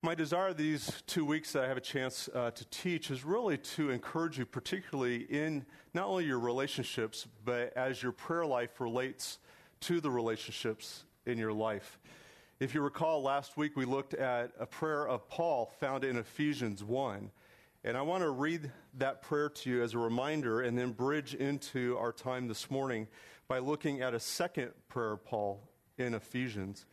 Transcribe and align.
My 0.00 0.14
desire 0.14 0.54
these 0.54 1.02
two 1.08 1.24
weeks 1.24 1.52
that 1.52 1.64
I 1.64 1.66
have 1.66 1.76
a 1.76 1.80
chance 1.80 2.28
uh, 2.32 2.52
to 2.52 2.64
teach 2.66 3.10
is 3.10 3.24
really 3.24 3.58
to 3.58 3.90
encourage 3.90 4.38
you, 4.38 4.46
particularly 4.46 5.22
in 5.22 5.66
not 5.92 6.06
only 6.06 6.24
your 6.24 6.38
relationships, 6.38 7.26
but 7.44 7.76
as 7.76 8.00
your 8.00 8.12
prayer 8.12 8.46
life 8.46 8.80
relates 8.80 9.40
to 9.80 10.00
the 10.00 10.08
relationships 10.08 11.02
in 11.26 11.36
your 11.36 11.52
life. 11.52 11.98
If 12.60 12.76
you 12.76 12.80
recall, 12.80 13.22
last 13.22 13.56
week 13.56 13.76
we 13.76 13.86
looked 13.86 14.14
at 14.14 14.52
a 14.60 14.66
prayer 14.66 15.08
of 15.08 15.28
Paul 15.28 15.66
found 15.80 16.04
in 16.04 16.16
Ephesians 16.16 16.84
1. 16.84 17.32
And 17.82 17.96
I 17.96 18.02
want 18.02 18.22
to 18.22 18.30
read 18.30 18.70
that 18.98 19.22
prayer 19.22 19.48
to 19.48 19.68
you 19.70 19.82
as 19.82 19.94
a 19.94 19.98
reminder 19.98 20.60
and 20.60 20.78
then 20.78 20.92
bridge 20.92 21.34
into 21.34 21.98
our 21.98 22.12
time 22.12 22.46
this 22.46 22.70
morning 22.70 23.08
by 23.48 23.58
looking 23.58 24.00
at 24.00 24.14
a 24.14 24.20
second 24.20 24.70
prayer 24.88 25.10
of 25.10 25.24
Paul 25.24 25.68
in 25.96 26.14
Ephesians. 26.14 26.86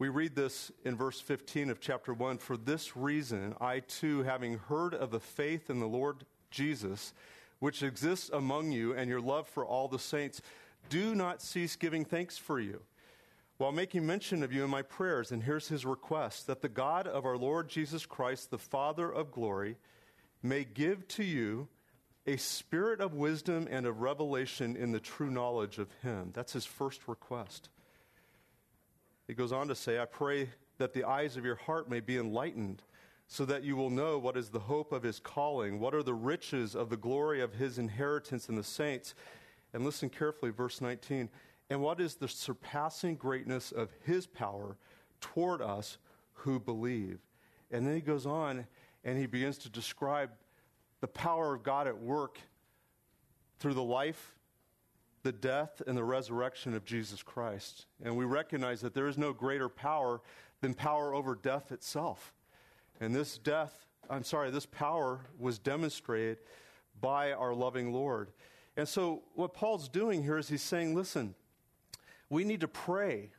We 0.00 0.08
read 0.08 0.34
this 0.34 0.72
in 0.82 0.96
verse 0.96 1.20
15 1.20 1.68
of 1.68 1.78
chapter 1.78 2.14
1 2.14 2.38
For 2.38 2.56
this 2.56 2.96
reason, 2.96 3.54
I 3.60 3.80
too, 3.80 4.22
having 4.22 4.56
heard 4.56 4.94
of 4.94 5.10
the 5.10 5.20
faith 5.20 5.68
in 5.68 5.78
the 5.78 5.86
Lord 5.86 6.24
Jesus, 6.50 7.12
which 7.58 7.82
exists 7.82 8.30
among 8.32 8.72
you, 8.72 8.94
and 8.94 9.10
your 9.10 9.20
love 9.20 9.46
for 9.46 9.62
all 9.62 9.88
the 9.88 9.98
saints, 9.98 10.40
do 10.88 11.14
not 11.14 11.42
cease 11.42 11.76
giving 11.76 12.06
thanks 12.06 12.38
for 12.38 12.58
you, 12.58 12.80
while 13.58 13.72
making 13.72 14.06
mention 14.06 14.42
of 14.42 14.54
you 14.54 14.64
in 14.64 14.70
my 14.70 14.80
prayers. 14.80 15.32
And 15.32 15.42
here's 15.42 15.68
his 15.68 15.84
request 15.84 16.46
that 16.46 16.62
the 16.62 16.70
God 16.70 17.06
of 17.06 17.26
our 17.26 17.36
Lord 17.36 17.68
Jesus 17.68 18.06
Christ, 18.06 18.50
the 18.50 18.56
Father 18.56 19.12
of 19.12 19.30
glory, 19.30 19.76
may 20.42 20.64
give 20.64 21.06
to 21.08 21.24
you 21.24 21.68
a 22.26 22.38
spirit 22.38 23.02
of 23.02 23.12
wisdom 23.12 23.68
and 23.70 23.84
of 23.84 24.00
revelation 24.00 24.76
in 24.76 24.92
the 24.92 24.98
true 24.98 25.30
knowledge 25.30 25.76
of 25.76 25.92
him. 26.02 26.30
That's 26.32 26.54
his 26.54 26.64
first 26.64 27.06
request. 27.06 27.68
He 29.30 29.34
goes 29.34 29.52
on 29.52 29.68
to 29.68 29.76
say, 29.76 30.00
I 30.00 30.06
pray 30.06 30.48
that 30.78 30.92
the 30.92 31.04
eyes 31.04 31.36
of 31.36 31.44
your 31.44 31.54
heart 31.54 31.88
may 31.88 32.00
be 32.00 32.18
enlightened, 32.18 32.82
so 33.28 33.44
that 33.44 33.62
you 33.62 33.76
will 33.76 33.88
know 33.88 34.18
what 34.18 34.36
is 34.36 34.48
the 34.48 34.58
hope 34.58 34.90
of 34.90 35.04
his 35.04 35.20
calling, 35.20 35.78
what 35.78 35.94
are 35.94 36.02
the 36.02 36.14
riches 36.14 36.74
of 36.74 36.90
the 36.90 36.96
glory 36.96 37.40
of 37.40 37.52
his 37.52 37.78
inheritance 37.78 38.48
in 38.48 38.56
the 38.56 38.64
saints. 38.64 39.14
And 39.72 39.84
listen 39.84 40.10
carefully, 40.10 40.50
verse 40.50 40.80
19. 40.80 41.28
And 41.70 41.80
what 41.80 42.00
is 42.00 42.16
the 42.16 42.26
surpassing 42.26 43.14
greatness 43.14 43.70
of 43.70 43.92
his 44.04 44.26
power 44.26 44.76
toward 45.20 45.62
us 45.62 45.98
who 46.32 46.58
believe? 46.58 47.20
And 47.70 47.86
then 47.86 47.94
he 47.94 48.00
goes 48.00 48.26
on 48.26 48.66
and 49.04 49.16
he 49.16 49.26
begins 49.26 49.58
to 49.58 49.68
describe 49.68 50.30
the 51.00 51.06
power 51.06 51.54
of 51.54 51.62
God 51.62 51.86
at 51.86 51.96
work 51.96 52.40
through 53.60 53.74
the 53.74 53.80
life 53.80 54.34
the 55.22 55.32
death 55.32 55.82
and 55.86 55.96
the 55.96 56.04
resurrection 56.04 56.74
of 56.74 56.84
Jesus 56.84 57.22
Christ. 57.22 57.86
And 58.02 58.16
we 58.16 58.24
recognize 58.24 58.80
that 58.80 58.94
there 58.94 59.08
is 59.08 59.18
no 59.18 59.32
greater 59.32 59.68
power 59.68 60.20
than 60.60 60.74
power 60.74 61.14
over 61.14 61.34
death 61.34 61.72
itself. 61.72 62.32
And 63.00 63.14
this 63.14 63.38
death, 63.38 63.86
I'm 64.08 64.24
sorry, 64.24 64.50
this 64.50 64.66
power 64.66 65.20
was 65.38 65.58
demonstrated 65.58 66.38
by 67.00 67.32
our 67.32 67.54
loving 67.54 67.92
Lord. 67.92 68.30
And 68.76 68.88
so, 68.88 69.22
what 69.34 69.52
Paul's 69.54 69.88
doing 69.88 70.22
here 70.22 70.38
is 70.38 70.48
he's 70.48 70.62
saying, 70.62 70.94
listen, 70.94 71.34
we 72.28 72.44
need 72.44 72.60
to 72.60 72.68
pray 72.68 73.30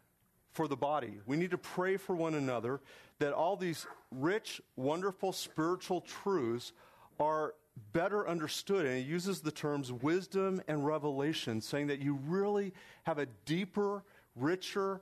for 0.52 0.68
the 0.68 0.76
body. 0.76 1.20
We 1.26 1.38
need 1.38 1.52
to 1.52 1.58
pray 1.58 1.98
for 1.98 2.16
one 2.16 2.36
another 2.36 2.82
that 3.20 3.34
all 3.34 3.56
these 3.56 3.86
rich, 4.12 4.62
wonderful 4.76 5.32
spiritual 5.32 6.02
truths 6.02 6.74
are 7.20 7.54
better 7.94 8.28
understood. 8.28 8.86
And 8.86 8.98
he 8.98 9.04
uses 9.04 9.42
the 9.42 9.52
terms 9.52 9.92
wisdom 9.92 10.62
and 10.68 10.86
revelation, 10.86 11.62
saying 11.62 11.88
that 11.88 12.00
you 12.00 12.20
really 12.28 12.74
have 13.04 13.18
a 13.18 13.28
deeper, 13.46 14.04
richer, 14.36 15.02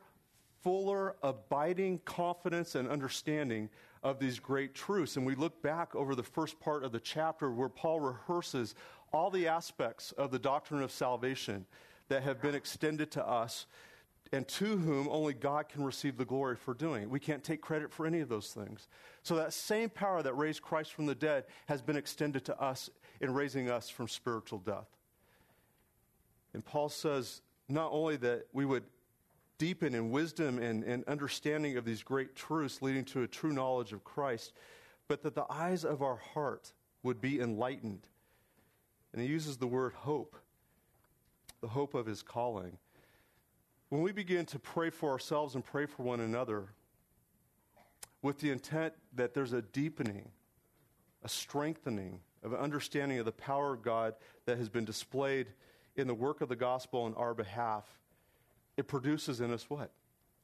fuller, 0.62 1.16
abiding 1.24 2.00
confidence 2.06 2.76
and 2.76 2.88
understanding 2.88 3.70
of 4.04 4.20
these 4.20 4.40
great 4.40 4.74
truths. 4.74 5.18
And 5.18 5.26
we 5.26 5.36
look 5.36 5.62
back 5.62 5.96
over 5.96 6.16
the 6.16 6.24
first 6.24 6.60
part 6.60 6.84
of 6.84 6.92
the 6.92 7.00
chapter 7.00 7.52
where 7.52 7.70
Paul 7.70 8.00
rehearses 8.00 8.76
all 9.12 9.30
the 9.30 9.48
aspects 9.48 10.12
of 10.14 10.32
the 10.32 10.40
doctrine 10.40 10.82
of 10.82 10.92
salvation 10.92 11.66
that 12.08 12.24
have 12.24 12.42
been 12.42 12.56
extended 12.56 13.12
to 13.12 13.28
us 13.28 13.66
and 14.32 14.48
to 14.48 14.78
whom 14.78 15.08
only 15.10 15.34
God 15.34 15.70
can 15.70 15.84
receive 15.84 16.18
the 16.18 16.26
glory 16.26 16.56
for 16.56 16.74
doing. 16.74 17.10
We 17.10 17.20
can't 17.20 17.44
take 17.44 17.62
credit 17.62 17.92
for 17.92 18.06
any 18.06 18.20
of 18.20 18.30
those 18.30 18.52
things. 18.52 18.88
So 19.24 19.36
that 19.36 19.54
same 19.54 19.90
power 19.90 20.22
that 20.22 20.34
raised 20.34 20.62
Christ 20.62 20.94
from 20.94 21.08
the 21.08 21.16
dead 21.16 21.46
has 21.68 21.82
been 21.82 21.96
extended 21.96 22.46
to 22.46 22.62
us 22.62 22.90
in 23.22 23.34
raising 23.34 23.70
us 23.70 23.90
from 23.90 24.08
spiritual 24.08 24.60
death. 24.60 24.88
And 26.54 26.64
Paul 26.64 26.90
says 26.90 27.42
not 27.68 27.90
only 27.92 28.18
that 28.18 28.48
we 28.54 28.66
would 28.66 28.84
deepen 29.58 29.94
in 29.94 30.12
wisdom 30.12 30.60
and, 30.60 30.84
and 30.84 31.04
understanding 31.06 31.78
of 31.78 31.86
these 31.86 32.02
great 32.02 32.36
truths 32.36 32.82
leading 32.82 33.06
to 33.06 33.24
a 33.24 33.28
true 33.28 33.52
knowledge 33.52 33.94
of 33.94 34.04
Christ, 34.04 34.54
but 35.08 35.24
that 35.24 35.36
the 35.36 35.46
eyes 35.50 35.84
of 35.84 36.02
our 36.02 36.16
heart 36.16 36.72
would 37.04 37.20
be 37.20 37.40
enlightened. 37.40 38.08
And 39.12 39.22
he 39.22 39.28
uses 39.28 39.58
the 39.58 39.68
word 39.68 39.94
hope, 39.94 40.36
the 41.62 41.68
hope 41.68 41.94
of 41.94 42.06
his 42.06 42.22
calling. 42.22 42.78
When 43.90 44.02
we 44.04 44.12
begin 44.12 44.46
to 44.48 44.60
pray 44.60 44.92
for 44.92 45.10
ourselves 45.12 45.56
and 45.56 45.66
pray 45.66 45.88
for 45.88 46.04
one 46.04 46.20
another 46.20 46.70
with 48.22 48.40
the 48.40 48.52
intent 48.52 48.94
that 49.16 49.34
there's 49.34 49.54
a 49.54 49.64
deepening, 49.64 50.30
a 51.24 51.30
strengthening 51.30 52.20
of 52.44 52.54
an 52.54 52.60
understanding 52.60 53.18
of 53.18 53.26
the 53.26 53.32
power 53.32 53.74
of 53.74 53.82
God 53.82 54.14
that 54.46 54.58
has 54.58 54.70
been 54.70 54.86
displayed 54.86 55.48
in 55.96 56.08
the 56.08 56.14
work 56.14 56.42
of 56.42 56.50
the 56.50 56.56
gospel 56.56 57.02
on 57.02 57.16
our 57.16 57.34
behalf, 57.34 57.86
it 58.78 58.88
produces 58.88 59.42
in 59.42 59.52
us 59.52 59.70
what? 59.70 59.92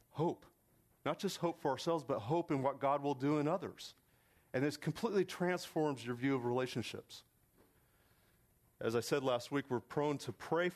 Hope. 0.10 0.46
Not 1.06 1.20
just 1.20 1.38
hope 1.38 1.62
for 1.62 1.70
ourselves, 1.70 2.04
but 2.06 2.20
hope 2.20 2.50
in 2.50 2.64
what 2.64 2.80
God 2.80 3.04
will 3.04 3.14
do 3.14 3.38
in 3.38 3.48
others. 3.48 3.94
And 4.54 4.64
this 4.64 4.76
completely 4.76 5.24
transforms 5.24 6.04
your 6.04 6.16
view 6.16 6.34
of 6.34 6.46
relationships. 6.46 7.24
As 8.82 8.96
I 8.96 9.02
said 9.02 9.24
last 9.24 9.52
week, 9.52 9.66
we're 9.70 9.80
prone 9.80 10.18
to 10.20 10.34
pray 10.34 10.72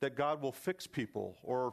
that 0.00 0.16
God 0.16 0.42
will 0.42 0.52
fix 0.52 0.86
people 0.86 1.36
or 1.42 1.72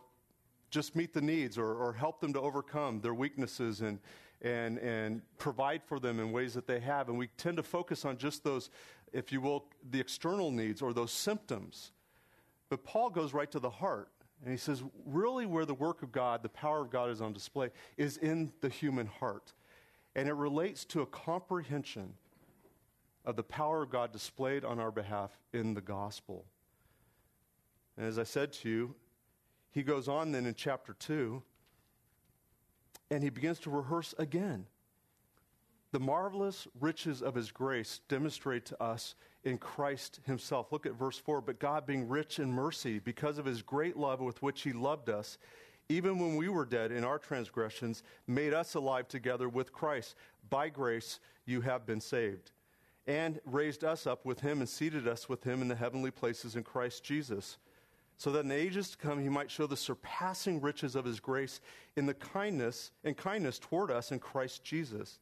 just 0.69 0.95
meet 0.95 1.13
the 1.13 1.22
needs 1.22 1.57
or, 1.57 1.73
or, 1.73 1.94
help 1.94 2.19
them 2.19 2.33
to 2.33 2.41
overcome 2.41 3.00
their 3.00 3.13
weaknesses 3.13 3.81
and, 3.81 4.00
and, 4.41 4.78
and 4.79 5.22
provide 5.38 5.81
for 5.83 6.00
them 6.00 6.19
in 6.19 6.31
ways 6.31 6.53
that 6.53 6.67
they 6.67 6.79
have. 6.79 7.09
And 7.09 7.17
we 7.17 7.28
tend 7.38 7.57
to 7.57 7.63
focus 7.63 8.05
on 8.05 8.17
just 8.17 8.44
those, 8.44 8.69
if 9.13 9.31
you 9.31 9.39
will, 9.41 9.66
the 9.91 10.00
external 10.00 10.51
needs 10.51 10.81
or 10.81 10.94
those 10.94 11.11
symptoms. 11.11 11.91
But 12.69 12.83
Paul 12.83 13.09
goes 13.09 13.33
right 13.33 13.50
to 13.51 13.59
the 13.59 13.69
heart. 13.69 14.09
And 14.44 14.51
he 14.51 14.57
says, 14.57 14.83
really, 15.05 15.45
where 15.45 15.66
the 15.66 15.73
work 15.73 16.03
of 16.03 16.11
God, 16.11 16.44
the 16.44 16.50
power 16.50 16.81
of 16.81 16.91
God 16.91 17.09
is 17.09 17.22
on 17.22 17.34
display, 17.34 17.69
is 17.97 18.17
in 18.17 18.51
the 18.61 18.69
human 18.69 19.07
heart. 19.07 19.53
And 20.16 20.29
it 20.29 20.34
relates 20.34 20.85
to 20.85 21.01
a 21.01 21.05
comprehension 21.07 22.13
of 23.25 23.35
the 23.35 23.44
power 23.44 23.84
of 23.84 23.89
God 23.89 24.11
displayed 24.11 24.63
on 24.63 24.79
our 24.79 24.91
behalf 24.91 25.31
in 25.53 25.73
the 25.73 25.81
gospel. 25.81 26.45
And 27.97 28.05
as 28.05 28.19
I 28.19 28.23
said 28.23 28.53
to 28.53 28.69
you, 28.69 28.95
he 29.77 29.83
goes 29.83 30.07
on 30.07 30.31
then 30.31 30.47
in 30.47 30.55
chapter 30.55 30.93
2 30.93 31.39
and 33.11 33.21
he 33.21 33.29
begins 33.29 33.59
to 33.59 33.69
rehearse 33.69 34.15
again. 34.17 34.65
The 35.91 35.99
marvelous 35.99 36.67
riches 36.79 37.21
of 37.21 37.35
his 37.35 37.51
grace 37.51 38.01
demonstrate 38.09 38.66
to 38.66 38.83
us 38.83 39.13
in 39.43 39.59
Christ 39.59 40.19
himself. 40.25 40.71
Look 40.71 40.87
at 40.87 40.97
verse 40.97 41.19
4. 41.19 41.41
But 41.41 41.59
God, 41.59 41.85
being 41.85 42.09
rich 42.09 42.39
in 42.39 42.51
mercy, 42.51 42.97
because 42.97 43.37
of 43.37 43.45
his 43.45 43.61
great 43.61 43.95
love 43.95 44.19
with 44.19 44.41
which 44.41 44.63
he 44.63 44.73
loved 44.73 45.11
us, 45.11 45.37
even 45.89 46.17
when 46.17 46.37
we 46.37 46.49
were 46.49 46.66
dead 46.66 46.91
in 46.91 47.03
our 47.03 47.19
transgressions, 47.19 48.01
made 48.25 48.55
us 48.55 48.73
alive 48.73 49.07
together 49.07 49.47
with 49.47 49.71
Christ. 49.71 50.16
By 50.49 50.69
grace 50.69 51.19
you 51.45 51.61
have 51.61 51.85
been 51.85 52.01
saved. 52.01 52.49
And 53.05 53.39
raised 53.45 53.83
us 53.83 54.07
up 54.07 54.25
with 54.25 54.39
him 54.39 54.57
and 54.57 54.67
seated 54.67 55.07
us 55.07 55.29
with 55.29 55.43
him 55.43 55.61
in 55.61 55.67
the 55.67 55.75
heavenly 55.75 56.09
places 56.09 56.55
in 56.55 56.63
Christ 56.63 57.03
Jesus 57.03 57.59
so 58.17 58.31
that 58.31 58.39
in 58.39 58.47
the 58.47 58.55
ages 58.55 58.89
to 58.89 58.97
come 58.97 59.19
he 59.19 59.29
might 59.29 59.51
show 59.51 59.67
the 59.67 59.78
surpassing 59.78 60.59
riches 60.59 60.95
of 60.95 61.05
his 61.05 61.19
grace 61.19 61.61
in 61.95 62.05
the 62.05 62.13
kindness 62.13 62.91
and 63.03 63.16
kindness 63.16 63.59
toward 63.59 63.91
us 63.91 64.11
in 64.11 64.19
Christ 64.19 64.63
Jesus. 64.63 65.19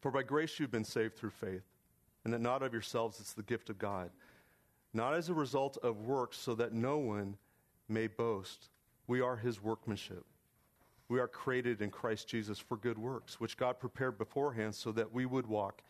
For 0.00 0.10
by 0.10 0.22
grace 0.22 0.58
you've 0.58 0.70
been 0.70 0.84
saved 0.84 1.16
through 1.16 1.30
faith, 1.30 1.64
and 2.24 2.32
that 2.32 2.40
not 2.40 2.62
of 2.62 2.72
yourselves, 2.72 3.18
it's 3.20 3.32
the 3.32 3.42
gift 3.42 3.70
of 3.70 3.78
God, 3.78 4.10
not 4.94 5.14
as 5.14 5.28
a 5.28 5.34
result 5.34 5.78
of 5.82 6.02
works, 6.02 6.38
so 6.38 6.54
that 6.54 6.72
no 6.72 6.98
one 6.98 7.36
may 7.88 8.06
boast. 8.06 8.68
We 9.08 9.20
are 9.20 9.36
his 9.36 9.62
workmanship. 9.62 10.24
We 11.08 11.18
are 11.18 11.28
created 11.28 11.82
in 11.82 11.90
Christ 11.90 12.28
Jesus 12.28 12.58
for 12.58 12.76
good 12.76 12.98
works, 12.98 13.40
which 13.40 13.56
God 13.56 13.78
prepared 13.80 14.16
beforehand 14.16 14.74
so 14.74 14.92
that 14.92 15.12
we 15.12 15.26
would 15.26 15.46
walk 15.46 15.82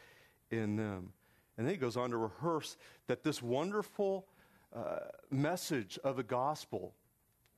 in 0.51 0.77
them. 0.77 1.13
And 1.57 1.67
then 1.67 1.75
he 1.75 1.79
goes 1.79 1.97
on 1.97 2.11
to 2.11 2.17
rehearse 2.17 2.77
that 3.07 3.23
this 3.23 3.43
wonderful 3.43 4.27
uh, 4.75 4.99
message 5.31 5.99
of 6.05 6.17
the 6.17 6.23
gospel 6.23 6.95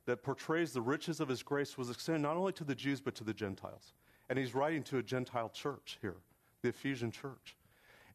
that 0.05 0.23
portrays 0.23 0.73
the 0.73 0.81
riches 0.81 1.19
of 1.19 1.27
his 1.27 1.43
grace 1.43 1.77
was 1.77 1.89
extended 1.89 2.21
not 2.21 2.37
only 2.37 2.53
to 2.53 2.63
the 2.63 2.75
Jews 2.75 3.01
but 3.01 3.15
to 3.15 3.23
the 3.23 3.33
Gentiles. 3.33 3.93
And 4.29 4.37
he's 4.39 4.55
writing 4.55 4.83
to 4.83 4.97
a 4.97 5.03
Gentile 5.03 5.49
church 5.49 5.97
here, 6.01 6.17
the 6.61 6.69
Ephesian 6.69 7.11
church. 7.11 7.55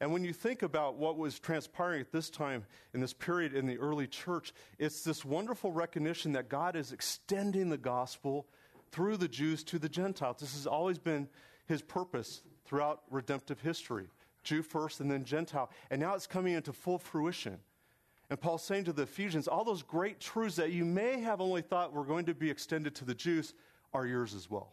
And 0.00 0.12
when 0.12 0.24
you 0.24 0.32
think 0.32 0.62
about 0.62 0.96
what 0.96 1.18
was 1.18 1.38
transpiring 1.38 2.00
at 2.00 2.10
this 2.10 2.30
time 2.30 2.64
in 2.94 3.00
this 3.00 3.12
period 3.12 3.54
in 3.54 3.66
the 3.66 3.78
early 3.78 4.06
church, 4.06 4.54
it's 4.78 5.02
this 5.02 5.24
wonderful 5.24 5.72
recognition 5.72 6.32
that 6.32 6.48
God 6.48 6.74
is 6.74 6.92
extending 6.92 7.68
the 7.68 7.78
gospel 7.78 8.46
through 8.92 9.18
the 9.18 9.28
Jews 9.28 9.62
to 9.64 9.78
the 9.78 9.88
Gentiles. 9.88 10.38
This 10.40 10.54
has 10.54 10.66
always 10.66 10.98
been 10.98 11.28
his 11.66 11.82
purpose 11.82 12.42
throughout 12.64 13.02
redemptive 13.10 13.60
history 13.60 14.08
Jew 14.42 14.62
first 14.62 15.00
and 15.00 15.10
then 15.10 15.24
Gentile. 15.24 15.70
And 15.90 16.00
now 16.00 16.14
it's 16.14 16.26
coming 16.26 16.54
into 16.54 16.72
full 16.72 16.98
fruition. 16.98 17.58
And 18.30 18.40
Paul's 18.40 18.62
saying 18.62 18.84
to 18.84 18.92
the 18.92 19.02
Ephesians, 19.02 19.48
all 19.48 19.64
those 19.64 19.82
great 19.82 20.20
truths 20.20 20.54
that 20.56 20.70
you 20.70 20.84
may 20.84 21.20
have 21.20 21.40
only 21.40 21.62
thought 21.62 21.92
were 21.92 22.04
going 22.04 22.26
to 22.26 22.34
be 22.34 22.48
extended 22.48 22.94
to 22.94 23.04
the 23.04 23.14
Jews 23.14 23.54
are 23.92 24.06
yours 24.06 24.34
as 24.34 24.48
well. 24.48 24.72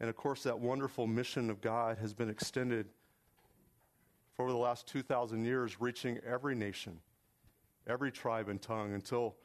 And 0.00 0.10
of 0.10 0.16
course, 0.16 0.42
that 0.42 0.58
wonderful 0.58 1.06
mission 1.06 1.50
of 1.50 1.60
God 1.60 1.98
has 1.98 2.12
been 2.12 2.28
extended 2.28 2.86
for 4.34 4.42
over 4.42 4.52
the 4.52 4.58
last 4.58 4.88
2,000 4.88 5.44
years, 5.44 5.80
reaching 5.80 6.18
every 6.26 6.56
nation, 6.56 6.98
every 7.86 8.10
tribe 8.10 8.48
and 8.48 8.60
tongue 8.60 8.92
until 8.92 9.36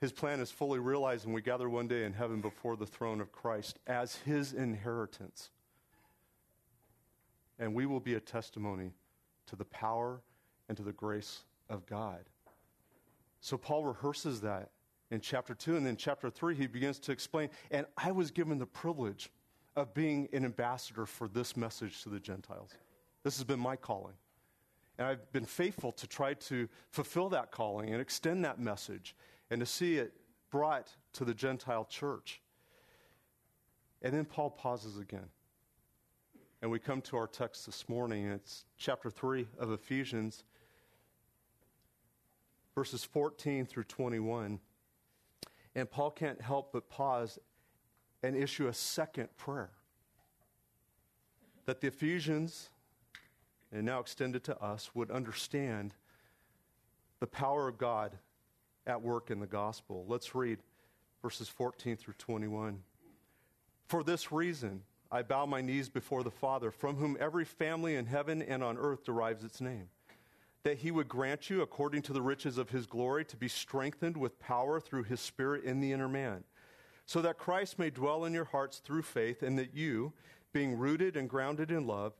his 0.00 0.12
plan 0.12 0.38
is 0.38 0.50
fully 0.50 0.78
realized 0.78 1.26
and 1.26 1.34
we 1.34 1.42
gather 1.42 1.68
one 1.68 1.88
day 1.88 2.04
in 2.04 2.12
heaven 2.12 2.40
before 2.40 2.76
the 2.76 2.86
throne 2.86 3.20
of 3.20 3.32
Christ 3.32 3.78
as 3.86 4.16
his 4.16 4.52
inheritance. 4.52 5.50
And 7.58 7.74
we 7.74 7.86
will 7.86 8.00
be 8.00 8.14
a 8.14 8.20
testimony 8.20 8.92
to 9.46 9.56
the 9.56 9.64
power 9.64 10.20
and 10.68 10.76
to 10.76 10.84
the 10.84 10.92
grace 10.92 11.44
of 11.68 11.86
God. 11.86 12.24
So 13.40 13.56
Paul 13.56 13.84
rehearses 13.84 14.40
that 14.42 14.70
in 15.10 15.20
chapter 15.20 15.54
2. 15.54 15.76
And 15.76 15.86
then 15.86 15.96
chapter 15.96 16.30
3, 16.30 16.54
he 16.54 16.66
begins 16.66 16.98
to 17.00 17.12
explain. 17.12 17.50
And 17.70 17.86
I 17.96 18.12
was 18.12 18.30
given 18.30 18.58
the 18.58 18.66
privilege 18.66 19.30
of 19.76 19.94
being 19.94 20.28
an 20.32 20.44
ambassador 20.44 21.06
for 21.06 21.28
this 21.28 21.56
message 21.56 22.02
to 22.02 22.08
the 22.08 22.20
Gentiles. 22.20 22.70
This 23.24 23.36
has 23.36 23.44
been 23.44 23.60
my 23.60 23.76
calling. 23.76 24.14
And 24.98 25.06
I've 25.06 25.32
been 25.32 25.46
faithful 25.46 25.92
to 25.92 26.06
try 26.06 26.34
to 26.34 26.68
fulfill 26.90 27.28
that 27.30 27.50
calling 27.50 27.90
and 27.90 28.00
extend 28.00 28.44
that 28.44 28.60
message 28.60 29.16
and 29.50 29.60
to 29.60 29.66
see 29.66 29.96
it 29.96 30.12
brought 30.50 30.90
to 31.14 31.24
the 31.24 31.34
Gentile 31.34 31.86
church. 31.86 32.40
And 34.02 34.12
then 34.12 34.24
Paul 34.24 34.50
pauses 34.50 34.98
again. 34.98 35.28
And 36.60 36.70
we 36.70 36.78
come 36.78 37.00
to 37.02 37.16
our 37.16 37.26
text 37.26 37.66
this 37.66 37.88
morning. 37.88 38.26
It's 38.26 38.66
chapter 38.76 39.10
3 39.10 39.48
of 39.58 39.72
Ephesians, 39.72 40.44
verses 42.74 43.04
14 43.04 43.66
through 43.66 43.84
21. 43.84 44.60
And 45.74 45.90
Paul 45.90 46.10
can't 46.10 46.40
help 46.40 46.72
but 46.72 46.88
pause 46.88 47.38
and 48.22 48.36
issue 48.36 48.68
a 48.68 48.72
second 48.72 49.28
prayer 49.36 49.70
that 51.64 51.80
the 51.80 51.88
Ephesians, 51.88 52.70
and 53.72 53.84
now 53.84 54.00
extended 54.00 54.44
to 54.44 54.60
us, 54.60 54.90
would 54.94 55.10
understand 55.10 55.94
the 57.20 57.26
power 57.26 57.68
of 57.68 57.78
God 57.78 58.12
at 58.86 59.00
work 59.00 59.30
in 59.30 59.38
the 59.38 59.46
gospel. 59.46 60.04
Let's 60.08 60.34
read 60.34 60.58
verses 61.22 61.48
14 61.48 61.96
through 61.96 62.14
21. 62.18 62.82
For 63.86 64.02
this 64.02 64.32
reason, 64.32 64.82
I 65.10 65.22
bow 65.22 65.46
my 65.46 65.60
knees 65.60 65.88
before 65.88 66.24
the 66.24 66.30
Father, 66.30 66.70
from 66.70 66.96
whom 66.96 67.16
every 67.20 67.44
family 67.44 67.96
in 67.96 68.06
heaven 68.06 68.42
and 68.42 68.62
on 68.62 68.76
earth 68.76 69.04
derives 69.04 69.44
its 69.44 69.60
name 69.60 69.88
that 70.64 70.78
he 70.78 70.90
would 70.90 71.08
grant 71.08 71.50
you, 71.50 71.60
according 71.60 72.02
to 72.02 72.12
the 72.12 72.22
riches 72.22 72.56
of 72.56 72.70
his 72.70 72.86
glory, 72.86 73.24
to 73.24 73.36
be 73.36 73.48
strengthened 73.48 74.16
with 74.16 74.38
power 74.38 74.78
through 74.78 75.02
his 75.02 75.20
Spirit 75.20 75.64
in 75.64 75.80
the 75.80 75.92
inner 75.92 76.08
man, 76.08 76.44
so 77.04 77.20
that 77.20 77.38
Christ 77.38 77.78
may 77.78 77.90
dwell 77.90 78.24
in 78.24 78.32
your 78.32 78.44
hearts 78.44 78.78
through 78.78 79.02
faith, 79.02 79.42
and 79.42 79.58
that 79.58 79.74
you, 79.74 80.12
being 80.52 80.78
rooted 80.78 81.16
and 81.16 81.28
grounded 81.28 81.70
in 81.70 81.86
love, 81.86 82.12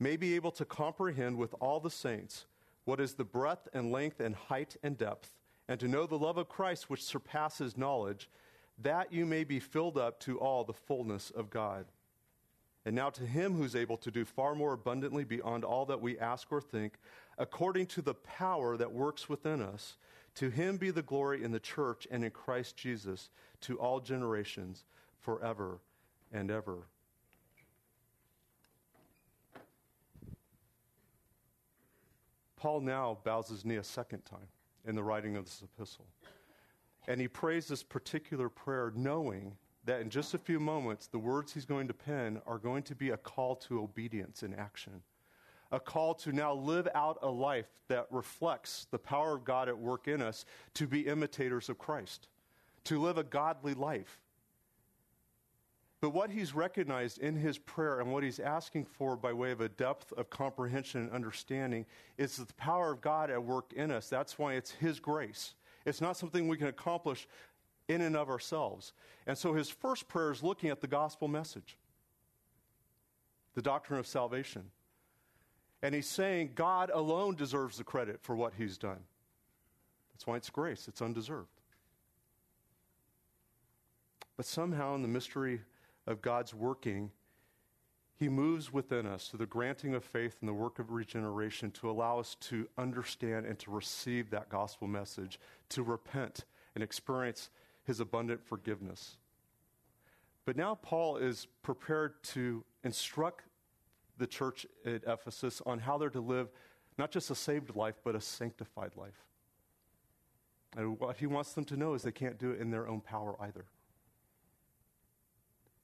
may 0.00 0.16
be 0.16 0.34
able 0.34 0.50
to 0.50 0.64
comprehend 0.64 1.36
with 1.36 1.54
all 1.60 1.78
the 1.78 1.90
saints 1.90 2.46
what 2.84 3.00
is 3.00 3.14
the 3.14 3.24
breadth 3.24 3.68
and 3.72 3.92
length 3.92 4.20
and 4.20 4.34
height 4.34 4.76
and 4.82 4.98
depth, 4.98 5.36
and 5.68 5.78
to 5.78 5.88
know 5.88 6.06
the 6.06 6.18
love 6.18 6.36
of 6.36 6.48
Christ 6.48 6.90
which 6.90 7.02
surpasses 7.02 7.78
knowledge, 7.78 8.28
that 8.82 9.12
you 9.12 9.24
may 9.24 9.44
be 9.44 9.60
filled 9.60 9.96
up 9.96 10.18
to 10.20 10.38
all 10.38 10.64
the 10.64 10.72
fullness 10.72 11.30
of 11.30 11.48
God. 11.48 11.86
And 12.84 12.94
now 12.94 13.08
to 13.10 13.24
him 13.24 13.54
who's 13.54 13.76
able 13.76 13.96
to 13.98 14.10
do 14.10 14.24
far 14.24 14.54
more 14.54 14.74
abundantly 14.74 15.24
beyond 15.24 15.64
all 15.64 15.86
that 15.86 16.02
we 16.02 16.18
ask 16.18 16.52
or 16.52 16.60
think, 16.60 16.98
according 17.38 17.86
to 17.86 18.02
the 18.02 18.14
power 18.14 18.76
that 18.76 18.92
works 18.92 19.28
within 19.28 19.60
us, 19.62 19.96
to 20.36 20.50
him 20.50 20.76
be 20.76 20.90
the 20.90 21.02
glory 21.02 21.44
in 21.44 21.52
the 21.52 21.60
church 21.60 22.06
and 22.10 22.24
in 22.24 22.30
Christ 22.30 22.76
Jesus 22.76 23.30
to 23.62 23.78
all 23.78 24.00
generations, 24.00 24.84
forever 25.20 25.78
and 26.32 26.50
ever. 26.50 26.88
Paul 32.56 32.80
now 32.80 33.18
bows 33.24 33.48
his 33.48 33.64
knee 33.64 33.76
a 33.76 33.84
second 33.84 34.24
time 34.24 34.48
in 34.86 34.94
the 34.94 35.02
writing 35.02 35.36
of 35.36 35.44
this 35.44 35.62
epistle. 35.62 36.06
And 37.06 37.20
he 37.20 37.28
prays 37.28 37.68
this 37.68 37.82
particular 37.82 38.48
prayer 38.48 38.92
knowing 38.96 39.56
that 39.84 40.00
in 40.00 40.08
just 40.08 40.32
a 40.32 40.38
few 40.38 40.58
moments, 40.58 41.06
the 41.06 41.18
words 41.18 41.52
he's 41.52 41.66
going 41.66 41.88
to 41.88 41.94
pen 41.94 42.40
are 42.46 42.58
going 42.58 42.82
to 42.84 42.94
be 42.94 43.10
a 43.10 43.16
call 43.18 43.54
to 43.56 43.82
obedience 43.82 44.42
in 44.42 44.54
action. 44.54 45.02
A 45.74 45.80
call 45.80 46.14
to 46.14 46.32
now 46.32 46.54
live 46.54 46.86
out 46.94 47.18
a 47.22 47.28
life 47.28 47.66
that 47.88 48.06
reflects 48.12 48.86
the 48.92 48.98
power 48.98 49.34
of 49.34 49.44
God 49.44 49.68
at 49.68 49.76
work 49.76 50.06
in 50.06 50.22
us 50.22 50.44
to 50.74 50.86
be 50.86 51.00
imitators 51.00 51.68
of 51.68 51.78
Christ, 51.78 52.28
to 52.84 53.00
live 53.02 53.18
a 53.18 53.24
godly 53.24 53.74
life. 53.74 54.20
But 56.00 56.10
what 56.10 56.30
he's 56.30 56.54
recognized 56.54 57.18
in 57.18 57.34
his 57.34 57.58
prayer 57.58 57.98
and 57.98 58.12
what 58.12 58.22
he's 58.22 58.38
asking 58.38 58.84
for 58.84 59.16
by 59.16 59.32
way 59.32 59.50
of 59.50 59.62
a 59.62 59.68
depth 59.68 60.12
of 60.12 60.30
comprehension 60.30 61.00
and 61.00 61.10
understanding 61.10 61.86
is 62.18 62.36
the 62.36 62.54
power 62.54 62.92
of 62.92 63.00
God 63.00 63.28
at 63.28 63.42
work 63.42 63.72
in 63.72 63.90
us. 63.90 64.08
That's 64.08 64.38
why 64.38 64.52
it's 64.52 64.70
his 64.70 65.00
grace. 65.00 65.54
It's 65.84 66.00
not 66.00 66.16
something 66.16 66.46
we 66.46 66.56
can 66.56 66.68
accomplish 66.68 67.26
in 67.88 68.00
and 68.00 68.16
of 68.16 68.30
ourselves. 68.30 68.92
And 69.26 69.36
so 69.36 69.54
his 69.54 69.70
first 69.70 70.06
prayer 70.06 70.30
is 70.30 70.40
looking 70.40 70.70
at 70.70 70.80
the 70.80 70.86
gospel 70.86 71.26
message, 71.26 71.78
the 73.54 73.62
doctrine 73.62 73.98
of 73.98 74.06
salvation. 74.06 74.70
And 75.84 75.94
he's 75.94 76.08
saying 76.08 76.52
God 76.54 76.90
alone 76.94 77.34
deserves 77.34 77.76
the 77.76 77.84
credit 77.84 78.18
for 78.22 78.34
what 78.34 78.54
he's 78.56 78.78
done. 78.78 79.00
That's 80.14 80.26
why 80.26 80.36
it's 80.36 80.48
grace, 80.48 80.88
it's 80.88 81.02
undeserved. 81.02 81.60
But 84.38 84.46
somehow, 84.46 84.94
in 84.94 85.02
the 85.02 85.08
mystery 85.08 85.60
of 86.06 86.22
God's 86.22 86.54
working, 86.54 87.10
he 88.16 88.30
moves 88.30 88.72
within 88.72 89.04
us 89.04 89.28
to 89.28 89.36
the 89.36 89.44
granting 89.44 89.94
of 89.94 90.02
faith 90.02 90.38
and 90.40 90.48
the 90.48 90.54
work 90.54 90.78
of 90.78 90.90
regeneration 90.90 91.70
to 91.72 91.90
allow 91.90 92.18
us 92.18 92.34
to 92.40 92.66
understand 92.78 93.44
and 93.44 93.58
to 93.58 93.70
receive 93.70 94.30
that 94.30 94.48
gospel 94.48 94.88
message, 94.88 95.38
to 95.68 95.82
repent 95.82 96.46
and 96.74 96.82
experience 96.82 97.50
his 97.84 98.00
abundant 98.00 98.42
forgiveness. 98.42 99.18
But 100.46 100.56
now 100.56 100.76
Paul 100.76 101.18
is 101.18 101.46
prepared 101.62 102.22
to 102.22 102.64
instruct 102.82 103.44
the 104.18 104.26
church 104.26 104.66
at 104.84 105.02
Ephesus 105.06 105.60
on 105.66 105.80
how 105.80 105.98
they're 105.98 106.10
to 106.10 106.20
live 106.20 106.48
not 106.96 107.10
just 107.10 107.30
a 107.30 107.34
saved 107.34 107.74
life, 107.74 107.96
but 108.04 108.14
a 108.14 108.20
sanctified 108.20 108.92
life. 108.96 109.24
And 110.76 110.98
what 110.98 111.16
he 111.16 111.26
wants 111.26 111.52
them 111.52 111.64
to 111.66 111.76
know 111.76 111.94
is 111.94 112.02
they 112.02 112.12
can't 112.12 112.38
do 112.38 112.50
it 112.50 112.60
in 112.60 112.70
their 112.70 112.88
own 112.88 113.00
power 113.00 113.36
either. 113.40 113.64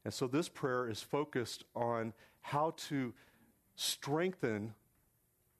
And 0.04 0.14
so 0.14 0.26
this 0.26 0.48
prayer 0.48 0.88
is 0.88 1.02
focused 1.02 1.64
on 1.74 2.12
how 2.40 2.74
to 2.88 3.12
strengthen 3.76 4.74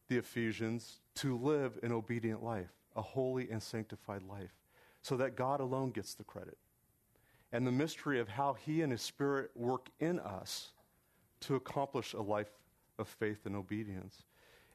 the 0.09 0.19
Ephesians 0.19 1.01
to 1.17 1.37
live 1.37 1.79
an 1.83 1.93
obedient 1.93 2.43
life, 2.43 2.73
a 2.97 3.03
holy 3.03 3.51
and 3.51 3.63
sanctified 3.63 4.23
life 4.23 4.55
so 5.03 5.17
that 5.17 5.37
God 5.37 5.61
alone 5.61 5.91
gets 5.91 6.15
the 6.15 6.25
credit. 6.25 6.59
And 7.53 7.67
the 7.67 7.73
mystery 7.73 8.21
of 8.21 8.29
how 8.29 8.55
He 8.55 8.83
and 8.83 8.93
His 8.93 9.03
Spirit 9.03 9.51
work 9.55 9.89
in 9.99 10.19
us 10.21 10.73
to 11.41 11.55
accomplish 11.55 12.13
a 12.13 12.21
life 12.21 12.51
of 13.01 13.09
faith 13.09 13.47
and 13.47 13.57
obedience. 13.57 14.23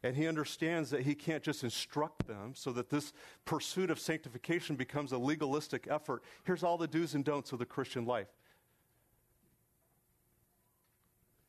And 0.03 0.15
he 0.15 0.27
understands 0.27 0.89
that 0.91 1.01
he 1.01 1.15
can't 1.15 1.41
just 1.41 1.63
instruct 1.63 2.27
them 2.27 2.53
so 2.53 2.71
that 2.73 2.89
this 2.89 3.13
pursuit 3.45 3.89
of 3.89 3.99
sanctification 3.99 4.75
becomes 4.75 5.11
a 5.11 5.17
legalistic 5.17 5.87
effort. 5.89 6.21
Here's 6.43 6.63
all 6.63 6.77
the 6.77 6.87
do's 6.87 7.15
and 7.15 7.23
don'ts 7.23 7.51
of 7.51 7.59
the 7.59 7.65
Christian 7.65 8.05
life. 8.05 8.27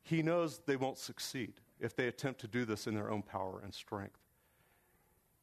He 0.03 0.23
knows 0.23 0.61
they 0.65 0.77
won't 0.77 0.99
succeed 0.99 1.55
if 1.81 1.95
they 1.97 2.07
attempt 2.07 2.41
to 2.43 2.49
do 2.49 2.65
this 2.65 2.87
in 2.87 2.95
their 2.95 3.11
own 3.11 3.23
power 3.23 3.61
and 3.63 3.75
strength. 3.75 4.21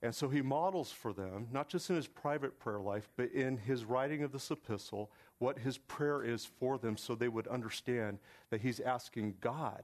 And 0.01 0.13
so 0.13 0.27
he 0.27 0.41
models 0.41 0.91
for 0.91 1.13
them, 1.13 1.47
not 1.51 1.69
just 1.69 1.89
in 1.89 1.95
his 1.95 2.07
private 2.07 2.59
prayer 2.59 2.79
life, 2.79 3.09
but 3.15 3.31
in 3.31 3.57
his 3.57 3.85
writing 3.85 4.23
of 4.23 4.31
this 4.31 4.51
epistle, 4.51 5.11
what 5.37 5.59
his 5.59 5.77
prayer 5.77 6.23
is 6.23 6.45
for 6.45 6.77
them 6.77 6.97
so 6.97 7.15
they 7.15 7.29
would 7.29 7.47
understand 7.47 8.19
that 8.49 8.61
he's 8.61 8.79
asking 8.79 9.35
God 9.39 9.83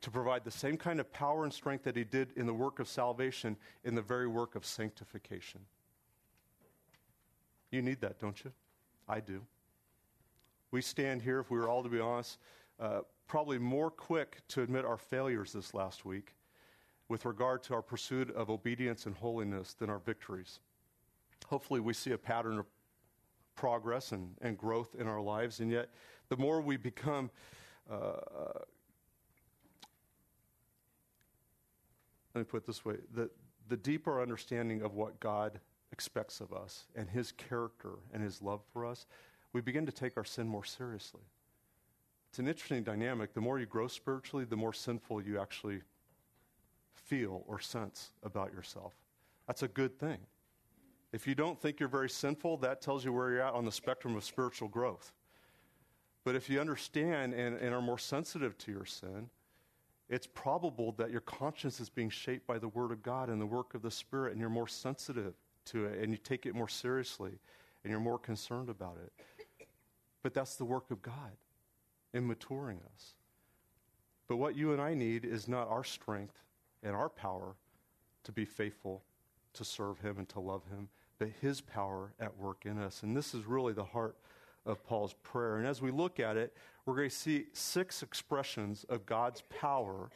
to 0.00 0.10
provide 0.10 0.44
the 0.44 0.50
same 0.50 0.76
kind 0.76 0.98
of 0.98 1.12
power 1.12 1.44
and 1.44 1.52
strength 1.52 1.84
that 1.84 1.96
he 1.96 2.04
did 2.04 2.32
in 2.36 2.46
the 2.46 2.54
work 2.54 2.78
of 2.78 2.88
salvation 2.88 3.56
in 3.84 3.94
the 3.94 4.02
very 4.02 4.26
work 4.26 4.54
of 4.54 4.64
sanctification. 4.64 5.60
You 7.70 7.82
need 7.82 8.00
that, 8.00 8.18
don't 8.18 8.42
you? 8.42 8.52
I 9.08 9.20
do. 9.20 9.42
We 10.70 10.80
stand 10.80 11.22
here, 11.22 11.40
if 11.40 11.50
we 11.50 11.58
were 11.58 11.68
all 11.68 11.82
to 11.82 11.88
be 11.88 12.00
honest, 12.00 12.38
uh, 12.78 13.00
probably 13.26 13.58
more 13.58 13.90
quick 13.90 14.38
to 14.48 14.62
admit 14.62 14.84
our 14.84 14.96
failures 14.96 15.52
this 15.52 15.74
last 15.74 16.04
week 16.04 16.34
with 17.08 17.24
regard 17.24 17.62
to 17.64 17.74
our 17.74 17.82
pursuit 17.82 18.30
of 18.34 18.50
obedience 18.50 19.06
and 19.06 19.14
holiness 19.16 19.74
than 19.74 19.90
our 19.90 19.98
victories. 19.98 20.60
Hopefully, 21.46 21.80
we 21.80 21.92
see 21.92 22.12
a 22.12 22.18
pattern 22.18 22.58
of 22.58 22.66
progress 23.56 24.12
and, 24.12 24.34
and 24.40 24.56
growth 24.56 24.94
in 24.98 25.06
our 25.06 25.20
lives. 25.20 25.60
And 25.60 25.70
yet, 25.70 25.90
the 26.28 26.36
more 26.36 26.60
we 26.60 26.76
become, 26.76 27.30
uh, 27.90 28.12
let 32.34 32.40
me 32.40 32.44
put 32.44 32.58
it 32.58 32.66
this 32.66 32.84
way 32.84 32.96
the, 33.14 33.30
the 33.68 33.76
deeper 33.76 34.20
understanding 34.20 34.82
of 34.82 34.94
what 34.94 35.20
God 35.20 35.60
expects 35.92 36.40
of 36.40 36.52
us 36.52 36.86
and 36.94 37.08
his 37.08 37.32
character 37.32 37.94
and 38.12 38.22
his 38.22 38.40
love 38.40 38.60
for 38.72 38.86
us, 38.86 39.06
we 39.52 39.60
begin 39.60 39.86
to 39.86 39.92
take 39.92 40.16
our 40.16 40.24
sin 40.24 40.46
more 40.46 40.64
seriously. 40.64 41.22
It's 42.30 42.38
an 42.38 42.46
interesting 42.46 42.84
dynamic. 42.84 43.34
The 43.34 43.40
more 43.40 43.58
you 43.58 43.66
grow 43.66 43.88
spiritually, 43.88 44.44
the 44.44 44.56
more 44.56 44.72
sinful 44.72 45.22
you 45.22 45.40
actually 45.40 45.80
feel 46.94 47.42
or 47.48 47.58
sense 47.58 48.12
about 48.22 48.52
yourself. 48.52 48.94
That's 49.48 49.64
a 49.64 49.68
good 49.68 49.98
thing. 49.98 50.18
If 51.12 51.26
you 51.26 51.34
don't 51.34 51.60
think 51.60 51.80
you're 51.80 51.88
very 51.88 52.08
sinful, 52.08 52.58
that 52.58 52.80
tells 52.80 53.04
you 53.04 53.12
where 53.12 53.30
you're 53.30 53.42
at 53.42 53.54
on 53.54 53.64
the 53.64 53.72
spectrum 53.72 54.14
of 54.14 54.22
spiritual 54.22 54.68
growth. 54.68 55.12
But 56.24 56.36
if 56.36 56.48
you 56.48 56.60
understand 56.60 57.34
and, 57.34 57.56
and 57.56 57.74
are 57.74 57.82
more 57.82 57.98
sensitive 57.98 58.56
to 58.58 58.70
your 58.70 58.84
sin, 58.84 59.28
it's 60.10 60.26
probable 60.26 60.92
that 60.98 61.12
your 61.12 61.20
conscience 61.20 61.80
is 61.80 61.88
being 61.88 62.10
shaped 62.10 62.46
by 62.46 62.58
the 62.58 62.68
Word 62.68 62.90
of 62.90 63.00
God 63.02 63.28
and 63.28 63.40
the 63.40 63.46
work 63.46 63.74
of 63.74 63.82
the 63.82 63.92
Spirit, 63.92 64.32
and 64.32 64.40
you're 64.40 64.50
more 64.50 64.68
sensitive 64.68 65.34
to 65.66 65.84
it, 65.86 66.02
and 66.02 66.12
you 66.12 66.18
take 66.18 66.46
it 66.46 66.54
more 66.54 66.68
seriously, 66.68 67.38
and 67.84 67.90
you're 67.90 68.00
more 68.00 68.18
concerned 68.18 68.68
about 68.68 68.98
it. 69.02 69.66
But 70.22 70.34
that's 70.34 70.56
the 70.56 70.64
work 70.64 70.90
of 70.90 71.00
God 71.00 71.36
in 72.12 72.26
maturing 72.26 72.80
us. 72.94 73.14
But 74.26 74.36
what 74.36 74.56
you 74.56 74.72
and 74.72 74.82
I 74.82 74.94
need 74.94 75.24
is 75.24 75.46
not 75.46 75.68
our 75.68 75.84
strength 75.84 76.42
and 76.82 76.94
our 76.94 77.08
power 77.08 77.54
to 78.24 78.32
be 78.32 78.44
faithful, 78.44 79.02
to 79.54 79.64
serve 79.64 80.00
Him, 80.00 80.18
and 80.18 80.28
to 80.30 80.40
love 80.40 80.62
Him, 80.70 80.88
but 81.18 81.28
His 81.40 81.60
power 81.60 82.12
at 82.18 82.36
work 82.36 82.66
in 82.66 82.78
us. 82.78 83.04
And 83.04 83.16
this 83.16 83.32
is 83.32 83.44
really 83.44 83.72
the 83.72 83.84
heart 83.84 84.16
of 84.66 84.84
Paul's 84.84 85.14
prayer. 85.22 85.56
And 85.56 85.66
as 85.66 85.80
we 85.80 85.90
look 85.90 86.20
at 86.20 86.36
it, 86.36 86.54
we're 86.84 86.96
going 86.96 87.10
to 87.10 87.14
see 87.14 87.46
six 87.52 88.02
expressions 88.02 88.84
of 88.88 89.06
God's 89.06 89.42
power 89.48 90.10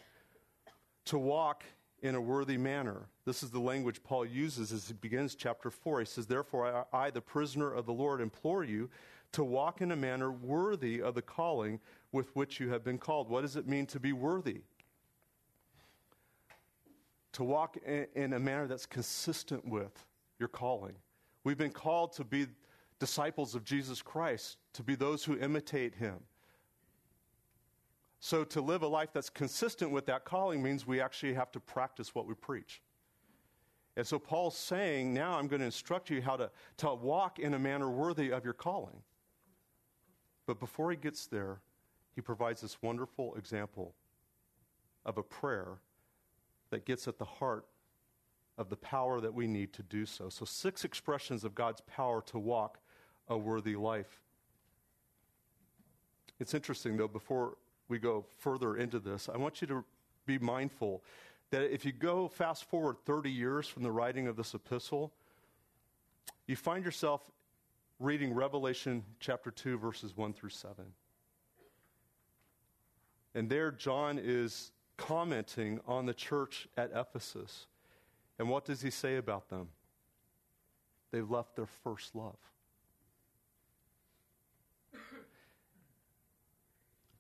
to 1.07 1.19
walk 1.19 1.65
in 2.03 2.15
a 2.15 2.21
worthy 2.21 2.59
manner. 2.59 3.09
This 3.25 3.43
is 3.43 3.51
the 3.51 3.61
language 3.61 4.03
Paul 4.03 4.27
uses 4.27 4.73
as 4.73 4.89
he 4.89 4.95
begins 4.95 5.35
chapter 5.35 5.71
4. 5.71 6.01
He 6.01 6.07
says, 6.07 6.27
Therefore, 6.27 6.87
I, 6.93 7.07
I, 7.07 7.11
the 7.11 7.21
prisoner 7.21 7.73
of 7.73 7.87
the 7.87 7.93
Lord, 7.93 8.21
implore 8.21 8.65
you 8.65 8.91
to 9.33 9.43
walk 9.43 9.81
in 9.81 9.91
a 9.91 9.97
manner 9.97 10.31
worthy 10.31 11.01
of 11.01 11.15
the 11.15 11.23
calling 11.23 11.81
with 12.13 12.35
which 12.37 12.61
you 12.61 12.69
have 12.71 12.85
been 12.85 12.99
called. 12.99 13.29
What 13.29 13.41
does 13.41 13.57
it 13.57 13.67
mean 13.67 13.87
to 13.87 13.99
be 13.99 14.13
worthy? 14.13 14.61
To 17.33 17.45
walk 17.45 17.77
in, 17.85 18.07
in 18.15 18.33
a 18.35 18.39
manner 18.39 18.67
that's 18.67 18.87
consistent 18.87 19.67
with 19.67 20.07
your 20.39 20.49
calling. 20.49 20.95
We've 21.43 21.59
been 21.59 21.73
called 21.73 22.13
to 22.15 22.25
be 22.25 22.47
disciples 22.99 23.55
of 23.55 23.65
Jesus 23.65 24.03
Christ, 24.03 24.59
to 24.75 24.83
be 24.83 24.95
those 24.95 25.25
who 25.25 25.39
imitate 25.39 25.95
him. 25.95 26.21
So, 28.21 28.43
to 28.45 28.63
live 28.63 28.83
a 28.83 28.87
life 28.87 29.11
that's 29.13 29.29
consistent 29.29 29.91
with 29.91 30.07
that 30.07 30.25
calling 30.25 30.63
means 30.63 30.87
we 30.87 31.01
actually 31.01 31.35
have 31.35 31.53
to 31.53 31.61
practice 31.61 32.15
what 32.15 32.27
we 32.27 32.35
preach. 32.35 32.81
And 33.97 34.07
so, 34.07 34.19
Paul's 34.19 34.57
saying, 34.57 35.13
now 35.13 35.39
I'm 35.39 35.47
going 35.47 35.61
to 35.61 35.67
instruct 35.67 36.09
you 36.09 36.23
how 36.23 36.37
to, 36.37 36.51
to 36.79 36.95
walk 36.95 37.39
in 37.39 37.53
a 37.53 37.59
manner 37.59 37.91
worthy 37.91 38.33
of 38.33 38.43
your 38.43 38.55
calling. 38.55 39.03
But 40.47 40.59
before 40.59 40.91
he 40.91 40.97
gets 40.97 41.27
there, 41.27 41.61
he 42.15 42.21
provides 42.21 42.61
this 42.61 42.81
wonderful 42.81 43.35
example 43.37 43.95
of 45.05 45.19
a 45.19 45.23
prayer 45.23 45.79
that 46.71 46.87
gets 46.87 47.07
at 47.07 47.19
the 47.19 47.25
heart 47.25 47.67
of 48.57 48.71
the 48.71 48.77
power 48.77 49.21
that 49.21 49.35
we 49.35 49.47
need 49.47 49.73
to 49.75 49.83
do 49.83 50.07
so. 50.07 50.29
So, 50.29 50.45
six 50.45 50.85
expressions 50.85 51.45
of 51.45 51.55
God's 51.55 51.83
power 51.83 52.23
to 52.27 52.39
walk 52.39 52.79
a 53.29 53.37
worthy 53.37 53.77
life. 53.77 54.21
It's 56.41 56.55
interesting, 56.55 56.97
though, 56.97 57.09
before 57.09 57.57
we 57.89 57.99
go 57.99 58.25
further 58.39 58.77
into 58.77 58.99
this, 58.99 59.29
I 59.33 59.37
want 59.37 59.61
you 59.61 59.67
to 59.69 59.85
be 60.27 60.39
mindful 60.39 61.03
that 61.51 61.73
if 61.73 61.85
you 61.85 61.93
go 61.93 62.29
fast 62.29 62.65
forward 62.65 62.97
30 63.05 63.31
years 63.31 63.69
from 63.69 63.83
the 63.83 63.93
writing 63.93 64.27
of 64.27 64.37
this 64.37 64.55
epistle, 64.55 65.13
you 66.47 66.57
find 66.57 66.85
yourself 66.85 67.31
reading 68.01 68.35
Revelation 68.35 69.05
chapter 69.21 69.51
2, 69.51 69.79
verses 69.79 70.17
1 70.17 70.33
through 70.33 70.51
7. 70.51 70.85
And 73.35 73.49
there, 73.49 73.71
John 73.71 74.21
is 74.23 74.73
commenting 74.97 75.81
on 75.87 76.07
the 76.07 76.15
church 76.15 76.69
at 76.77 76.91
Ephesus. 76.95 77.67
And 78.39 78.49
what 78.49 78.65
does 78.65 78.83
he 78.83 78.91
say 78.91 79.17
about 79.17 79.49
them? 79.49 79.69
They've 81.11 81.31
left 81.31 81.57
their 81.57 81.67
first 81.67 82.15
love. 82.15 82.37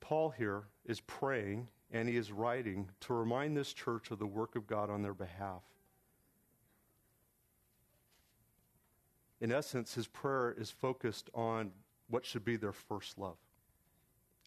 Paul 0.04 0.34
here 0.36 0.64
is 0.84 1.00
praying 1.00 1.66
and 1.90 2.06
he 2.06 2.18
is 2.18 2.30
writing 2.30 2.90
to 3.00 3.14
remind 3.14 3.56
this 3.56 3.72
church 3.72 4.10
of 4.10 4.18
the 4.18 4.26
work 4.26 4.54
of 4.54 4.66
God 4.66 4.90
on 4.90 5.00
their 5.00 5.14
behalf. 5.14 5.62
In 9.40 9.50
essence, 9.50 9.94
his 9.94 10.06
prayer 10.06 10.54
is 10.58 10.70
focused 10.70 11.30
on 11.32 11.70
what 12.10 12.26
should 12.26 12.44
be 12.44 12.56
their 12.56 12.72
first 12.72 13.16
love. 13.16 13.38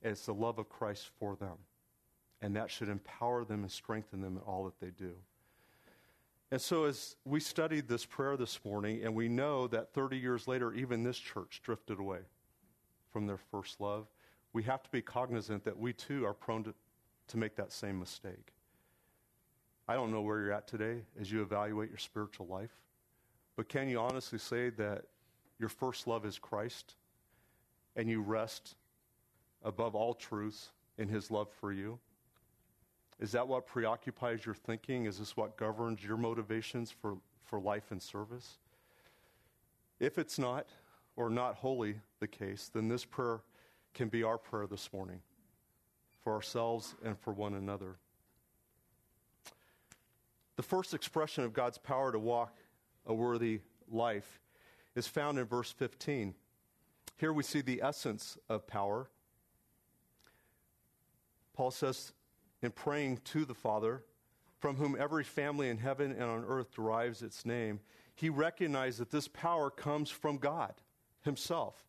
And 0.03 0.11
it's 0.11 0.27
the 0.27 0.33
love 0.33 0.59
of 0.59 0.69
Christ 0.69 1.09
for 1.19 1.35
them. 1.35 1.57
And 2.39 2.55
that 2.55 2.69
should 2.69 2.87
empower 2.87 3.43
them 3.43 3.63
and 3.63 3.71
strengthen 3.71 4.21
them 4.21 4.37
in 4.37 4.43
all 4.43 4.63
that 4.65 4.79
they 4.79 4.91
do. 4.91 5.13
And 6.51 6.61
so, 6.61 6.85
as 6.85 7.15
we 7.25 7.39
studied 7.39 7.87
this 7.87 8.05
prayer 8.05 8.37
this 8.37 8.59
morning, 8.63 9.01
and 9.03 9.15
we 9.15 9.27
know 9.27 9.65
that 9.67 9.91
30 9.91 10.17
years 10.17 10.47
later, 10.47 10.71
even 10.73 11.03
this 11.03 11.17
church 11.17 11.61
drifted 11.63 11.99
away 11.99 12.19
from 13.11 13.25
their 13.25 13.39
first 13.51 13.81
love, 13.81 14.05
we 14.57 14.63
have 14.63 14.81
to 14.81 14.89
be 14.89 15.03
cognizant 15.03 15.63
that 15.63 15.77
we 15.77 15.93
too 15.93 16.25
are 16.25 16.33
prone 16.33 16.63
to, 16.63 16.73
to 17.27 17.37
make 17.37 17.55
that 17.55 17.71
same 17.71 17.99
mistake. 17.99 18.53
I 19.87 19.93
don't 19.93 20.11
know 20.11 20.21
where 20.21 20.39
you're 20.39 20.51
at 20.51 20.67
today 20.67 21.01
as 21.21 21.31
you 21.31 21.43
evaluate 21.43 21.89
your 21.89 21.99
spiritual 21.99 22.47
life, 22.47 22.71
but 23.55 23.69
can 23.69 23.87
you 23.87 23.99
honestly 23.99 24.39
say 24.39 24.71
that 24.71 25.03
your 25.59 25.69
first 25.69 26.07
love 26.07 26.25
is 26.25 26.39
Christ 26.39 26.95
and 27.95 28.09
you 28.09 28.19
rest 28.19 28.77
above 29.63 29.93
all 29.93 30.15
truths 30.15 30.71
in 30.97 31.07
his 31.07 31.29
love 31.29 31.49
for 31.61 31.71
you? 31.71 31.99
Is 33.19 33.31
that 33.33 33.47
what 33.47 33.67
preoccupies 33.67 34.43
your 34.43 34.55
thinking? 34.55 35.05
Is 35.05 35.19
this 35.19 35.37
what 35.37 35.55
governs 35.55 36.03
your 36.03 36.17
motivations 36.17 36.89
for, 36.89 37.17
for 37.43 37.59
life 37.59 37.91
and 37.91 38.01
service? 38.01 38.57
If 39.99 40.17
it's 40.17 40.39
not, 40.39 40.65
or 41.15 41.29
not 41.29 41.53
wholly 41.53 41.99
the 42.19 42.27
case, 42.27 42.71
then 42.73 42.87
this 42.87 43.05
prayer 43.05 43.41
can 43.97 44.09
be 44.09 44.21
our 44.21 44.37
prayer 44.37 44.67
this 44.67 44.93
morning 44.93 45.19
for 46.23 46.31
ourselves 46.31 46.93
and 47.03 47.17
for 47.17 47.33
one 47.33 47.55
another. 47.55 47.95
The 50.55 50.61
first 50.61 50.93
expression 50.93 51.43
of 51.43 51.51
God's 51.51 51.79
power 51.79 52.11
to 52.11 52.19
walk 52.19 52.55
a 53.07 53.13
worthy 53.13 53.61
life 53.89 54.39
is 54.95 55.07
found 55.07 55.39
in 55.39 55.45
verse 55.45 55.71
15. 55.71 56.35
Here 57.17 57.33
we 57.33 57.41
see 57.41 57.61
the 57.61 57.81
essence 57.81 58.37
of 58.47 58.67
power. 58.67 59.09
Paul 61.55 61.71
says, 61.71 62.13
in 62.61 62.69
praying 62.69 63.21
to 63.25 63.45
the 63.45 63.55
Father, 63.55 64.03
from 64.59 64.75
whom 64.75 64.95
every 64.99 65.23
family 65.23 65.69
in 65.69 65.79
heaven 65.79 66.11
and 66.11 66.23
on 66.23 66.45
earth 66.47 66.71
derives 66.71 67.23
its 67.23 67.47
name, 67.47 67.79
he 68.13 68.29
recognized 68.29 68.99
that 68.99 69.09
this 69.09 69.27
power 69.27 69.71
comes 69.71 70.11
from 70.11 70.37
God 70.37 70.75
Himself. 71.23 71.86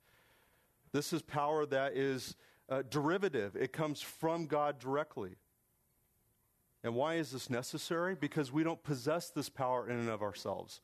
This 0.93 1.13
is 1.13 1.23
power 1.23 1.67
that 1.67 1.97
is 1.97 2.37
uh, 2.69 2.83
derivative, 2.89 3.57
it 3.57 3.73
comes 3.73 4.01
from 4.01 4.47
God 4.47 4.79
directly. 4.79 5.37
And 6.85 6.95
why 6.95 7.15
is 7.15 7.33
this 7.33 7.51
necessary? 7.51 8.15
Because 8.15 8.53
we 8.53 8.63
don't 8.63 8.83
possess 8.83 9.31
this 9.31 9.49
power 9.49 9.89
in 9.89 9.97
and 9.97 10.09
of 10.09 10.23
ourselves. 10.23 10.81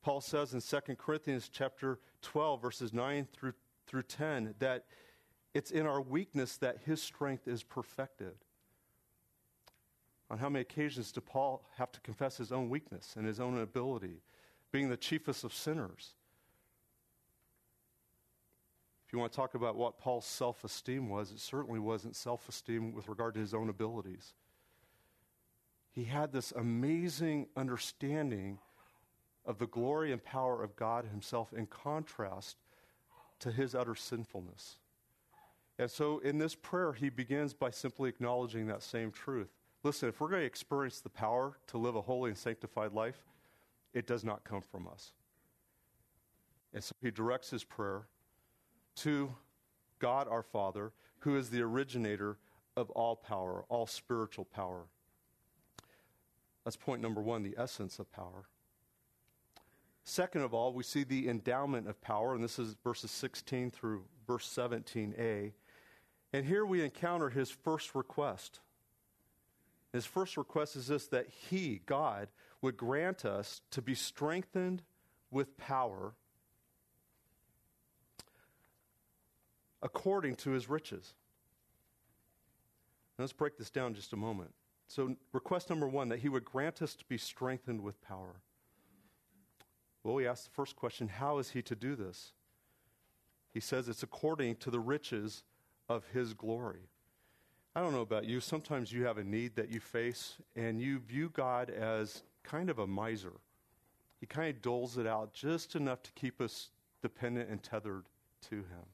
Paul 0.00 0.20
says 0.20 0.54
in 0.54 0.60
2 0.60 0.94
Corinthians 0.96 1.50
chapter 1.52 1.98
12 2.22 2.62
verses 2.62 2.92
9 2.92 3.26
through 3.32 3.52
through 3.88 4.02
10 4.02 4.54
that 4.58 4.84
it's 5.54 5.70
in 5.70 5.86
our 5.86 6.00
weakness 6.00 6.58
that 6.58 6.78
his 6.84 7.02
strength 7.02 7.48
is 7.48 7.62
perfected. 7.62 8.34
On 10.30 10.38
how 10.38 10.50
many 10.50 10.60
occasions 10.60 11.10
did 11.10 11.24
Paul 11.24 11.64
have 11.76 11.90
to 11.92 12.00
confess 12.00 12.36
his 12.36 12.52
own 12.52 12.68
weakness 12.68 13.14
and 13.16 13.26
his 13.26 13.40
own 13.40 13.54
inability, 13.54 14.20
being 14.70 14.90
the 14.90 14.96
chiefest 14.96 15.42
of 15.42 15.54
sinners? 15.54 16.14
If 19.08 19.14
you 19.14 19.20
want 19.20 19.32
to 19.32 19.36
talk 19.36 19.54
about 19.54 19.74
what 19.74 19.98
Paul's 19.98 20.26
self 20.26 20.64
esteem 20.64 21.08
was, 21.08 21.32
it 21.32 21.40
certainly 21.40 21.78
wasn't 21.80 22.14
self 22.14 22.46
esteem 22.46 22.92
with 22.92 23.08
regard 23.08 23.32
to 23.34 23.40
his 23.40 23.54
own 23.54 23.70
abilities. 23.70 24.34
He 25.90 26.04
had 26.04 26.30
this 26.30 26.52
amazing 26.52 27.46
understanding 27.56 28.58
of 29.46 29.58
the 29.58 29.66
glory 29.66 30.12
and 30.12 30.22
power 30.22 30.62
of 30.62 30.76
God 30.76 31.06
Himself 31.06 31.54
in 31.54 31.64
contrast 31.64 32.58
to 33.38 33.50
his 33.50 33.74
utter 33.74 33.94
sinfulness. 33.94 34.76
And 35.78 35.90
so 35.90 36.18
in 36.18 36.36
this 36.36 36.54
prayer, 36.54 36.92
he 36.92 37.08
begins 37.08 37.54
by 37.54 37.70
simply 37.70 38.10
acknowledging 38.10 38.66
that 38.66 38.82
same 38.82 39.10
truth. 39.10 39.48
Listen, 39.84 40.10
if 40.10 40.20
we're 40.20 40.28
going 40.28 40.42
to 40.42 40.46
experience 40.46 41.00
the 41.00 41.08
power 41.08 41.56
to 41.68 41.78
live 41.78 41.96
a 41.96 42.02
holy 42.02 42.28
and 42.28 42.36
sanctified 42.36 42.92
life, 42.92 43.24
it 43.94 44.06
does 44.06 44.22
not 44.22 44.44
come 44.44 44.60
from 44.60 44.86
us. 44.86 45.12
And 46.74 46.84
so 46.84 46.94
he 47.00 47.10
directs 47.10 47.48
his 47.48 47.64
prayer 47.64 48.02
to 48.98 49.34
God 49.98 50.28
our 50.28 50.42
Father, 50.42 50.92
who 51.20 51.36
is 51.36 51.50
the 51.50 51.62
originator 51.62 52.38
of 52.76 52.90
all 52.90 53.16
power, 53.16 53.64
all 53.68 53.86
spiritual 53.86 54.44
power. 54.44 54.84
That's 56.64 56.76
point 56.76 57.02
number 57.02 57.20
one, 57.20 57.42
the 57.42 57.56
essence 57.58 57.98
of 57.98 58.10
power. 58.12 58.48
Second 60.04 60.42
of 60.42 60.54
all, 60.54 60.72
we 60.72 60.84
see 60.84 61.04
the 61.04 61.28
endowment 61.28 61.88
of 61.88 62.00
power, 62.00 62.34
and 62.34 62.42
this 62.42 62.58
is 62.58 62.76
verses 62.82 63.10
16 63.10 63.70
through 63.70 64.04
verse 64.26 64.48
17a. 64.48 65.52
And 66.32 66.46
here 66.46 66.64
we 66.64 66.82
encounter 66.82 67.30
his 67.30 67.50
first 67.50 67.94
request. 67.94 68.60
His 69.92 70.06
first 70.06 70.36
request 70.36 70.76
is 70.76 70.88
this 70.88 71.06
that 71.08 71.28
he, 71.28 71.80
God, 71.86 72.28
would 72.62 72.76
grant 72.76 73.24
us 73.24 73.62
to 73.70 73.82
be 73.82 73.94
strengthened 73.94 74.82
with 75.30 75.56
power 75.56 76.14
according 79.82 80.36
to 80.36 80.50
his 80.50 80.68
riches. 80.68 81.14
Now 83.18 83.24
let's 83.24 83.32
break 83.32 83.56
this 83.56 83.70
down 83.70 83.94
just 83.94 84.12
a 84.12 84.16
moment. 84.16 84.50
So, 84.86 85.16
request 85.32 85.68
number 85.68 85.86
one 85.86 86.08
that 86.08 86.20
he 86.20 86.30
would 86.30 86.44
grant 86.44 86.80
us 86.80 86.94
to 86.94 87.04
be 87.04 87.18
strengthened 87.18 87.82
with 87.82 88.00
power. 88.00 88.40
Well, 90.02 90.14
we 90.14 90.26
ask 90.26 90.44
the 90.44 90.50
first 90.50 90.76
question 90.76 91.08
how 91.08 91.38
is 91.38 91.50
he 91.50 91.60
to 91.62 91.74
do 91.74 91.94
this? 91.94 92.32
He 93.52 93.60
says 93.60 93.88
it's 93.88 94.02
according 94.02 94.56
to 94.56 94.70
the 94.70 94.80
riches 94.80 95.42
of 95.88 96.06
his 96.12 96.32
glory. 96.32 96.88
I 97.74 97.80
don't 97.80 97.92
know 97.92 98.00
about 98.00 98.24
you, 98.24 98.40
sometimes 98.40 98.92
you 98.92 99.04
have 99.04 99.18
a 99.18 99.24
need 99.24 99.56
that 99.56 99.70
you 99.70 99.78
face, 99.78 100.36
and 100.56 100.80
you 100.80 100.98
view 100.98 101.30
God 101.32 101.70
as 101.70 102.22
kind 102.42 102.70
of 102.70 102.78
a 102.78 102.86
miser. 102.86 103.34
He 104.20 104.26
kind 104.26 104.48
of 104.48 104.62
doles 104.62 104.98
it 104.98 105.06
out 105.06 105.32
just 105.32 105.76
enough 105.76 106.02
to 106.02 106.12
keep 106.12 106.40
us 106.40 106.70
dependent 107.02 107.50
and 107.50 107.62
tethered 107.62 108.06
to 108.48 108.56
him. 108.56 108.86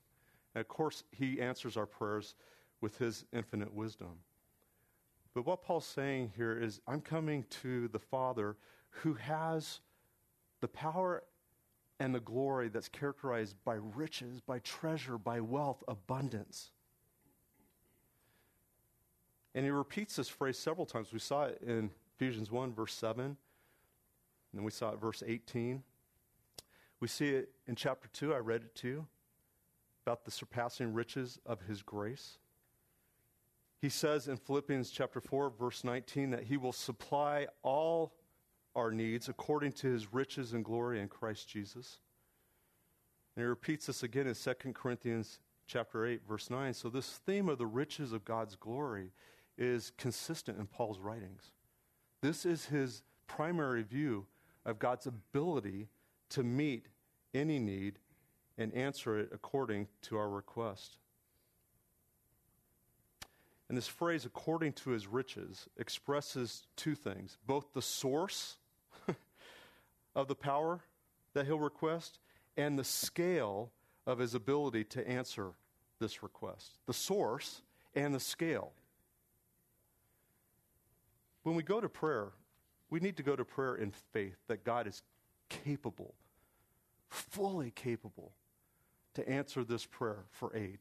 And 0.55 0.61
of 0.61 0.69
course, 0.69 1.05
he 1.11 1.41
answers 1.41 1.77
our 1.77 1.87
prayers 1.87 2.35
with 2.81 2.99
his 2.99 3.25
infinite 3.33 3.73
wisdom. 3.73 4.21
But 5.35 5.47
what 5.47 5.63
Paul's 5.63 5.87
saying 5.87 6.33
here 6.37 6.57
is, 6.57 6.81
I'm 6.87 7.01
coming 7.01 7.45
to 7.63 7.89
the 7.89 7.99
Father 7.99 8.57
who 8.91 9.15
has 9.15 9.81
the 10.61 10.69
power 10.69 11.25
and 11.99 12.15
the 12.15 12.21
glory 12.21 12.69
that's 12.69 12.89
characterized 12.89 13.57
by 13.65 13.79
riches, 13.95 14.41
by 14.41 14.61
treasure, 14.61 15.19
by 15.19 15.41
wealth, 15.41 15.83
abundance. 15.89 16.71
And 19.55 19.65
he 19.65 19.71
repeats 19.71 20.17
this 20.17 20.29
phrase 20.29 20.59
several 20.59 20.87
times. 20.87 21.13
We 21.13 21.19
saw 21.19 21.45
it 21.45 21.61
in 21.65 21.91
Ephesians 22.17 22.51
1, 22.51 22.75
verse 22.75 22.95
7, 22.95 23.25
and 23.25 23.37
then 24.53 24.65
we 24.65 24.71
saw 24.71 24.91
it 24.91 25.01
verse 25.01 25.23
18. 25.27 25.83
We 27.01 27.09
see 27.09 27.31
it 27.31 27.51
in 27.67 27.75
chapter 27.75 28.09
2, 28.13 28.35
I 28.35 28.39
read 28.39 28.63
it 28.63 28.75
to 28.77 28.89
you, 28.89 29.07
about 30.05 30.25
the 30.25 30.31
surpassing 30.31 30.93
riches 30.93 31.39
of 31.47 31.63
his 31.63 31.83
grace. 31.83 32.39
He 33.81 33.89
says 33.89 34.29
in 34.29 34.37
Philippians 34.37 34.91
chapter 34.91 35.21
4, 35.21 35.51
verse 35.51 35.85
19, 35.85 36.31
that 36.31 36.45
he 36.45 36.57
will 36.57 36.73
supply 36.73 37.47
all 37.63 38.15
our 38.75 38.91
needs 38.91 39.29
according 39.29 39.73
to 39.73 39.89
his 39.89 40.13
riches 40.13 40.53
and 40.53 40.65
glory 40.65 41.01
in 41.01 41.09
Christ 41.09 41.49
Jesus. 41.49 41.99
And 43.35 43.43
he 43.43 43.47
repeats 43.47 43.87
this 43.87 44.03
again 44.03 44.27
in 44.27 44.35
2 44.35 44.73
Corinthians 44.73 45.39
chapter 45.67 46.07
8, 46.07 46.21
verse 46.29 46.51
9. 46.51 46.75
So 46.75 46.89
this 46.89 47.21
theme 47.27 47.49
of 47.49 47.59
the 47.59 47.67
riches 47.67 48.13
of 48.13 48.25
God's 48.25 48.57
glory 48.57 49.11
is 49.57 49.93
consistent 49.97 50.59
in 50.59 50.67
Paul's 50.67 50.99
writings. 50.99 51.53
This 52.21 52.45
is 52.45 52.67
his 52.67 53.03
primary 53.27 53.83
view 53.83 54.27
of 54.67 54.79
God's 54.79 55.07
ability 55.07 55.89
to 56.31 56.43
meet 56.43 56.87
any 57.33 57.59
need 57.59 57.99
and 58.57 58.73
answer 58.75 59.19
it 59.19 59.31
according 59.33 59.89
to 60.03 60.17
our 60.17 60.29
request. 60.29 60.99
And 63.69 63.79
this 63.79 63.89
phrase, 63.89 64.25
according 64.25 64.75
to 64.75 64.91
his 64.91 65.07
riches, 65.07 65.69
expresses 65.77 66.67
two 66.77 66.95
things 66.95 67.39
both 67.47 67.73
the 67.73 67.83
source 67.83 68.57
of 70.15 70.29
the 70.29 70.35
power 70.35 70.81
that 71.33 71.47
he'll 71.47 71.59
request 71.59 72.19
and 72.57 72.79
the 72.79 72.85
scale 72.85 73.73
of 74.07 74.19
his 74.19 74.35
ability 74.35 74.85
to 74.85 75.09
answer 75.09 75.53
this 75.99 76.23
request. 76.23 76.79
The 76.87 76.93
source 76.93 77.63
and 77.95 78.15
the 78.15 78.21
scale. 78.21 78.73
When 81.43 81.55
we 81.57 81.63
go 81.63 81.81
to 81.81 81.89
prayer, 81.89 82.33
we 82.91 83.01
need 83.01 83.17
to 83.17 83.23
go 83.23 83.35
to 83.37 83.45
prayer 83.45 83.75
in 83.75 83.93
faith 84.13 84.37
that 84.49 84.65
God 84.65 84.87
is 84.87 85.03
capable, 85.49 86.15
fully 87.09 87.71
capable, 87.71 88.33
to 89.15 89.29
answer 89.29 89.65
this 89.65 89.87
prayer 89.87 90.25
for 90.31 90.55
aid, 90.57 90.79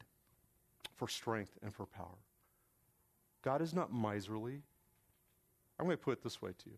for 0.96 1.08
strength, 1.08 1.58
and 1.62 1.74
for 1.74 1.86
power. 1.86 2.18
God 3.44 3.62
is 3.62 3.74
not 3.74 3.94
miserly. 3.94 4.62
I'm 5.80 5.86
going 5.86 5.98
to 5.98 6.04
put 6.04 6.14
it 6.14 6.24
this 6.24 6.42
way 6.42 6.52
to 6.52 6.70
you. 6.70 6.78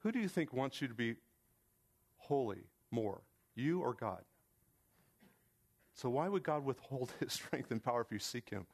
Who 0.00 0.12
do 0.12 0.18
you 0.18 0.28
think 0.28 0.52
wants 0.52 0.80
you 0.80 0.88
to 0.88 0.94
be 0.94 1.14
holy 2.18 2.64
more, 2.90 3.22
you 3.54 3.80
or 3.80 3.94
God? 3.94 4.22
So, 5.94 6.10
why 6.10 6.28
would 6.28 6.42
God 6.42 6.64
withhold 6.64 7.12
his 7.20 7.32
strength 7.32 7.70
and 7.70 7.82
power 7.82 8.02
if 8.02 8.12
you 8.12 8.18
seek 8.18 8.50
him 8.50 8.66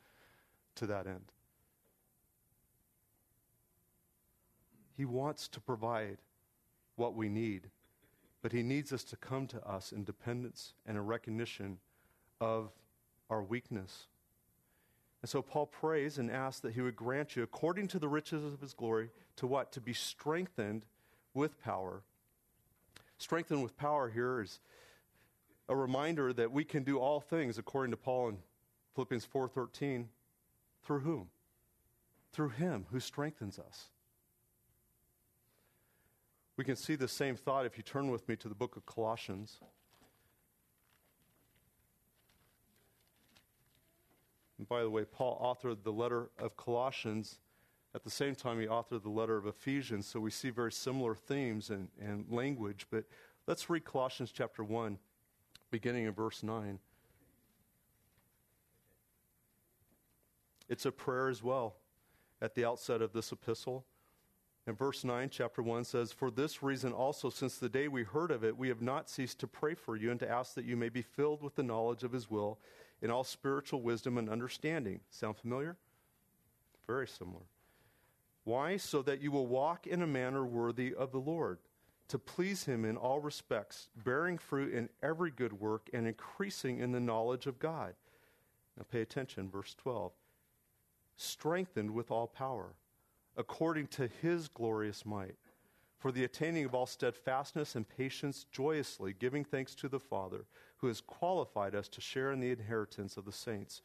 to 0.76 0.87
that 0.87 1.06
end? 1.06 1.33
He 4.96 5.06
wants 5.06 5.48
to 5.48 5.61
provide 5.61 6.18
what 6.96 7.14
we 7.14 7.30
need, 7.30 7.70
but 8.42 8.52
He 8.52 8.62
needs 8.62 8.92
us 8.92 9.02
to 9.04 9.16
come 9.16 9.46
to 9.46 9.66
us 9.66 9.92
in 9.92 10.04
dependence 10.04 10.74
and 10.85 10.98
a 10.98 11.00
recognition 11.00 11.78
of 12.40 12.70
our 13.29 13.42
weakness. 13.42 14.07
And 15.22 15.29
so 15.29 15.42
Paul 15.42 15.66
prays 15.66 16.18
and 16.18 16.31
asks 16.31 16.61
that 16.61 16.72
He 16.72 16.81
would 16.81 16.96
grant 16.96 17.37
you, 17.37 17.42
according 17.42 17.88
to 17.88 17.98
the 17.98 18.09
riches 18.09 18.42
of 18.42 18.61
His 18.61 18.72
glory, 18.72 19.11
to 19.37 19.46
what? 19.46 19.72
To 19.72 19.81
be 19.81 19.92
strengthened 19.92 20.87
with 21.35 21.61
power. 21.62 22.03
Strengthened 23.18 23.62
with 23.62 23.76
power 23.76 24.09
here 24.09 24.40
is 24.40 24.61
a 25.68 25.76
reminder 25.76 26.33
that 26.33 26.50
we 26.50 26.64
can 26.64 26.83
do 26.83 26.98
all 26.98 27.20
things 27.20 27.59
according 27.59 27.90
to 27.90 27.96
Paul 27.96 28.31
in 28.31 28.38
Philippians 28.94 29.26
4:13 29.26 30.09
through 30.83 31.00
whom? 31.00 31.31
Through 32.33 32.50
him 32.50 32.87
who 32.90 32.98
strengthens 32.98 33.59
us. 33.59 33.90
We 36.57 36.64
can 36.64 36.76
see 36.76 36.96
the 36.96 37.09
same 37.09 37.37
thought 37.37 37.66
if 37.66 37.76
you 37.76 37.83
turn 37.83 38.11
with 38.11 38.29
me 38.29 38.37
to 38.37 38.48
the 38.48 38.55
book 38.55 38.76
of 38.76 38.85
Colossians. 38.85 39.61
By 44.70 44.83
the 44.83 44.88
way, 44.88 45.04
Paul 45.04 45.37
authored 45.42 45.83
the 45.83 45.92
letter 45.92 46.30
of 46.38 46.56
Colossians. 46.56 47.40
At 47.92 48.04
the 48.04 48.11
same 48.11 48.37
time, 48.37 48.61
he 48.61 48.66
authored 48.66 49.02
the 49.02 49.11
letter 49.11 49.37
of 49.37 49.46
Ephesians, 49.46 50.06
so 50.06 50.20
we 50.20 50.30
see 50.30 50.50
very 50.50 50.70
similar 50.70 51.16
themes 51.16 51.70
and, 51.70 51.88
and 52.00 52.24
language. 52.30 52.87
But 52.88 53.04
let's 53.48 53.68
read 53.68 53.85
Colossians 53.85 54.30
chapter 54.30 54.62
1, 54.62 54.96
beginning 55.72 56.04
in 56.04 56.12
verse 56.12 56.44
9. 56.44 56.78
It's 60.68 60.87
a 60.87 60.92
prayer 60.92 61.28
as 61.28 61.42
well 61.42 61.74
at 62.40 62.54
the 62.54 62.64
outset 62.64 63.02
of 63.02 63.12
this 63.12 63.33
epistle. 63.33 63.85
And 64.68 64.78
verse 64.78 65.02
9, 65.02 65.30
chapter 65.30 65.62
1 65.62 65.83
says, 65.83 66.12
For 66.12 66.30
this 66.30 66.62
reason 66.62 66.92
also, 66.92 67.28
since 67.28 67.59
the 67.59 67.68
day 67.68 67.88
we 67.88 68.04
heard 68.04 68.30
of 68.30 68.44
it, 68.44 68.56
we 68.56 68.68
have 68.68 68.83
not 68.83 69.11
ceased 69.11 69.40
to 69.40 69.48
pray 69.48 69.74
for 69.74 69.96
you 69.96 70.12
and 70.12 70.20
to 70.20 70.30
ask 70.30 70.54
that 70.54 70.64
you 70.64 70.76
may 70.76 70.90
be 70.90 71.02
filled 71.02 71.42
with 71.42 71.56
the 71.56 71.64
knowledge 71.64 72.04
of 72.04 72.12
his 72.12 72.30
will 72.30 72.61
in 73.02 73.10
all 73.10 73.24
spiritual 73.24 73.82
wisdom 73.82 74.18
and 74.18 74.28
understanding. 74.28 75.00
Sound 75.10 75.36
familiar? 75.36 75.76
Very 76.86 77.08
similar. 77.08 77.42
Why? 78.44 78.76
So 78.76 79.02
that 79.02 79.20
you 79.20 79.30
will 79.30 79.46
walk 79.46 79.86
in 79.86 80.02
a 80.02 80.06
manner 80.06 80.44
worthy 80.44 80.94
of 80.94 81.12
the 81.12 81.18
Lord, 81.18 81.58
to 82.08 82.18
please 82.18 82.64
him 82.64 82.84
in 82.84 82.96
all 82.96 83.20
respects, 83.20 83.88
bearing 84.04 84.38
fruit 84.38 84.72
in 84.72 84.88
every 85.02 85.30
good 85.30 85.52
work 85.52 85.88
and 85.92 86.06
increasing 86.06 86.78
in 86.80 86.92
the 86.92 87.00
knowledge 87.00 87.46
of 87.46 87.58
God. 87.58 87.94
Now 88.76 88.84
pay 88.90 89.02
attention, 89.02 89.50
verse 89.50 89.74
12. 89.74 90.12
Strengthened 91.16 91.90
with 91.90 92.10
all 92.10 92.26
power 92.26 92.74
according 93.36 93.86
to 93.86 94.08
his 94.20 94.48
glorious 94.48 95.06
might, 95.06 95.36
for 95.98 96.12
the 96.12 96.24
attaining 96.24 96.64
of 96.64 96.74
all 96.74 96.86
steadfastness 96.86 97.74
and 97.74 97.88
patience 97.88 98.44
joyously, 98.50 99.14
giving 99.18 99.44
thanks 99.44 99.74
to 99.74 99.88
the 99.88 100.00
Father, 100.00 100.44
who 100.80 100.86
has 100.86 101.00
qualified 101.00 101.74
us 101.74 101.88
to 101.88 102.00
share 102.00 102.32
in 102.32 102.40
the 102.40 102.50
inheritance 102.50 103.16
of 103.16 103.24
the 103.24 103.32
saints 103.32 103.82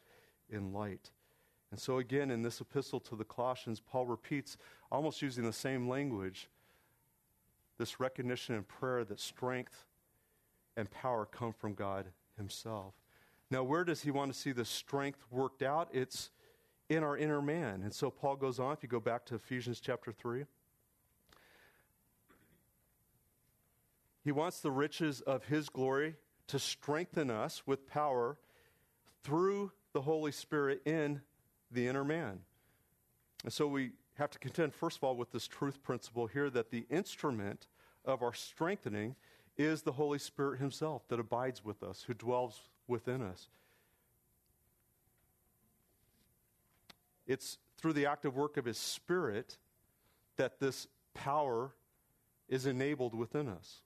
in 0.48 0.72
light. 0.72 1.10
And 1.70 1.80
so, 1.80 1.98
again, 1.98 2.30
in 2.30 2.42
this 2.42 2.60
epistle 2.60 3.00
to 3.00 3.16
the 3.16 3.24
Colossians, 3.24 3.80
Paul 3.80 4.06
repeats, 4.06 4.56
almost 4.90 5.20
using 5.20 5.44
the 5.44 5.52
same 5.52 5.88
language, 5.88 6.48
this 7.78 8.00
recognition 8.00 8.54
and 8.54 8.66
prayer 8.66 9.04
that 9.04 9.20
strength 9.20 9.84
and 10.76 10.90
power 10.90 11.26
come 11.26 11.52
from 11.52 11.74
God 11.74 12.06
Himself. 12.36 12.94
Now, 13.50 13.62
where 13.62 13.84
does 13.84 14.02
he 14.02 14.10
want 14.10 14.32
to 14.32 14.38
see 14.38 14.52
the 14.52 14.64
strength 14.64 15.24
worked 15.30 15.62
out? 15.62 15.88
It's 15.92 16.30
in 16.88 17.02
our 17.02 17.16
inner 17.16 17.42
man. 17.42 17.82
And 17.82 17.92
so 17.92 18.10
Paul 18.10 18.36
goes 18.36 18.58
on, 18.58 18.72
if 18.72 18.82
you 18.82 18.88
go 18.88 19.00
back 19.00 19.24
to 19.26 19.34
Ephesians 19.34 19.80
chapter 19.80 20.12
3, 20.12 20.44
he 24.24 24.32
wants 24.32 24.60
the 24.60 24.70
riches 24.70 25.20
of 25.20 25.44
his 25.44 25.68
glory 25.68 26.16
to 26.48 26.58
strengthen 26.58 27.30
us 27.30 27.62
with 27.66 27.86
power 27.86 28.38
through 29.22 29.72
the 29.92 30.02
Holy 30.02 30.32
Spirit 30.32 30.82
in 30.84 31.20
the 31.70 31.88
inner 31.88 32.04
man. 32.04 32.40
And 33.44 33.52
so 33.52 33.66
we 33.66 33.92
have 34.14 34.30
to 34.30 34.38
contend, 34.38 34.74
first 34.74 34.98
of 34.98 35.04
all, 35.04 35.16
with 35.16 35.32
this 35.32 35.46
truth 35.46 35.82
principle 35.82 36.26
here 36.26 36.48
that 36.50 36.70
the 36.70 36.86
instrument 36.90 37.66
of 38.04 38.22
our 38.22 38.32
strengthening 38.32 39.16
is 39.56 39.82
the 39.82 39.92
Holy 39.92 40.18
Spirit 40.18 40.60
Himself 40.60 41.06
that 41.08 41.18
abides 41.18 41.64
with 41.64 41.82
us, 41.82 42.04
who 42.06 42.14
dwells 42.14 42.60
within 42.86 43.22
us. 43.22 43.48
It's 47.26 47.58
through 47.76 47.94
the 47.94 48.06
active 48.06 48.36
work 48.36 48.56
of 48.56 48.64
His 48.64 48.78
Spirit 48.78 49.58
that 50.36 50.60
this 50.60 50.86
power 51.14 51.74
is 52.48 52.66
enabled 52.66 53.14
within 53.14 53.48
us. 53.48 53.80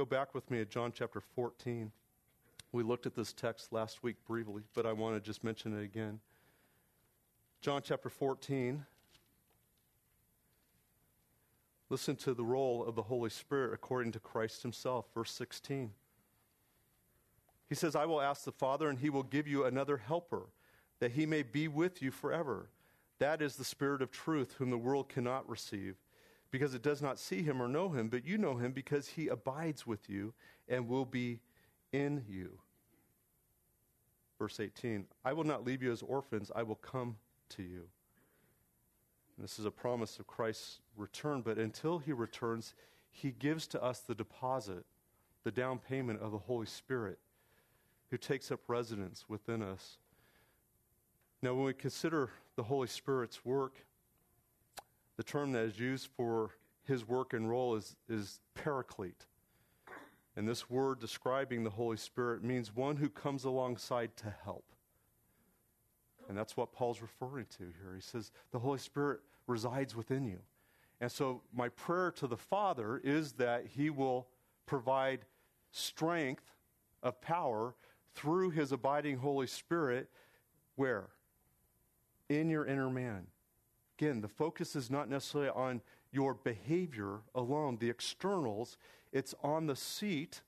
Go 0.00 0.06
back 0.06 0.34
with 0.34 0.50
me 0.50 0.56
to 0.56 0.64
John 0.64 0.92
chapter 0.94 1.20
14. 1.20 1.92
We 2.72 2.82
looked 2.82 3.04
at 3.04 3.14
this 3.14 3.34
text 3.34 3.70
last 3.70 4.02
week 4.02 4.16
briefly, 4.26 4.62
but 4.72 4.86
I 4.86 4.94
want 4.94 5.14
to 5.14 5.20
just 5.20 5.44
mention 5.44 5.78
it 5.78 5.84
again. 5.84 6.20
John 7.60 7.82
chapter 7.84 8.08
14. 8.08 8.86
Listen 11.90 12.16
to 12.16 12.32
the 12.32 12.42
role 12.42 12.82
of 12.82 12.94
the 12.94 13.02
Holy 13.02 13.28
Spirit 13.28 13.74
according 13.74 14.12
to 14.12 14.18
Christ 14.18 14.62
Himself, 14.62 15.04
verse 15.14 15.32
16. 15.32 15.90
He 17.68 17.74
says, 17.74 17.94
I 17.94 18.06
will 18.06 18.22
ask 18.22 18.44
the 18.44 18.52
Father, 18.52 18.88
and 18.88 19.00
He 19.00 19.10
will 19.10 19.22
give 19.22 19.46
you 19.46 19.66
another 19.66 19.98
helper, 19.98 20.44
that 21.00 21.12
He 21.12 21.26
may 21.26 21.42
be 21.42 21.68
with 21.68 22.00
you 22.00 22.10
forever. 22.10 22.70
That 23.18 23.42
is 23.42 23.56
the 23.56 23.66
Spirit 23.66 24.00
of 24.00 24.10
truth, 24.10 24.54
whom 24.56 24.70
the 24.70 24.78
world 24.78 25.10
cannot 25.10 25.46
receive, 25.46 25.96
because 26.50 26.74
it 26.74 26.82
does 26.82 27.00
not 27.00 27.18
see 27.18 27.42
Him 27.42 27.62
or 27.62 27.68
know 27.68 27.90
Him, 27.90 28.08
but 28.08 28.26
you 28.26 28.38
know 28.38 28.56
Him 28.56 28.72
because 28.72 29.08
He 29.08 29.28
abides 29.28 29.86
with 29.86 30.08
you 30.08 30.34
and 30.68 30.88
will 30.88 31.04
be 31.04 31.40
in 31.92 32.24
you. 32.28 32.58
Verse 34.38 34.58
18 34.58 35.06
I 35.24 35.32
will 35.32 35.44
not 35.44 35.64
leave 35.64 35.82
you 35.82 35.92
as 35.92 36.02
orphans, 36.02 36.50
I 36.54 36.62
will 36.62 36.76
come 36.76 37.16
to 37.50 37.62
you. 37.62 37.84
And 39.36 39.44
this 39.44 39.58
is 39.58 39.64
a 39.64 39.70
promise 39.70 40.18
of 40.18 40.26
Christ's 40.26 40.80
return, 40.96 41.42
but 41.42 41.58
until 41.58 41.98
he 41.98 42.12
returns, 42.12 42.74
he 43.10 43.30
gives 43.30 43.66
to 43.68 43.82
us 43.82 44.00
the 44.00 44.14
deposit, 44.14 44.84
the 45.44 45.50
down 45.50 45.78
payment 45.78 46.20
of 46.20 46.32
the 46.32 46.38
Holy 46.38 46.66
Spirit, 46.66 47.18
who 48.10 48.16
takes 48.16 48.50
up 48.50 48.60
residence 48.68 49.24
within 49.28 49.62
us. 49.62 49.98
Now, 51.42 51.54
when 51.54 51.64
we 51.64 51.72
consider 51.72 52.30
the 52.56 52.64
Holy 52.64 52.88
Spirit's 52.88 53.44
work, 53.44 53.74
the 55.20 55.24
term 55.24 55.52
that 55.52 55.64
is 55.64 55.78
used 55.78 56.08
for 56.16 56.48
his 56.84 57.06
work 57.06 57.34
and 57.34 57.50
role 57.50 57.76
is, 57.76 57.94
is 58.08 58.40
paraclete. 58.54 59.26
And 60.34 60.48
this 60.48 60.70
word 60.70 60.98
describing 60.98 61.62
the 61.62 61.68
Holy 61.68 61.98
Spirit 61.98 62.42
means 62.42 62.74
one 62.74 62.96
who 62.96 63.10
comes 63.10 63.44
alongside 63.44 64.16
to 64.16 64.34
help. 64.42 64.64
And 66.26 66.38
that's 66.38 66.56
what 66.56 66.72
Paul's 66.72 67.02
referring 67.02 67.44
to 67.58 67.64
here. 67.64 67.94
He 67.94 68.00
says, 68.00 68.32
the 68.50 68.58
Holy 68.60 68.78
Spirit 68.78 69.20
resides 69.46 69.94
within 69.94 70.26
you. 70.26 70.38
And 71.02 71.12
so, 71.12 71.42
my 71.54 71.68
prayer 71.68 72.10
to 72.12 72.26
the 72.26 72.38
Father 72.38 72.98
is 73.04 73.32
that 73.32 73.66
He 73.66 73.90
will 73.90 74.26
provide 74.64 75.26
strength 75.70 76.44
of 77.02 77.20
power 77.20 77.74
through 78.14 78.52
His 78.52 78.72
abiding 78.72 79.18
Holy 79.18 79.48
Spirit. 79.48 80.08
Where? 80.76 81.10
In 82.30 82.48
your 82.48 82.64
inner 82.64 82.88
man. 82.88 83.26
Again, 84.00 84.20
the 84.22 84.28
focus 84.28 84.74
is 84.74 84.90
not 84.90 85.10
necessarily 85.10 85.50
on 85.50 85.82
your 86.10 86.34
behavior 86.34 87.20
alone, 87.34 87.76
the 87.78 87.90
externals, 87.90 88.78
it's 89.12 89.34
on 89.42 89.66
the 89.66 89.76
seat 89.76 90.40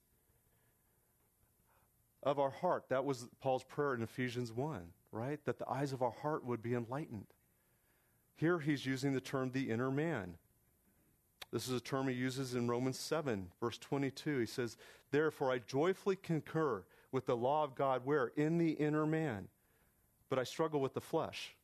of 2.22 2.38
our 2.38 2.50
heart. 2.50 2.84
That 2.88 3.04
was 3.04 3.28
Paul's 3.40 3.64
prayer 3.64 3.94
in 3.94 4.02
Ephesians 4.02 4.52
1 4.52 4.92
right? 5.12 5.44
That 5.44 5.58
the 5.58 5.68
eyes 5.68 5.92
of 5.92 6.02
our 6.02 6.10
heart 6.10 6.44
would 6.44 6.62
be 6.62 6.74
enlightened. 6.74 7.26
Here 8.34 8.58
he's 8.58 8.84
using 8.84 9.12
the 9.12 9.20
term 9.20 9.50
the 9.52 9.70
inner 9.70 9.90
man. 9.90 10.36
This 11.52 11.68
is 11.68 11.74
a 11.74 11.80
term 11.80 12.08
he 12.08 12.14
uses 12.14 12.54
in 12.54 12.66
Romans 12.66 12.98
7, 12.98 13.48
verse 13.60 13.76
22. 13.76 14.38
He 14.38 14.46
says, 14.46 14.78
Therefore 15.10 15.52
I 15.52 15.58
joyfully 15.58 16.16
concur 16.16 16.82
with 17.12 17.26
the 17.26 17.36
law 17.36 17.62
of 17.62 17.74
God, 17.74 18.00
where? 18.04 18.32
In 18.36 18.56
the 18.56 18.70
inner 18.70 19.06
man. 19.06 19.48
But 20.30 20.38
I 20.38 20.44
struggle 20.44 20.80
with 20.80 20.94
the 20.94 21.00
flesh. 21.02 21.54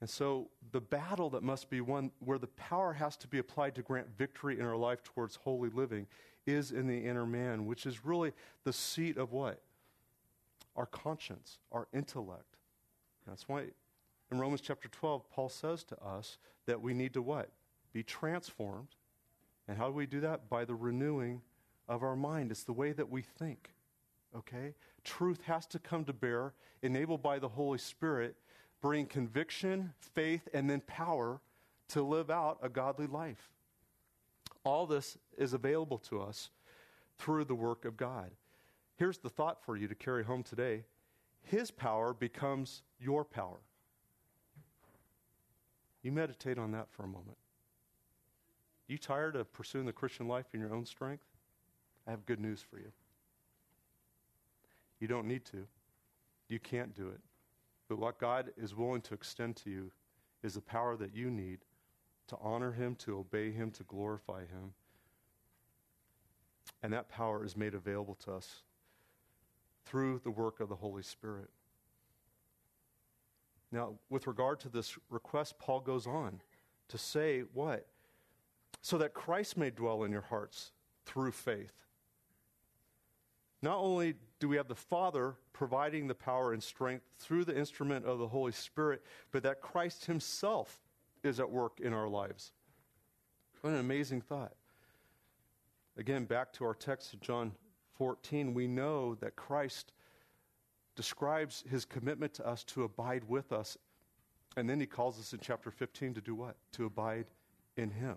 And 0.00 0.08
so 0.08 0.48
the 0.70 0.80
battle 0.80 1.30
that 1.30 1.42
must 1.42 1.70
be 1.70 1.80
won, 1.80 2.12
where 2.20 2.38
the 2.38 2.46
power 2.48 2.92
has 2.92 3.16
to 3.18 3.28
be 3.28 3.38
applied 3.38 3.74
to 3.74 3.82
grant 3.82 4.06
victory 4.16 4.58
in 4.58 4.64
our 4.64 4.76
life 4.76 5.02
towards 5.02 5.36
holy 5.36 5.70
living, 5.70 6.06
is 6.46 6.70
in 6.70 6.86
the 6.86 7.04
inner 7.04 7.26
man, 7.26 7.66
which 7.66 7.84
is 7.84 8.04
really 8.04 8.32
the 8.64 8.72
seat 8.72 9.16
of 9.16 9.32
what? 9.32 9.60
our 10.78 10.86
conscience, 10.86 11.58
our 11.72 11.88
intellect. 11.92 12.56
That's 13.26 13.48
why 13.48 13.64
in 14.30 14.38
Romans 14.38 14.60
chapter 14.60 14.88
12, 14.88 15.28
Paul 15.28 15.48
says 15.48 15.82
to 15.84 16.00
us 16.02 16.38
that 16.66 16.80
we 16.80 16.94
need 16.94 17.12
to 17.14 17.20
what? 17.20 17.50
Be 17.92 18.04
transformed. 18.04 18.94
And 19.66 19.76
how 19.76 19.88
do 19.88 19.92
we 19.92 20.06
do 20.06 20.20
that? 20.20 20.48
By 20.48 20.64
the 20.64 20.76
renewing 20.76 21.42
of 21.88 22.02
our 22.02 22.16
mind. 22.16 22.52
It's 22.52 22.62
the 22.62 22.72
way 22.72 22.92
that 22.92 23.10
we 23.10 23.22
think. 23.22 23.70
Okay? 24.36 24.74
Truth 25.02 25.42
has 25.42 25.66
to 25.66 25.78
come 25.78 26.04
to 26.04 26.12
bear, 26.12 26.54
enabled 26.82 27.22
by 27.22 27.40
the 27.40 27.48
Holy 27.48 27.78
Spirit, 27.78 28.36
bring 28.80 29.06
conviction, 29.06 29.92
faith, 30.00 30.48
and 30.52 30.68
then 30.68 30.80
power 30.80 31.40
to 31.88 32.02
live 32.02 32.30
out 32.30 32.58
a 32.62 32.68
godly 32.68 33.06
life. 33.06 33.50
All 34.64 34.86
this 34.86 35.16
is 35.36 35.52
available 35.52 35.98
to 35.98 36.20
us 36.20 36.50
through 37.18 37.44
the 37.44 37.54
work 37.54 37.84
of 37.84 37.96
God. 37.96 38.30
Here's 38.96 39.18
the 39.18 39.30
thought 39.30 39.64
for 39.64 39.76
you 39.76 39.88
to 39.88 39.94
carry 39.94 40.24
home 40.24 40.42
today 40.42 40.84
His 41.42 41.70
power 41.70 42.12
becomes 42.12 42.82
your 43.00 43.24
power. 43.24 43.58
You 46.02 46.12
meditate 46.12 46.58
on 46.58 46.72
that 46.72 46.88
for 46.90 47.04
a 47.04 47.08
moment. 47.08 47.38
You 48.86 48.98
tired 48.98 49.36
of 49.36 49.52
pursuing 49.52 49.86
the 49.86 49.92
Christian 49.92 50.28
life 50.28 50.46
in 50.54 50.60
your 50.60 50.74
own 50.74 50.86
strength? 50.86 51.24
I 52.06 52.10
have 52.10 52.24
good 52.24 52.40
news 52.40 52.64
for 52.68 52.78
you. 52.78 52.90
You 55.00 55.08
don't 55.08 55.28
need 55.28 55.44
to. 55.46 55.66
You 56.48 56.58
can't 56.58 56.94
do 56.94 57.08
it. 57.08 57.20
But 57.88 57.98
what 57.98 58.18
God 58.18 58.52
is 58.56 58.74
willing 58.74 59.00
to 59.02 59.14
extend 59.14 59.56
to 59.56 59.70
you 59.70 59.90
is 60.42 60.54
the 60.54 60.60
power 60.60 60.96
that 60.96 61.14
you 61.14 61.30
need 61.30 61.60
to 62.28 62.36
honor 62.40 62.72
Him, 62.72 62.94
to 62.96 63.18
obey 63.18 63.50
Him, 63.50 63.70
to 63.72 63.82
glorify 63.84 64.40
Him. 64.40 64.74
And 66.82 66.92
that 66.92 67.08
power 67.08 67.44
is 67.44 67.56
made 67.56 67.74
available 67.74 68.14
to 68.24 68.34
us 68.34 68.62
through 69.86 70.20
the 70.22 70.30
work 70.30 70.60
of 70.60 70.68
the 70.68 70.76
Holy 70.76 71.02
Spirit. 71.02 71.48
Now, 73.72 73.94
with 74.10 74.26
regard 74.26 74.60
to 74.60 74.68
this 74.68 74.96
request, 75.10 75.58
Paul 75.58 75.80
goes 75.80 76.06
on 76.06 76.40
to 76.88 76.98
say 76.98 77.40
what? 77.52 77.86
So 78.80 78.98
that 78.98 79.14
Christ 79.14 79.56
may 79.56 79.70
dwell 79.70 80.04
in 80.04 80.12
your 80.12 80.22
hearts 80.22 80.72
through 81.04 81.32
faith. 81.32 81.84
Not 83.60 83.78
only 83.78 84.14
do 84.40 84.48
we 84.48 84.56
have 84.56 84.68
the 84.68 84.74
Father 84.74 85.34
providing 85.52 86.06
the 86.06 86.14
power 86.14 86.52
and 86.52 86.62
strength 86.62 87.04
through 87.18 87.44
the 87.44 87.56
instrument 87.56 88.04
of 88.04 88.18
the 88.18 88.28
Holy 88.28 88.52
Spirit, 88.52 89.04
but 89.32 89.42
that 89.42 89.60
Christ 89.60 90.04
Himself 90.04 90.80
is 91.22 91.40
at 91.40 91.50
work 91.50 91.80
in 91.80 91.92
our 91.92 92.08
lives. 92.08 92.52
What 93.60 93.72
an 93.72 93.80
amazing 93.80 94.20
thought. 94.20 94.54
Again, 95.96 96.24
back 96.24 96.52
to 96.54 96.64
our 96.64 96.74
text 96.74 97.12
of 97.12 97.20
John 97.20 97.52
14, 97.96 98.54
we 98.54 98.68
know 98.68 99.16
that 99.16 99.34
Christ 99.34 99.92
describes 100.94 101.64
his 101.68 101.84
commitment 101.84 102.34
to 102.34 102.46
us 102.46 102.62
to 102.64 102.84
abide 102.84 103.24
with 103.28 103.52
us. 103.52 103.76
And 104.56 104.68
then 104.70 104.80
he 104.80 104.86
calls 104.86 105.18
us 105.18 105.32
in 105.32 105.40
chapter 105.40 105.70
15 105.70 106.14
to 106.14 106.20
do 106.20 106.34
what? 106.34 106.56
To 106.72 106.86
abide 106.86 107.26
in 107.76 107.90
him. 107.90 108.16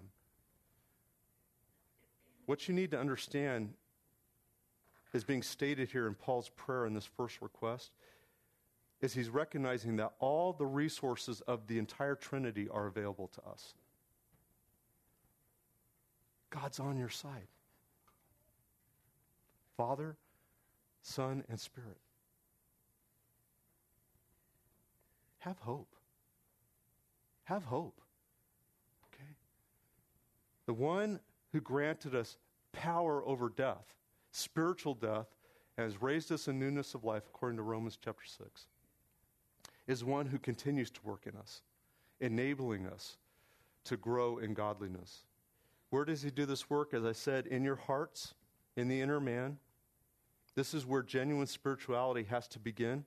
What 2.45 2.67
you 2.67 2.73
need 2.73 2.91
to 2.91 2.99
understand 2.99 3.73
is 5.13 5.23
being 5.23 5.43
stated 5.43 5.89
here 5.91 6.07
in 6.07 6.15
Paul's 6.15 6.49
prayer 6.49 6.85
in 6.85 6.93
this 6.93 7.05
first 7.05 7.41
request 7.41 7.91
is 9.01 9.13
he's 9.13 9.29
recognizing 9.29 9.95
that 9.97 10.13
all 10.19 10.53
the 10.53 10.65
resources 10.65 11.41
of 11.41 11.67
the 11.67 11.77
entire 11.79 12.15
Trinity 12.15 12.69
are 12.69 12.87
available 12.87 13.27
to 13.27 13.41
us. 13.49 13.73
God's 16.51 16.79
on 16.79 16.97
your 16.97 17.09
side. 17.09 17.47
Father, 19.75 20.15
Son, 21.01 21.43
and 21.49 21.59
Spirit. 21.59 21.97
Have 25.39 25.57
hope. 25.59 25.95
Have 27.45 27.63
hope. 27.63 27.99
Okay? 29.07 29.31
The 30.67 30.73
one 30.73 31.19
who 31.51 31.61
granted 31.61 32.13
us 32.13 32.37
power 32.71 33.23
over 33.25 33.49
death, 33.49 33.95
spiritual 34.31 34.93
death, 34.93 35.27
and 35.77 35.85
has 35.85 36.01
raised 36.01 36.31
us 36.31 36.47
in 36.47 36.59
newness 36.59 36.93
of 36.93 37.03
life, 37.03 37.23
according 37.27 37.57
to 37.57 37.63
Romans 37.63 37.97
chapter 38.03 38.25
6, 38.25 38.67
is 39.87 40.03
one 40.03 40.25
who 40.25 40.37
continues 40.37 40.89
to 40.91 41.01
work 41.03 41.25
in 41.25 41.35
us, 41.35 41.61
enabling 42.19 42.85
us 42.87 43.17
to 43.83 43.97
grow 43.97 44.37
in 44.37 44.53
godliness. 44.53 45.25
Where 45.89 46.05
does 46.05 46.21
he 46.21 46.29
do 46.29 46.45
this 46.45 46.69
work? 46.69 46.93
As 46.93 47.03
I 47.03 47.11
said, 47.11 47.47
in 47.47 47.63
your 47.63 47.75
hearts, 47.75 48.33
in 48.75 48.87
the 48.87 49.01
inner 49.01 49.19
man, 49.19 49.57
This 50.55 50.73
is 50.73 50.85
where 50.85 51.01
genuine 51.01 51.47
spirituality 51.47 52.23
has 52.29 52.47
to 52.49 52.59
begin. 52.59 53.05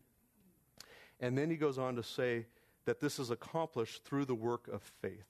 And 1.20 1.36
then 1.36 1.50
he 1.50 1.56
goes 1.56 1.78
on 1.78 1.96
to 1.96 2.02
say 2.02 2.46
that 2.86 3.00
this 3.00 3.18
is 3.18 3.30
accomplished 3.30 4.04
through 4.04 4.24
the 4.24 4.34
work 4.34 4.68
of 4.68 4.82
faith. 4.82 5.26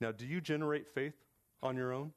Now, 0.00 0.12
do 0.12 0.26
you 0.26 0.40
generate 0.40 0.86
faith 0.86 1.14
on 1.62 1.76
your 1.76 1.92
own? 1.92 2.12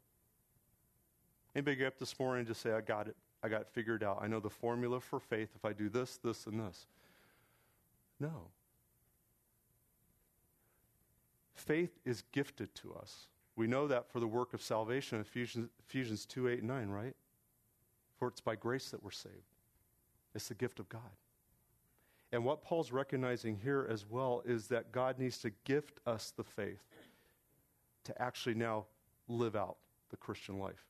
Anybody 1.59 1.75
get 1.75 1.87
up 1.87 1.99
this 1.99 2.17
morning 2.17 2.39
and 2.39 2.47
just 2.47 2.61
say, 2.61 2.71
I 2.71 2.79
got 2.79 3.09
it. 3.09 3.17
I 3.43 3.49
got 3.49 3.59
it 3.59 3.67
figured 3.73 4.01
out. 4.01 4.19
I 4.21 4.27
know 4.27 4.39
the 4.39 4.49
formula 4.49 5.01
for 5.01 5.19
faith 5.19 5.49
if 5.57 5.65
I 5.65 5.73
do 5.73 5.89
this, 5.89 6.15
this, 6.15 6.47
and 6.47 6.57
this. 6.57 6.87
No. 8.17 8.47
Faith 11.53 11.99
is 12.05 12.23
gifted 12.31 12.73
to 12.75 12.93
us. 12.93 13.27
We 13.57 13.67
know 13.67 13.87
that 13.87 14.09
for 14.09 14.21
the 14.21 14.27
work 14.27 14.53
of 14.53 14.61
salvation, 14.61 15.19
Ephesians, 15.19 15.67
Ephesians 15.85 16.25
2 16.27 16.47
8 16.47 16.59
and 16.59 16.67
9, 16.69 16.87
right? 16.87 17.15
For 18.17 18.29
it's 18.29 18.39
by 18.39 18.55
grace 18.55 18.91
that 18.91 19.03
we're 19.03 19.11
saved. 19.11 19.35
It's 20.33 20.47
the 20.47 20.55
gift 20.55 20.79
of 20.79 20.87
God. 20.87 21.01
And 22.31 22.45
what 22.45 22.63
Paul's 22.63 22.93
recognizing 22.93 23.57
here 23.61 23.85
as 23.91 24.05
well 24.09 24.43
is 24.45 24.67
that 24.67 24.93
God 24.93 25.19
needs 25.19 25.39
to 25.39 25.51
gift 25.65 25.99
us 26.07 26.31
the 26.37 26.45
faith 26.45 26.85
to 28.05 28.21
actually 28.21 28.55
now 28.55 28.85
live 29.27 29.57
out 29.57 29.75
the 30.09 30.15
Christian 30.15 30.57
life. 30.57 30.85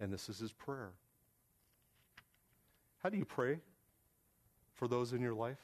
And 0.00 0.12
this 0.12 0.28
is 0.28 0.38
his 0.38 0.52
prayer. 0.52 0.92
How 3.02 3.08
do 3.08 3.16
you 3.16 3.24
pray 3.24 3.58
for 4.74 4.88
those 4.88 5.12
in 5.12 5.20
your 5.20 5.34
life? 5.34 5.58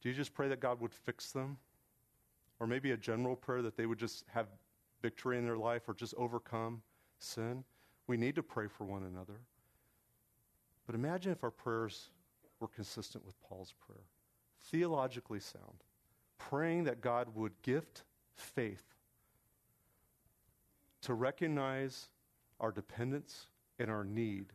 Do 0.00 0.08
you 0.08 0.14
just 0.14 0.34
pray 0.34 0.48
that 0.48 0.60
God 0.60 0.80
would 0.80 0.92
fix 0.92 1.32
them? 1.32 1.58
Or 2.58 2.66
maybe 2.66 2.92
a 2.92 2.96
general 2.96 3.36
prayer 3.36 3.60
that 3.62 3.76
they 3.76 3.86
would 3.86 3.98
just 3.98 4.24
have 4.32 4.46
victory 5.02 5.36
in 5.36 5.44
their 5.44 5.58
life 5.58 5.82
or 5.88 5.94
just 5.94 6.14
overcome 6.16 6.82
sin? 7.18 7.64
We 8.06 8.16
need 8.16 8.34
to 8.36 8.42
pray 8.42 8.66
for 8.68 8.84
one 8.84 9.02
another. 9.02 9.40
But 10.86 10.94
imagine 10.94 11.32
if 11.32 11.42
our 11.42 11.50
prayers 11.50 12.10
were 12.60 12.68
consistent 12.68 13.26
with 13.26 13.40
Paul's 13.42 13.74
prayer, 13.86 14.04
theologically 14.70 15.40
sound, 15.40 15.82
praying 16.38 16.84
that 16.84 17.00
God 17.00 17.28
would 17.34 17.60
gift 17.62 18.04
faith 18.34 18.95
to 21.02 21.14
recognize 21.14 22.08
our 22.60 22.72
dependence 22.72 23.48
and 23.78 23.90
our 23.90 24.04
need. 24.04 24.46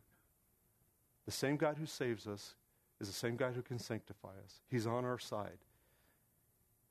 The 1.26 1.32
same 1.32 1.58
God 1.58 1.78
who 1.78 1.86
saves 1.86 2.28
us 2.28 2.56
is 3.00 3.08
the 3.08 3.14
same 3.14 3.36
God 3.36 3.54
who 3.54 3.62
can 3.62 3.80
sanctify 3.80 4.30
us. 4.44 4.62
He's 4.68 4.88
on 4.88 5.06
our 5.06 5.20
side. 5.20 5.60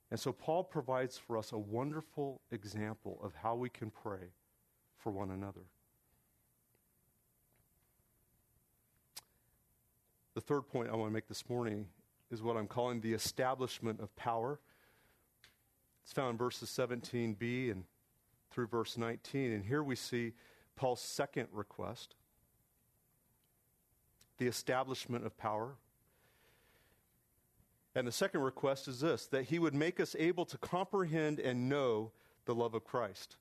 And 0.09 0.19
so 0.19 0.33
Paul 0.33 0.63
provides 0.63 1.17
for 1.17 1.37
us 1.37 1.51
a 1.51 1.57
wonderful 1.57 2.41
example 2.51 3.19
of 3.23 3.33
how 3.35 3.55
we 3.55 3.69
can 3.69 3.91
pray 3.91 4.33
for 4.97 5.11
one 5.11 5.31
another. 5.31 5.61
The 10.33 10.41
third 10.41 10.61
point 10.61 10.89
I 10.89 10.95
want 10.95 11.09
to 11.09 11.13
make 11.13 11.27
this 11.27 11.49
morning 11.49 11.87
is 12.29 12.41
what 12.41 12.57
I'm 12.57 12.67
calling 12.67 13.01
the 13.01 13.13
establishment 13.13 13.99
of 13.99 14.15
power. 14.15 14.59
It's 16.03 16.13
found 16.13 16.31
in 16.31 16.37
verses 16.37 16.69
17b 16.69 17.71
and 17.71 17.83
through 18.51 18.67
verse 18.67 18.97
19. 18.97 19.51
And 19.51 19.65
here 19.65 19.83
we 19.83 19.95
see 19.95 20.33
Paul's 20.75 21.01
second 21.01 21.47
request 21.51 22.15
the 24.37 24.47
establishment 24.47 25.23
of 25.23 25.37
power. 25.37 25.75
And 27.93 28.07
the 28.07 28.11
second 28.11 28.41
request 28.41 28.87
is 28.87 29.01
this 29.01 29.27
that 29.27 29.45
he 29.45 29.59
would 29.59 29.75
make 29.75 29.99
us 29.99 30.15
able 30.17 30.45
to 30.45 30.57
comprehend 30.57 31.39
and 31.39 31.69
know 31.69 32.11
the 32.45 32.55
love 32.55 32.73
of 32.73 32.83
Christ. 32.83 33.37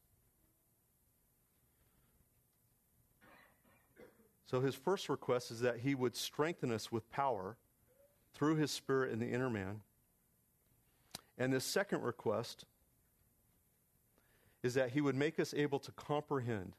So 4.50 4.60
his 4.60 4.74
first 4.74 5.08
request 5.08 5.52
is 5.52 5.60
that 5.60 5.78
he 5.78 5.94
would 5.94 6.16
strengthen 6.16 6.72
us 6.72 6.90
with 6.90 7.08
power 7.10 7.56
through 8.34 8.56
his 8.56 8.70
spirit 8.70 9.12
in 9.12 9.20
the 9.20 9.30
inner 9.30 9.48
man. 9.48 9.80
And 11.38 11.52
the 11.52 11.60
second 11.60 12.02
request 12.02 12.64
is 14.62 14.74
that 14.74 14.90
he 14.90 15.00
would 15.00 15.14
make 15.14 15.40
us 15.40 15.54
able 15.54 15.78
to 15.78 15.92
comprehend 15.92 16.74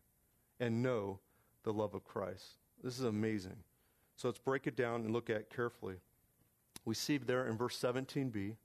and 0.59 0.83
know 0.83 1.19
the 1.63 1.73
love 1.73 1.93
of 1.93 2.03
Christ. 2.03 2.57
This 2.83 2.99
is 2.99 3.05
amazing. 3.05 3.57
So 4.15 4.27
let's 4.27 4.39
break 4.39 4.67
it 4.67 4.75
down 4.75 5.01
and 5.01 5.11
look 5.11 5.29
at 5.29 5.37
it 5.37 5.49
carefully. 5.53 5.95
We 6.85 6.95
see 6.95 7.17
there 7.17 7.47
in 7.47 7.57
verse 7.57 7.77
17b, 7.79 8.55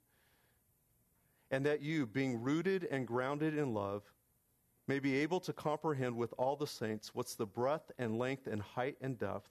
and 1.49 1.65
that 1.65 1.81
you, 1.81 2.05
being 2.05 2.41
rooted 2.41 2.87
and 2.89 3.07
grounded 3.07 3.57
in 3.57 3.73
love, 3.73 4.03
may 4.87 4.99
be 4.99 5.17
able 5.17 5.39
to 5.41 5.53
comprehend 5.53 6.15
with 6.15 6.33
all 6.37 6.55
the 6.55 6.67
saints 6.67 7.13
what's 7.13 7.35
the 7.35 7.45
breadth 7.45 7.91
and 7.97 8.17
length 8.17 8.47
and 8.47 8.61
height 8.61 8.97
and 9.01 9.17
depth, 9.17 9.49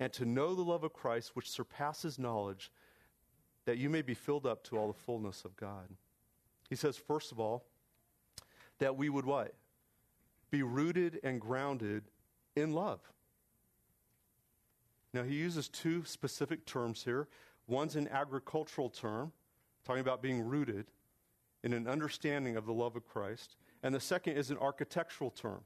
and 0.00 0.12
to 0.12 0.24
know 0.24 0.54
the 0.54 0.62
love 0.62 0.84
of 0.84 0.92
Christ 0.92 1.32
which 1.34 1.50
surpasses 1.50 2.18
knowledge, 2.18 2.70
that 3.64 3.78
you 3.78 3.88
may 3.88 4.02
be 4.02 4.14
filled 4.14 4.46
up 4.46 4.64
to 4.64 4.76
all 4.76 4.88
the 4.88 4.98
fullness 4.98 5.44
of 5.44 5.56
God. 5.56 5.88
He 6.68 6.76
says, 6.76 6.96
first 6.96 7.30
of 7.32 7.38
all, 7.38 7.64
that 8.82 8.96
we 8.96 9.08
would 9.08 9.24
what? 9.24 9.54
Be 10.50 10.64
rooted 10.64 11.20
and 11.22 11.40
grounded 11.40 12.02
in 12.56 12.72
love. 12.72 12.98
Now, 15.14 15.22
he 15.22 15.36
uses 15.36 15.68
two 15.68 16.04
specific 16.04 16.66
terms 16.66 17.04
here. 17.04 17.28
One's 17.68 17.94
an 17.94 18.08
agricultural 18.08 18.90
term, 18.90 19.30
talking 19.84 20.00
about 20.00 20.20
being 20.20 20.42
rooted 20.42 20.86
in 21.62 21.72
an 21.72 21.86
understanding 21.86 22.56
of 22.56 22.66
the 22.66 22.72
love 22.72 22.96
of 22.96 23.06
Christ. 23.06 23.54
And 23.84 23.94
the 23.94 24.00
second 24.00 24.36
is 24.36 24.50
an 24.50 24.58
architectural 24.58 25.30
term. 25.30 25.60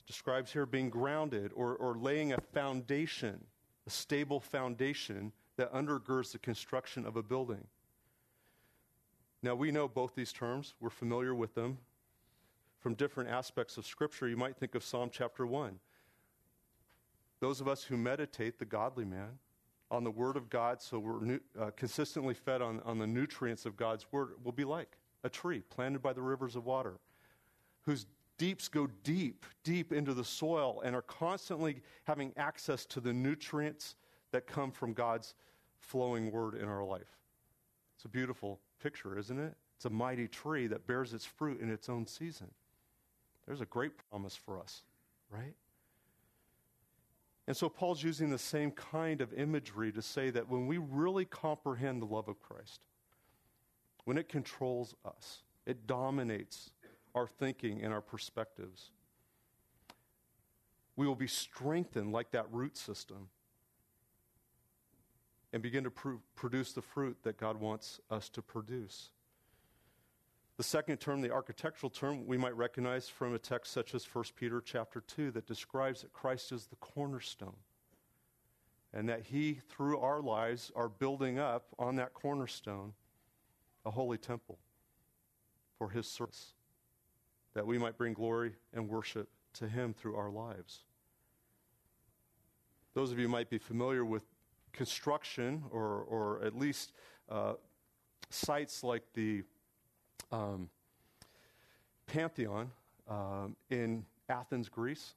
It 0.00 0.06
describes 0.06 0.52
here 0.52 0.66
being 0.66 0.90
grounded 0.90 1.52
or, 1.54 1.76
or 1.76 1.96
laying 1.96 2.34
a 2.34 2.40
foundation, 2.52 3.42
a 3.86 3.90
stable 3.90 4.38
foundation 4.38 5.32
that 5.56 5.72
undergirds 5.72 6.32
the 6.32 6.38
construction 6.40 7.06
of 7.06 7.16
a 7.16 7.22
building. 7.22 7.64
Now, 9.42 9.54
we 9.54 9.70
know 9.70 9.86
both 9.86 10.14
these 10.14 10.32
terms, 10.32 10.74
we're 10.80 10.90
familiar 10.90 11.34
with 11.34 11.54
them 11.54 11.78
from 12.80 12.94
different 12.94 13.30
aspects 13.30 13.76
of 13.76 13.86
Scripture. 13.86 14.28
You 14.28 14.36
might 14.36 14.56
think 14.56 14.74
of 14.74 14.82
Psalm 14.82 15.10
chapter 15.12 15.46
1. 15.46 15.78
Those 17.40 17.60
of 17.60 17.68
us 17.68 17.84
who 17.84 17.96
meditate, 17.96 18.58
the 18.58 18.64
godly 18.64 19.04
man, 19.04 19.38
on 19.90 20.04
the 20.04 20.10
Word 20.10 20.36
of 20.36 20.50
God, 20.50 20.82
so 20.82 20.98
we're 20.98 21.20
nu- 21.20 21.40
uh, 21.58 21.70
consistently 21.76 22.34
fed 22.34 22.60
on, 22.60 22.80
on 22.84 22.98
the 22.98 23.06
nutrients 23.06 23.64
of 23.64 23.76
God's 23.76 24.06
Word, 24.10 24.30
will 24.42 24.52
be 24.52 24.64
like 24.64 24.98
a 25.24 25.28
tree 25.28 25.62
planted 25.70 26.02
by 26.02 26.12
the 26.12 26.20
rivers 26.20 26.56
of 26.56 26.66
water, 26.66 26.98
whose 27.82 28.06
deeps 28.38 28.68
go 28.68 28.88
deep, 29.02 29.46
deep 29.64 29.92
into 29.92 30.14
the 30.14 30.24
soil 30.24 30.82
and 30.84 30.94
are 30.94 31.02
constantly 31.02 31.80
having 32.04 32.32
access 32.36 32.86
to 32.86 33.00
the 33.00 33.12
nutrients 33.12 33.96
that 34.32 34.46
come 34.46 34.70
from 34.70 34.92
God's 34.92 35.34
flowing 35.78 36.30
Word 36.30 36.54
in 36.54 36.68
our 36.68 36.84
life. 36.84 37.18
It's 37.96 38.04
a 38.04 38.08
beautiful 38.08 38.60
picture, 38.78 39.18
isn't 39.18 39.38
it? 39.38 39.54
It's 39.76 39.84
a 39.84 39.90
mighty 39.90 40.28
tree 40.28 40.66
that 40.66 40.86
bears 40.86 41.14
its 41.14 41.24
fruit 41.24 41.60
in 41.60 41.70
its 41.70 41.88
own 41.88 42.06
season. 42.06 42.50
There's 43.46 43.60
a 43.60 43.66
great 43.66 43.92
promise 44.10 44.36
for 44.36 44.60
us, 44.60 44.82
right? 45.30 45.54
And 47.46 47.56
so 47.56 47.68
Paul's 47.68 48.02
using 48.02 48.28
the 48.28 48.38
same 48.38 48.70
kind 48.72 49.20
of 49.20 49.32
imagery 49.32 49.90
to 49.92 50.02
say 50.02 50.30
that 50.30 50.48
when 50.48 50.66
we 50.66 50.78
really 50.78 51.24
comprehend 51.24 52.02
the 52.02 52.06
love 52.06 52.28
of 52.28 52.40
Christ, 52.40 52.80
when 54.04 54.18
it 54.18 54.28
controls 54.28 54.94
us, 55.04 55.42
it 55.64 55.86
dominates 55.86 56.70
our 57.14 57.26
thinking 57.26 57.82
and 57.82 57.92
our 57.92 58.00
perspectives, 58.00 58.90
we 60.96 61.06
will 61.06 61.14
be 61.14 61.26
strengthened 61.26 62.12
like 62.12 62.32
that 62.32 62.46
root 62.52 62.76
system 62.76 63.28
and 65.52 65.62
begin 65.62 65.84
to 65.84 65.90
pr- 65.90 66.16
produce 66.34 66.72
the 66.72 66.82
fruit 66.82 67.16
that 67.22 67.38
God 67.38 67.58
wants 67.58 68.00
us 68.10 68.28
to 68.30 68.42
produce. 68.42 69.10
The 70.56 70.64
second 70.64 70.98
term, 70.98 71.20
the 71.20 71.30
architectural 71.30 71.90
term, 71.90 72.26
we 72.26 72.36
might 72.36 72.56
recognize 72.56 73.08
from 73.08 73.34
a 73.34 73.38
text 73.38 73.72
such 73.72 73.94
as 73.94 74.04
1 74.04 74.24
Peter 74.36 74.60
chapter 74.60 75.00
2 75.00 75.30
that 75.32 75.46
describes 75.46 76.02
that 76.02 76.12
Christ 76.12 76.50
is 76.52 76.66
the 76.66 76.76
cornerstone 76.76 77.56
and 78.92 79.08
that 79.08 79.22
he 79.22 79.60
through 79.68 79.98
our 79.98 80.20
lives 80.20 80.72
are 80.74 80.88
building 80.88 81.38
up 81.38 81.66
on 81.78 81.96
that 81.96 82.14
cornerstone 82.14 82.92
a 83.86 83.90
holy 83.90 84.18
temple 84.18 84.58
for 85.78 85.90
his 85.90 86.06
service 86.06 86.54
that 87.54 87.66
we 87.66 87.78
might 87.78 87.96
bring 87.96 88.12
glory 88.12 88.52
and 88.72 88.88
worship 88.88 89.28
to 89.54 89.68
him 89.68 89.94
through 89.94 90.16
our 90.16 90.30
lives. 90.30 90.80
Those 92.94 93.10
of 93.12 93.18
you 93.18 93.28
might 93.28 93.50
be 93.50 93.58
familiar 93.58 94.04
with 94.04 94.24
construction 94.78 95.64
or, 95.72 96.04
or 96.08 96.40
at 96.44 96.56
least 96.56 96.92
uh, 97.28 97.54
sites 98.30 98.84
like 98.84 99.02
the 99.12 99.42
um, 100.30 100.68
Pantheon 102.06 102.70
um, 103.10 103.56
in 103.70 104.04
Athens, 104.28 104.68
Greece, 104.68 105.14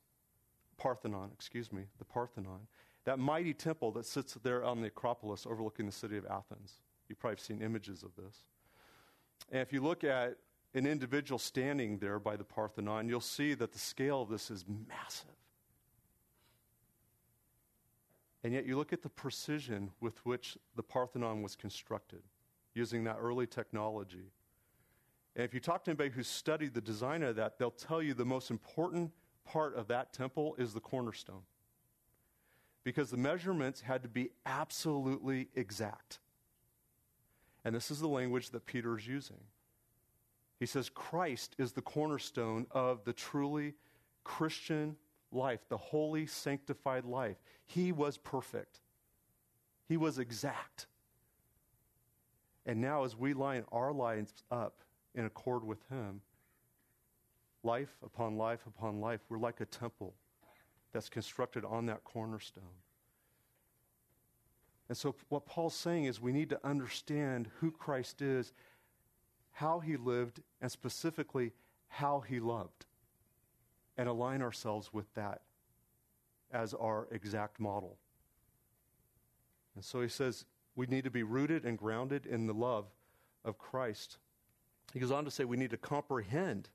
Parthenon, 0.77 1.29
excuse 1.31 1.71
me, 1.71 1.83
the 1.99 2.05
Parthenon, 2.05 2.61
that 3.05 3.19
mighty 3.19 3.53
temple 3.53 3.91
that 3.91 4.07
sits 4.07 4.33
there 4.41 4.65
on 4.65 4.81
the 4.81 4.87
Acropolis 4.87 5.45
overlooking 5.45 5.85
the 5.85 5.91
city 5.91 6.17
of 6.17 6.25
Athens. 6.25 6.79
You've 7.07 7.19
probably 7.19 7.37
seen 7.37 7.61
images 7.61 8.01
of 8.01 8.09
this. 8.15 8.45
And 9.51 9.61
if 9.61 9.71
you 9.71 9.81
look 9.81 10.03
at 10.03 10.37
an 10.73 10.87
individual 10.87 11.37
standing 11.37 11.99
there 11.99 12.17
by 12.17 12.35
the 12.35 12.43
Parthenon, 12.43 13.07
you'll 13.07 13.21
see 13.21 13.53
that 13.53 13.73
the 13.73 13.79
scale 13.79 14.23
of 14.23 14.29
this 14.29 14.49
is 14.49 14.65
massive. 14.67 15.35
And 18.43 18.53
yet, 18.53 18.65
you 18.65 18.75
look 18.75 18.91
at 18.91 19.03
the 19.03 19.09
precision 19.09 19.91
with 19.99 20.25
which 20.25 20.57
the 20.75 20.83
Parthenon 20.83 21.43
was 21.43 21.55
constructed 21.55 22.23
using 22.73 23.03
that 23.03 23.17
early 23.19 23.45
technology. 23.45 24.31
And 25.35 25.45
if 25.45 25.53
you 25.53 25.59
talk 25.59 25.83
to 25.85 25.91
anybody 25.91 26.09
who's 26.09 26.27
studied 26.27 26.73
the 26.73 26.81
design 26.81 27.23
of 27.23 27.35
that, 27.35 27.57
they'll 27.57 27.71
tell 27.71 28.01
you 28.01 28.13
the 28.13 28.25
most 28.25 28.49
important 28.49 29.11
part 29.45 29.75
of 29.75 29.87
that 29.87 30.13
temple 30.13 30.55
is 30.57 30.73
the 30.73 30.79
cornerstone. 30.79 31.43
Because 32.83 33.11
the 33.11 33.17
measurements 33.17 33.81
had 33.81 34.01
to 34.03 34.09
be 34.09 34.31
absolutely 34.45 35.49
exact. 35.55 36.19
And 37.63 37.75
this 37.75 37.91
is 37.91 37.99
the 37.99 38.07
language 38.07 38.49
that 38.49 38.65
Peter 38.65 38.97
is 38.97 39.07
using. 39.07 39.37
He 40.59 40.65
says, 40.65 40.89
Christ 40.89 41.55
is 41.59 41.73
the 41.73 41.81
cornerstone 41.81 42.65
of 42.71 43.03
the 43.03 43.13
truly 43.13 43.75
Christian 44.23 44.95
life, 45.31 45.61
the 45.69 45.77
holy, 45.77 46.25
sanctified 46.25 47.05
life. 47.05 47.37
He 47.65 47.91
was 47.91 48.17
perfect, 48.17 48.81
He 49.87 49.97
was 49.97 50.19
exact. 50.19 50.87
And 52.63 52.79
now, 52.79 53.05
as 53.05 53.17
we 53.17 53.33
line 53.33 53.63
our 53.71 53.91
lives 53.91 54.33
up 54.51 54.81
in 55.15 55.25
accord 55.25 55.63
with 55.63 55.79
Him, 55.89 56.21
life 57.63 57.97
upon 58.05 58.37
life 58.37 58.67
upon 58.67 58.99
life, 59.01 59.21
we're 59.29 59.39
like 59.39 59.61
a 59.61 59.65
temple 59.65 60.13
that's 60.93 61.09
constructed 61.09 61.65
on 61.65 61.87
that 61.87 62.03
cornerstone. 62.03 62.63
And 64.89 64.97
so, 64.97 65.15
what 65.29 65.45
Paul's 65.45 65.73
saying 65.73 66.05
is 66.05 66.21
we 66.21 66.33
need 66.33 66.49
to 66.49 66.59
understand 66.63 67.49
who 67.59 67.71
Christ 67.71 68.21
is, 68.21 68.53
how 69.53 69.79
he 69.79 69.97
lived, 69.97 70.41
and 70.61 70.71
specifically 70.71 71.53
how 71.87 72.19
he 72.19 72.39
loved 72.39 72.85
and 73.97 74.07
align 74.07 74.41
ourselves 74.41 74.91
with 74.93 75.13
that 75.15 75.41
as 76.51 76.73
our 76.73 77.07
exact 77.11 77.59
model. 77.59 77.97
And 79.75 79.83
so 79.83 80.01
he 80.01 80.09
says 80.09 80.45
we 80.75 80.85
need 80.85 81.03
to 81.03 81.11
be 81.11 81.23
rooted 81.23 81.65
and 81.65 81.77
grounded 81.77 82.25
in 82.25 82.47
the 82.47 82.53
love 82.53 82.85
of 83.43 83.57
Christ. 83.57 84.17
He 84.93 84.99
goes 84.99 85.11
on 85.11 85.25
to 85.25 85.31
say 85.31 85.43
we 85.43 85.57
need 85.57 85.71
to 85.71 85.77
comprehend 85.77 86.69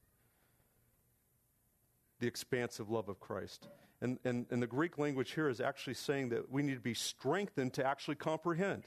the 2.18 2.26
expansive 2.26 2.90
love 2.90 3.08
of 3.08 3.20
Christ. 3.20 3.68
And, 4.00 4.18
and, 4.24 4.46
and 4.50 4.62
the 4.62 4.66
Greek 4.66 4.98
language 4.98 5.32
here 5.32 5.48
is 5.48 5.60
actually 5.60 5.94
saying 5.94 6.30
that 6.30 6.50
we 6.50 6.62
need 6.62 6.74
to 6.74 6.80
be 6.80 6.94
strengthened 6.94 7.74
to 7.74 7.86
actually 7.86 8.16
comprehend. 8.16 8.84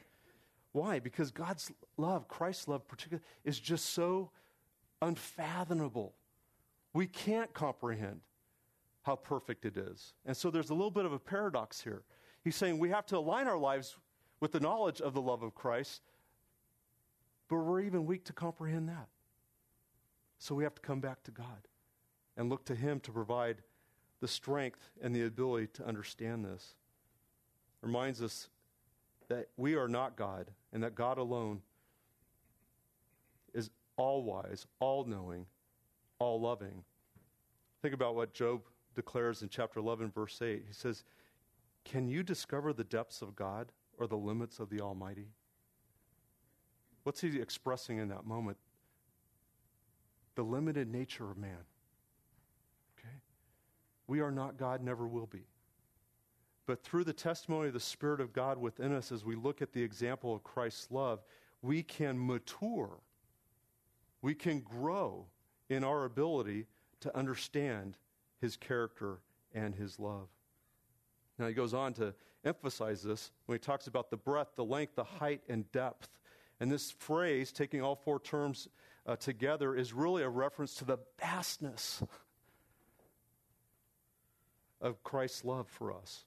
Why? 0.72 1.00
Because 1.00 1.32
God's 1.32 1.72
love, 1.98 2.28
Christ's 2.28 2.68
love 2.68 2.88
particularly, 2.88 3.24
is 3.44 3.60
just 3.60 3.88
so 3.88 4.32
unfathomable. 5.02 6.13
We 6.93 7.08
can't 7.08 7.54
comprehend 7.54 8.21
how 9.04 9.15
perfect 9.15 9.65
it 9.65 9.78
is. 9.78 10.13
And 10.25 10.36
so 10.36 10.49
there's 10.49 10.69
a 10.69 10.73
little 10.73 10.91
bit 10.91 11.06
of 11.06 11.13
a 11.13 11.19
paradox 11.19 11.82
here. 11.82 12.04
He's 12.43 12.56
saying 12.56 12.78
we 12.78 12.89
have 12.89 13.06
to 13.08 13.17
align 13.17 13.47
our 13.47 13.58
lives 13.58 13.97
with 14.39 14.52
the 14.52 14.60
knowledge 14.60 15.02
of 15.02 15.13
the 15.13 15.21
love 15.21 15.43
of 15.43 15.54
Christ, 15.54 16.02
but 17.47 17.58
we're 17.58 17.82
even 17.82 18.06
weak 18.06 18.25
to 18.25 18.34
comprehend 18.34 18.89
that. 18.89 19.08
So 20.38 20.56
we 20.56 20.63
have 20.63 20.75
to 20.75 20.82
come 20.82 21.02
back 21.02 21.23
to 21.23 21.32
God 21.32 21.67
and 22.38 22.49
look 22.49 22.65
to 22.65 22.75
Him 22.75 22.99
to 23.02 23.12
provide 23.12 23.58
the 24.21 24.28
strength 24.28 24.91
and 25.02 25.15
the 25.15 25.25
ability 25.25 25.67
to 25.73 25.86
understand 25.86 26.45
this. 26.45 26.75
Reminds 27.82 28.21
us 28.21 28.49
that 29.28 29.49
we 29.58 29.75
are 29.75 29.88
not 29.88 30.15
God 30.15 30.52
and 30.73 30.84
that 30.84 30.95
God 30.95 31.17
alone 31.17 31.62
is 33.54 33.69
all 33.97 34.23
wise, 34.23 34.65
all 34.80 35.04
knowing, 35.06 35.45
all 36.20 36.42
loving. 36.42 36.84
Think 37.82 37.94
about 37.94 38.16
what 38.16 38.34
Job 38.34 38.62
declares 38.94 39.42
in 39.42 39.48
chapter 39.50 39.80
11, 39.80 40.12
verse 40.12 40.42
8. 40.42 40.66
He 40.68 40.74
says, 40.74 41.06
Can 41.86 42.08
you 42.08 42.24
discover 42.24 42.74
the 42.74 42.84
depths 42.84 43.22
of 43.22 43.36
God 43.36 43.72
or 43.98 44.06
the 44.06 44.18
limits 44.18 44.60
of 44.60 44.70
the 44.70 44.82
Almighty? 44.82 45.30
What's 47.04 47.22
he 47.22 47.40
expressing 47.40 47.98
in 48.00 48.10
that 48.10 48.26
moment? 48.26 48.58
The 50.36 50.44
limited 50.44 50.92
nature 50.92 51.32
of 51.32 51.38
man. 51.38 51.64
Okay? 53.00 53.16
We 54.08 54.20
are 54.20 54.32
not 54.32 54.58
God, 54.58 54.84
never 54.84 55.08
will 55.08 55.28
be. 55.28 55.46
But 56.66 56.84
through 56.84 57.06
the 57.06 57.14
testimony 57.14 57.70
of 57.70 57.74
the 57.74 57.80
Spirit 57.80 58.20
of 58.20 58.34
God 58.34 58.58
within 58.58 58.94
us, 58.94 59.12
as 59.12 59.24
we 59.24 59.36
look 59.36 59.62
at 59.62 59.72
the 59.72 59.82
example 59.82 60.36
of 60.36 60.44
Christ's 60.44 60.92
love, 60.92 61.24
we 61.62 61.82
can 61.82 62.24
mature. 62.24 63.00
We 64.22 64.36
can 64.36 64.60
grow 64.60 65.26
in 65.70 65.84
our 65.84 66.06
ability 66.06 66.66
to 67.02 67.16
understand 67.16 67.98
his 68.42 68.58
character 68.58 69.20
and 69.54 69.76
his 69.76 70.00
love. 70.00 70.28
Now, 71.38 71.48
he 71.48 71.54
goes 71.54 71.74
on 71.74 71.94
to 71.94 72.14
emphasize 72.44 73.04
this 73.04 73.32
when 73.46 73.58
he 73.58 73.60
talks 73.60 73.88
about 73.88 74.10
the 74.10 74.18
breadth, 74.18 74.56
the 74.56 74.66
length, 74.66 74.96
the 74.96 75.04
height, 75.04 75.42
and 75.48 75.72
depth. 75.72 76.10
And 76.60 76.72
this 76.72 76.92
phrase, 76.92 77.52
taking 77.52 77.82
all 77.82 77.96
four 77.96 78.20
terms 78.20 78.68
uh, 79.06 79.16
together, 79.16 79.76
is 79.76 79.94
really 79.94 80.24
a 80.24 80.30
reference 80.30 80.76
to 80.76 80.86
the 80.86 80.98
vastness 81.20 82.04
of 84.82 85.04
Christ's 85.04 85.46
love 85.46 85.68
for 85.68 85.94
us. 85.94 86.26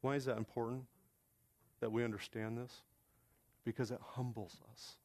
Why 0.00 0.14
is 0.14 0.26
that 0.26 0.38
important 0.38 0.84
that 1.80 1.90
we 1.90 2.04
understand 2.04 2.58
this? 2.58 2.82
Because 3.64 3.90
it 3.90 4.00
humbles 4.00 4.56
us. 4.72 4.96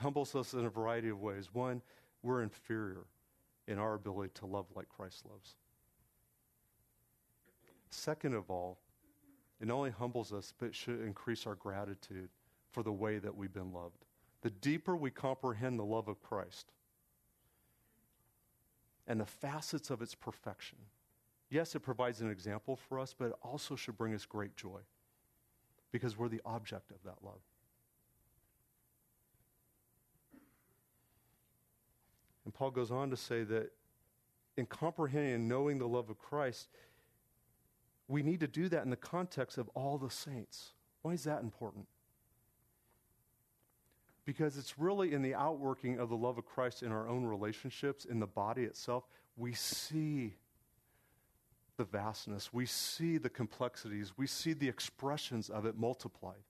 Humbles 0.00 0.34
us 0.34 0.54
in 0.54 0.64
a 0.64 0.70
variety 0.70 1.08
of 1.08 1.20
ways. 1.20 1.50
One, 1.52 1.82
we're 2.22 2.42
inferior 2.42 3.04
in 3.66 3.78
our 3.78 3.94
ability 3.94 4.32
to 4.34 4.46
love 4.46 4.66
like 4.74 4.88
Christ 4.88 5.24
loves. 5.30 5.54
Second 7.90 8.34
of 8.34 8.50
all, 8.50 8.78
it 9.60 9.66
not 9.66 9.74
only 9.74 9.90
humbles 9.90 10.32
us, 10.32 10.54
but 10.58 10.66
it 10.66 10.74
should 10.74 11.00
increase 11.00 11.46
our 11.46 11.54
gratitude 11.54 12.30
for 12.72 12.82
the 12.82 12.92
way 12.92 13.18
that 13.18 13.36
we've 13.36 13.52
been 13.52 13.72
loved. 13.72 14.04
The 14.42 14.50
deeper 14.50 14.96
we 14.96 15.10
comprehend 15.10 15.78
the 15.78 15.84
love 15.84 16.08
of 16.08 16.22
Christ 16.22 16.72
and 19.06 19.20
the 19.20 19.26
facets 19.26 19.90
of 19.90 20.00
its 20.00 20.14
perfection, 20.14 20.78
yes, 21.50 21.74
it 21.74 21.80
provides 21.80 22.20
an 22.22 22.30
example 22.30 22.76
for 22.76 22.98
us, 22.98 23.14
but 23.16 23.26
it 23.26 23.34
also 23.42 23.76
should 23.76 23.98
bring 23.98 24.14
us 24.14 24.24
great 24.24 24.56
joy 24.56 24.80
because 25.92 26.16
we're 26.16 26.28
the 26.28 26.40
object 26.44 26.90
of 26.90 27.02
that 27.04 27.22
love. 27.22 27.40
And 32.44 32.54
Paul 32.54 32.70
goes 32.70 32.90
on 32.90 33.10
to 33.10 33.16
say 33.16 33.42
that 33.44 33.72
in 34.56 34.66
comprehending 34.66 35.34
and 35.34 35.48
knowing 35.48 35.78
the 35.78 35.88
love 35.88 36.10
of 36.10 36.18
Christ, 36.18 36.68
we 38.08 38.22
need 38.22 38.40
to 38.40 38.48
do 38.48 38.68
that 38.68 38.82
in 38.82 38.90
the 38.90 38.96
context 38.96 39.58
of 39.58 39.68
all 39.74 39.98
the 39.98 40.10
saints. 40.10 40.72
Why 41.02 41.12
is 41.12 41.24
that 41.24 41.42
important? 41.42 41.86
Because 44.24 44.56
it's 44.56 44.78
really 44.78 45.12
in 45.12 45.22
the 45.22 45.34
outworking 45.34 45.98
of 45.98 46.08
the 46.08 46.16
love 46.16 46.38
of 46.38 46.44
Christ 46.44 46.82
in 46.82 46.92
our 46.92 47.08
own 47.08 47.24
relationships, 47.24 48.04
in 48.04 48.20
the 48.20 48.26
body 48.26 48.64
itself, 48.64 49.04
we 49.36 49.54
see 49.54 50.34
the 51.76 51.84
vastness, 51.84 52.52
we 52.52 52.66
see 52.66 53.16
the 53.16 53.30
complexities, 53.30 54.12
we 54.16 54.26
see 54.26 54.52
the 54.52 54.68
expressions 54.68 55.48
of 55.48 55.64
it 55.64 55.78
multiplied. 55.78 56.44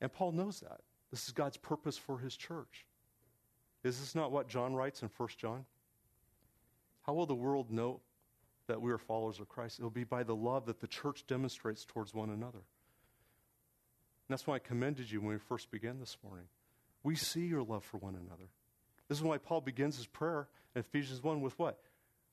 And 0.00 0.12
Paul 0.12 0.32
knows 0.32 0.60
that. 0.60 0.80
This 1.10 1.26
is 1.26 1.32
God's 1.32 1.56
purpose 1.56 1.96
for 1.96 2.18
his 2.18 2.36
church. 2.36 2.86
Is 3.84 4.00
this 4.00 4.14
not 4.14 4.32
what 4.32 4.48
John 4.48 4.74
writes 4.74 5.02
in 5.02 5.10
1 5.16 5.28
John? 5.36 5.64
How 7.02 7.12
will 7.14 7.26
the 7.26 7.34
world 7.34 7.70
know 7.70 8.00
that 8.66 8.80
we 8.80 8.92
are 8.92 8.98
followers 8.98 9.40
of 9.40 9.48
Christ? 9.48 9.78
It 9.78 9.82
will 9.82 9.90
be 9.90 10.04
by 10.04 10.22
the 10.22 10.34
love 10.34 10.66
that 10.66 10.80
the 10.80 10.86
church 10.86 11.24
demonstrates 11.26 11.84
towards 11.84 12.12
one 12.12 12.30
another. 12.30 12.58
And 12.58 14.34
that's 14.34 14.46
why 14.46 14.56
I 14.56 14.58
commended 14.58 15.10
you 15.10 15.20
when 15.20 15.30
we 15.30 15.38
first 15.38 15.70
began 15.70 16.00
this 16.00 16.16
morning. 16.22 16.46
We 17.02 17.16
see 17.16 17.46
your 17.46 17.62
love 17.62 17.84
for 17.84 17.96
one 17.98 18.14
another. 18.14 18.50
This 19.08 19.18
is 19.18 19.24
why 19.24 19.38
Paul 19.38 19.62
begins 19.62 19.96
his 19.96 20.06
prayer 20.06 20.48
in 20.74 20.80
Ephesians 20.80 21.22
1 21.22 21.40
with 21.40 21.58
what? 21.58 21.78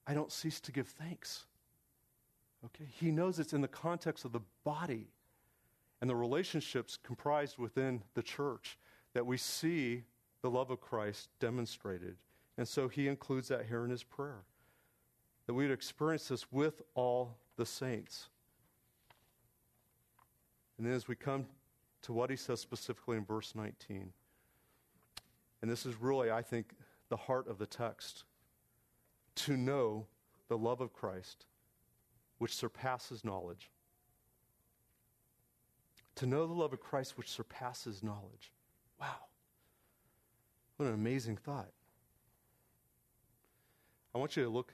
I 0.05 0.13
don't 0.13 0.31
cease 0.31 0.59
to 0.61 0.71
give 0.71 0.87
thanks. 0.87 1.45
Okay? 2.65 2.89
He 2.99 3.11
knows 3.11 3.39
it's 3.39 3.53
in 3.53 3.61
the 3.61 3.67
context 3.67 4.25
of 4.25 4.33
the 4.33 4.41
body 4.63 5.07
and 6.01 6.09
the 6.09 6.15
relationships 6.15 6.97
comprised 7.01 7.57
within 7.57 8.01
the 8.13 8.23
church 8.23 8.77
that 9.13 9.25
we 9.25 9.37
see 9.37 10.03
the 10.45 10.51
love 10.51 10.69
of 10.69 10.79
Christ 10.79 11.29
demonstrated. 11.39 12.17
And 12.55 12.67
so 12.67 12.87
he 12.87 13.07
includes 13.07 13.47
that 13.47 13.65
here 13.65 13.83
in 13.83 13.89
his 13.89 14.03
prayer. 14.03 14.43
That 15.47 15.55
we'd 15.55 15.71
experience 15.71 16.27
this 16.27 16.51
with 16.51 16.83
all 16.93 17.39
the 17.55 17.65
saints. 17.65 18.29
And 20.77 20.85
then 20.85 20.93
as 20.93 21.07
we 21.07 21.15
come 21.15 21.47
to 22.03 22.13
what 22.13 22.29
he 22.29 22.35
says 22.35 22.59
specifically 22.59 23.17
in 23.17 23.25
verse 23.25 23.53
19, 23.55 24.13
and 25.63 25.71
this 25.71 25.83
is 25.83 25.99
really, 25.99 26.29
I 26.29 26.43
think, 26.43 26.75
the 27.09 27.17
heart 27.17 27.47
of 27.47 27.57
the 27.57 27.65
text 27.65 28.23
to 29.37 29.57
know 29.57 30.05
the 30.47 30.59
love 30.59 30.79
of 30.79 30.93
Christ, 30.93 31.47
which 32.37 32.55
surpasses 32.55 33.25
knowledge, 33.25 33.71
To 36.17 36.27
know 36.27 36.45
the 36.45 36.53
love 36.53 36.71
of 36.71 36.81
Christ 36.81 37.17
which 37.17 37.31
surpasses 37.31 38.03
knowledge. 38.03 38.51
Wow. 39.01 39.25
What 40.77 40.87
an 40.87 40.93
amazing 40.93 41.37
thought. 41.37 41.69
I 44.13 44.17
want 44.17 44.35
you 44.35 44.43
to 44.43 44.49
look 44.49 44.73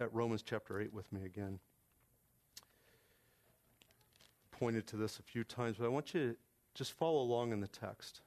at 0.00 0.12
Romans 0.12 0.42
chapter 0.42 0.80
8 0.80 0.92
with 0.92 1.12
me 1.12 1.24
again. 1.24 1.60
Pointed 4.50 4.86
to 4.88 4.96
this 4.96 5.18
a 5.18 5.22
few 5.22 5.44
times, 5.44 5.76
but 5.78 5.84
I 5.86 5.88
want 5.88 6.12
you 6.14 6.30
to 6.30 6.36
just 6.74 6.92
follow 6.92 7.20
along 7.20 7.52
in 7.52 7.60
the 7.60 7.68
text. 7.68 8.20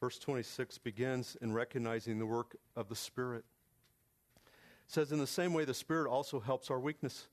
Verse 0.00 0.18
26 0.18 0.78
begins 0.78 1.36
in 1.40 1.52
recognizing 1.52 2.18
the 2.18 2.26
work 2.26 2.56
of 2.76 2.88
the 2.88 2.94
Spirit. 2.94 3.44
It 4.46 4.52
says, 4.92 5.10
In 5.10 5.18
the 5.18 5.26
same 5.26 5.52
way, 5.52 5.64
the 5.64 5.74
Spirit 5.74 6.08
also 6.08 6.38
helps 6.38 6.70
our 6.70 6.78
weakness. 6.78 7.28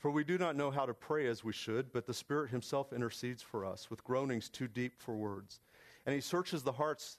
For 0.00 0.10
we 0.10 0.24
do 0.24 0.38
not 0.38 0.56
know 0.56 0.70
how 0.70 0.86
to 0.86 0.94
pray 0.94 1.26
as 1.26 1.44
we 1.44 1.52
should, 1.52 1.92
but 1.92 2.06
the 2.06 2.14
Spirit 2.14 2.50
Himself 2.50 2.90
intercedes 2.90 3.42
for 3.42 3.66
us 3.66 3.90
with 3.90 4.02
groanings 4.02 4.48
too 4.48 4.66
deep 4.66 4.94
for 4.96 5.14
words. 5.14 5.60
And 6.06 6.14
He 6.14 6.22
searches 6.22 6.62
the 6.62 6.72
hearts, 6.72 7.18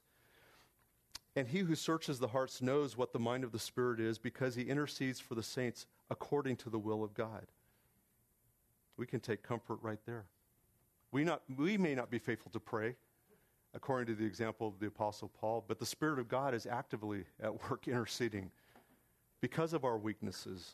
and 1.35 1.47
He 1.47 1.59
who 1.59 1.75
searches 1.75 2.17
the 2.17 2.29
hearts 2.29 2.59
knows 2.59 2.97
what 2.97 3.13
the 3.13 3.19
mind 3.19 3.43
of 3.43 3.51
the 3.51 3.59
Spirit 3.59 3.99
is, 3.99 4.17
because 4.17 4.55
He 4.55 4.63
intercedes 4.63 5.19
for 5.19 5.35
the 5.35 5.43
saints 5.43 5.85
according 6.09 6.55
to 6.57 6.71
the 6.71 6.79
will 6.79 7.03
of 7.03 7.13
God. 7.13 7.45
We 8.97 9.05
can 9.05 9.19
take 9.19 9.43
comfort 9.43 9.77
right 9.83 9.99
there. 10.07 10.25
We, 11.11 11.23
not, 11.23 11.43
we 11.55 11.77
may 11.77 11.93
not 11.93 12.09
be 12.09 12.17
faithful 12.17 12.51
to 12.51 12.59
pray, 12.59 12.95
according 13.75 14.07
to 14.07 14.19
the 14.19 14.25
example 14.25 14.67
of 14.67 14.79
the 14.79 14.87
Apostle 14.87 15.29
Paul, 15.39 15.63
but 15.67 15.77
the 15.77 15.85
Spirit 15.85 16.17
of 16.17 16.27
God 16.27 16.55
is 16.55 16.65
actively 16.65 17.25
at 17.43 17.69
work 17.69 17.87
interceding 17.87 18.49
because 19.39 19.73
of 19.73 19.85
our 19.85 19.99
weaknesses. 19.99 20.73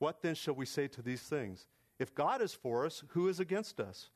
What 0.00 0.22
then 0.22 0.34
shall 0.34 0.54
we 0.54 0.66
say 0.66 0.88
to 0.88 1.02
these 1.02 1.22
things? 1.22 1.68
If 1.98 2.14
God 2.14 2.40
is 2.40 2.54
for 2.54 2.86
us, 2.86 3.04
who 3.08 3.28
is 3.28 3.38
against 3.38 3.78
us? 3.78 4.08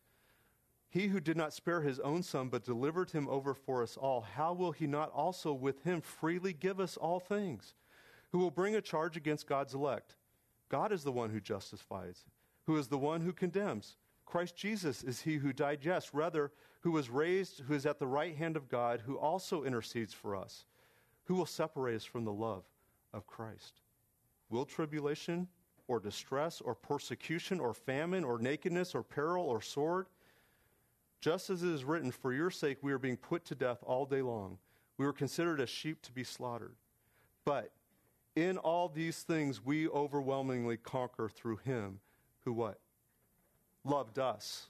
He 0.88 1.08
who 1.08 1.20
did 1.20 1.36
not 1.36 1.52
spare 1.52 1.82
his 1.82 2.00
own 2.00 2.22
son, 2.22 2.48
but 2.48 2.64
delivered 2.64 3.10
him 3.10 3.28
over 3.28 3.52
for 3.52 3.82
us 3.82 3.96
all, 3.96 4.22
how 4.22 4.54
will 4.54 4.72
he 4.72 4.86
not 4.86 5.12
also 5.12 5.52
with 5.52 5.82
him 5.84 6.00
freely 6.00 6.54
give 6.54 6.80
us 6.80 6.96
all 6.96 7.20
things? 7.20 7.74
Who 8.32 8.38
will 8.38 8.50
bring 8.50 8.74
a 8.74 8.80
charge 8.80 9.16
against 9.16 9.46
God's 9.46 9.74
elect? 9.74 10.16
God 10.70 10.90
is 10.90 11.04
the 11.04 11.12
one 11.12 11.30
who 11.30 11.40
justifies, 11.40 12.24
who 12.66 12.76
is 12.78 12.88
the 12.88 12.98
one 12.98 13.20
who 13.20 13.32
condemns. 13.32 13.98
Christ 14.24 14.56
Jesus 14.56 15.02
is 15.02 15.20
he 15.20 15.36
who 15.36 15.52
died, 15.52 15.80
yes, 15.82 16.14
rather, 16.14 16.50
who 16.80 16.92
was 16.92 17.10
raised, 17.10 17.60
who 17.60 17.74
is 17.74 17.84
at 17.84 17.98
the 17.98 18.06
right 18.06 18.34
hand 18.34 18.56
of 18.56 18.70
God, 18.70 19.02
who 19.04 19.18
also 19.18 19.64
intercedes 19.64 20.14
for 20.14 20.34
us. 20.34 20.64
Who 21.24 21.34
will 21.34 21.46
separate 21.46 21.96
us 21.96 22.04
from 22.04 22.24
the 22.24 22.32
love 22.32 22.64
of 23.12 23.26
Christ? 23.26 23.82
Will 24.48 24.64
tribulation 24.64 25.48
or 25.88 26.00
distress 26.00 26.60
or 26.60 26.74
persecution 26.74 27.60
or 27.60 27.74
famine 27.74 28.24
or 28.24 28.38
nakedness 28.38 28.94
or 28.94 29.02
peril 29.02 29.44
or 29.44 29.60
sword? 29.60 30.06
Just 31.20 31.50
as 31.50 31.62
it 31.62 31.70
is 31.70 31.84
written, 31.84 32.10
For 32.10 32.32
your 32.32 32.50
sake 32.50 32.78
we 32.82 32.92
are 32.92 32.98
being 32.98 33.16
put 33.16 33.44
to 33.46 33.54
death 33.54 33.78
all 33.82 34.06
day 34.06 34.22
long. 34.22 34.58
We 34.98 35.06
were 35.06 35.12
considered 35.12 35.60
as 35.60 35.70
sheep 35.70 36.02
to 36.02 36.12
be 36.12 36.24
slaughtered. 36.24 36.74
But 37.44 37.72
in 38.36 38.58
all 38.58 38.88
these 38.88 39.22
things 39.22 39.64
we 39.64 39.88
overwhelmingly 39.88 40.76
conquer 40.76 41.28
through 41.28 41.58
him 41.58 42.00
who 42.44 42.52
what? 42.52 42.78
loved 43.84 44.18
us. 44.18 44.68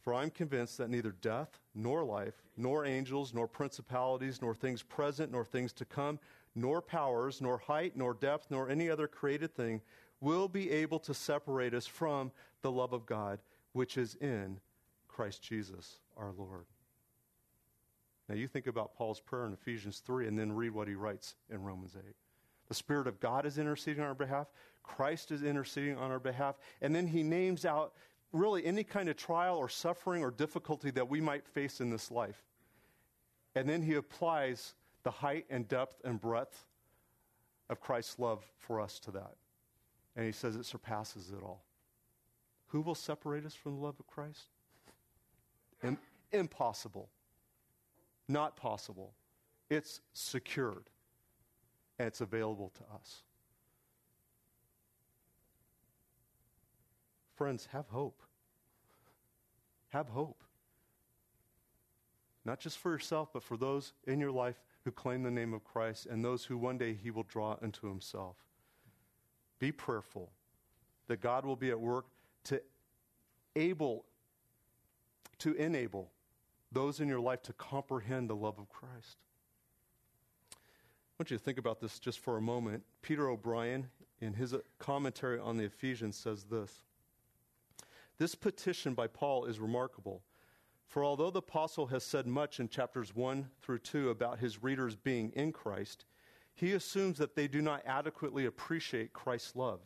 For 0.00 0.14
I'm 0.14 0.30
convinced 0.30 0.78
that 0.78 0.90
neither 0.90 1.12
death, 1.20 1.58
nor 1.74 2.04
life, 2.04 2.34
nor 2.56 2.84
angels, 2.84 3.34
nor 3.34 3.48
principalities, 3.48 4.40
nor 4.40 4.54
things 4.54 4.82
present, 4.82 5.32
nor 5.32 5.44
things 5.44 5.72
to 5.74 5.84
come, 5.84 6.20
nor 6.56 6.80
powers, 6.80 7.40
nor 7.40 7.58
height, 7.58 7.92
nor 7.96 8.14
depth, 8.14 8.46
nor 8.50 8.68
any 8.68 8.90
other 8.90 9.06
created 9.06 9.54
thing 9.54 9.80
will 10.20 10.48
be 10.48 10.70
able 10.70 10.98
to 10.98 11.12
separate 11.14 11.74
us 11.74 11.86
from 11.86 12.32
the 12.62 12.72
love 12.72 12.92
of 12.94 13.04
God, 13.04 13.38
which 13.72 13.98
is 13.98 14.16
in 14.16 14.58
Christ 15.06 15.42
Jesus 15.42 15.98
our 16.16 16.32
Lord. 16.36 16.64
Now, 18.28 18.34
you 18.34 18.48
think 18.48 18.66
about 18.66 18.94
Paul's 18.94 19.20
prayer 19.20 19.46
in 19.46 19.52
Ephesians 19.52 20.02
3 20.04 20.26
and 20.26 20.38
then 20.38 20.50
read 20.50 20.72
what 20.72 20.88
he 20.88 20.94
writes 20.94 21.36
in 21.50 21.62
Romans 21.62 21.94
8. 21.96 22.14
The 22.68 22.74
Spirit 22.74 23.06
of 23.06 23.20
God 23.20 23.46
is 23.46 23.58
interceding 23.58 24.02
on 24.02 24.08
our 24.08 24.14
behalf. 24.14 24.48
Christ 24.82 25.30
is 25.30 25.44
interceding 25.44 25.96
on 25.96 26.10
our 26.10 26.18
behalf. 26.18 26.56
And 26.80 26.94
then 26.94 27.06
he 27.06 27.22
names 27.22 27.64
out 27.64 27.92
really 28.32 28.64
any 28.64 28.82
kind 28.82 29.08
of 29.08 29.16
trial 29.16 29.56
or 29.56 29.68
suffering 29.68 30.22
or 30.22 30.30
difficulty 30.30 30.90
that 30.92 31.08
we 31.08 31.20
might 31.20 31.46
face 31.46 31.80
in 31.80 31.90
this 31.90 32.10
life. 32.10 32.42
And 33.54 33.68
then 33.68 33.82
he 33.82 33.94
applies 33.94 34.74
the 35.06 35.10
height 35.12 35.46
and 35.50 35.68
depth 35.68 36.00
and 36.04 36.20
breadth 36.20 36.66
of 37.70 37.80
Christ's 37.80 38.18
love 38.18 38.44
for 38.58 38.80
us 38.80 38.98
to 38.98 39.12
that. 39.12 39.36
And 40.16 40.26
he 40.26 40.32
says 40.32 40.56
it 40.56 40.66
surpasses 40.66 41.30
it 41.30 41.44
all. 41.44 41.62
Who 42.70 42.80
will 42.80 42.96
separate 42.96 43.46
us 43.46 43.54
from 43.54 43.76
the 43.76 43.80
love 43.80 43.94
of 44.00 44.08
Christ? 44.08 44.48
Im- 45.84 45.96
impossible. 46.32 47.08
Not 48.26 48.56
possible. 48.56 49.12
It's 49.70 50.00
secured 50.12 50.90
and 52.00 52.08
it's 52.08 52.20
available 52.20 52.72
to 52.76 52.82
us. 52.92 53.22
Friends, 57.36 57.68
have 57.70 57.86
hope. 57.90 58.24
Have 59.90 60.08
hope. 60.08 60.42
Not 62.46 62.60
just 62.60 62.78
for 62.78 62.92
yourself, 62.92 63.30
but 63.32 63.42
for 63.42 63.56
those 63.56 63.92
in 64.06 64.20
your 64.20 64.30
life 64.30 64.62
who 64.84 64.92
claim 64.92 65.24
the 65.24 65.32
name 65.32 65.52
of 65.52 65.64
Christ 65.64 66.06
and 66.06 66.24
those 66.24 66.44
who 66.44 66.56
one 66.56 66.78
day 66.78 66.94
he 66.94 67.10
will 67.10 67.24
draw 67.24 67.56
into 67.60 67.88
himself. 67.88 68.36
Be 69.58 69.72
prayerful 69.72 70.30
that 71.08 71.20
God 71.20 71.44
will 71.44 71.56
be 71.56 71.70
at 71.70 71.80
work 71.80 72.06
to 72.44 72.62
able 73.56 74.04
to 75.38 75.54
enable 75.54 76.12
those 76.70 77.00
in 77.00 77.08
your 77.08 77.18
life 77.18 77.42
to 77.42 77.52
comprehend 77.52 78.30
the 78.30 78.36
love 78.36 78.60
of 78.60 78.68
Christ. 78.68 79.16
I 80.52 80.56
want 81.18 81.32
you 81.32 81.38
to 81.38 81.42
think 81.42 81.58
about 81.58 81.80
this 81.80 81.98
just 81.98 82.20
for 82.20 82.36
a 82.36 82.40
moment. 82.40 82.84
Peter 83.02 83.28
O'Brien, 83.28 83.88
in 84.20 84.34
his 84.34 84.54
commentary 84.78 85.40
on 85.40 85.56
the 85.56 85.64
Ephesians, 85.64 86.16
says 86.16 86.44
this 86.44 86.84
This 88.18 88.36
petition 88.36 88.94
by 88.94 89.08
Paul 89.08 89.46
is 89.46 89.58
remarkable. 89.58 90.22
For 90.86 91.04
although 91.04 91.30
the 91.30 91.40
apostle 91.40 91.86
has 91.88 92.04
said 92.04 92.26
much 92.26 92.60
in 92.60 92.68
chapters 92.68 93.14
1 93.14 93.50
through 93.60 93.80
2 93.80 94.10
about 94.10 94.38
his 94.38 94.62
readers 94.62 94.94
being 94.96 95.30
in 95.32 95.52
Christ, 95.52 96.04
he 96.54 96.72
assumes 96.72 97.18
that 97.18 97.34
they 97.34 97.48
do 97.48 97.60
not 97.60 97.82
adequately 97.84 98.46
appreciate 98.46 99.12
Christ's 99.12 99.56
love. 99.56 99.80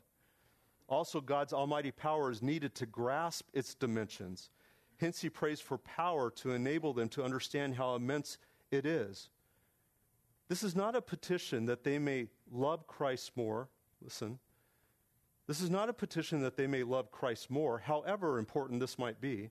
Also, 0.89 1.21
God's 1.21 1.53
almighty 1.53 1.91
power 1.91 2.31
is 2.31 2.43
needed 2.43 2.75
to 2.77 2.87
grasp 2.87 3.49
its 3.53 3.75
dimensions. 3.75 4.51
Hence, 4.99 5.21
he 5.21 5.31
prays 5.31 5.61
for 5.61 5.79
power 5.79 6.31
to 6.33 6.53
enable 6.53 6.93
them 6.93 7.09
to 7.11 7.25
understand 7.25 7.75
how 7.75 7.95
immense 7.95 8.39
it 8.71 8.85
is. 8.85 9.31
This 10.49 10.63
is 10.63 10.77
not 10.77 10.97
a 10.97 11.01
petition 11.01 11.67
that 11.67 11.85
they 11.85 11.99
may 11.99 12.27
love 12.51 12.87
Christ 12.87 13.33
more. 13.37 13.69
Listen. 14.03 14.39
This 15.47 15.61
is 15.61 15.71
not 15.71 15.89
a 15.89 15.93
petition 15.93 16.43
that 16.43 16.57
they 16.57 16.67
may 16.67 16.83
love 16.83 17.11
Christ 17.11 17.51
more, 17.51 17.79
however 17.79 18.39
important 18.39 18.81
this 18.81 18.99
might 18.99 19.21
be. 19.21 19.51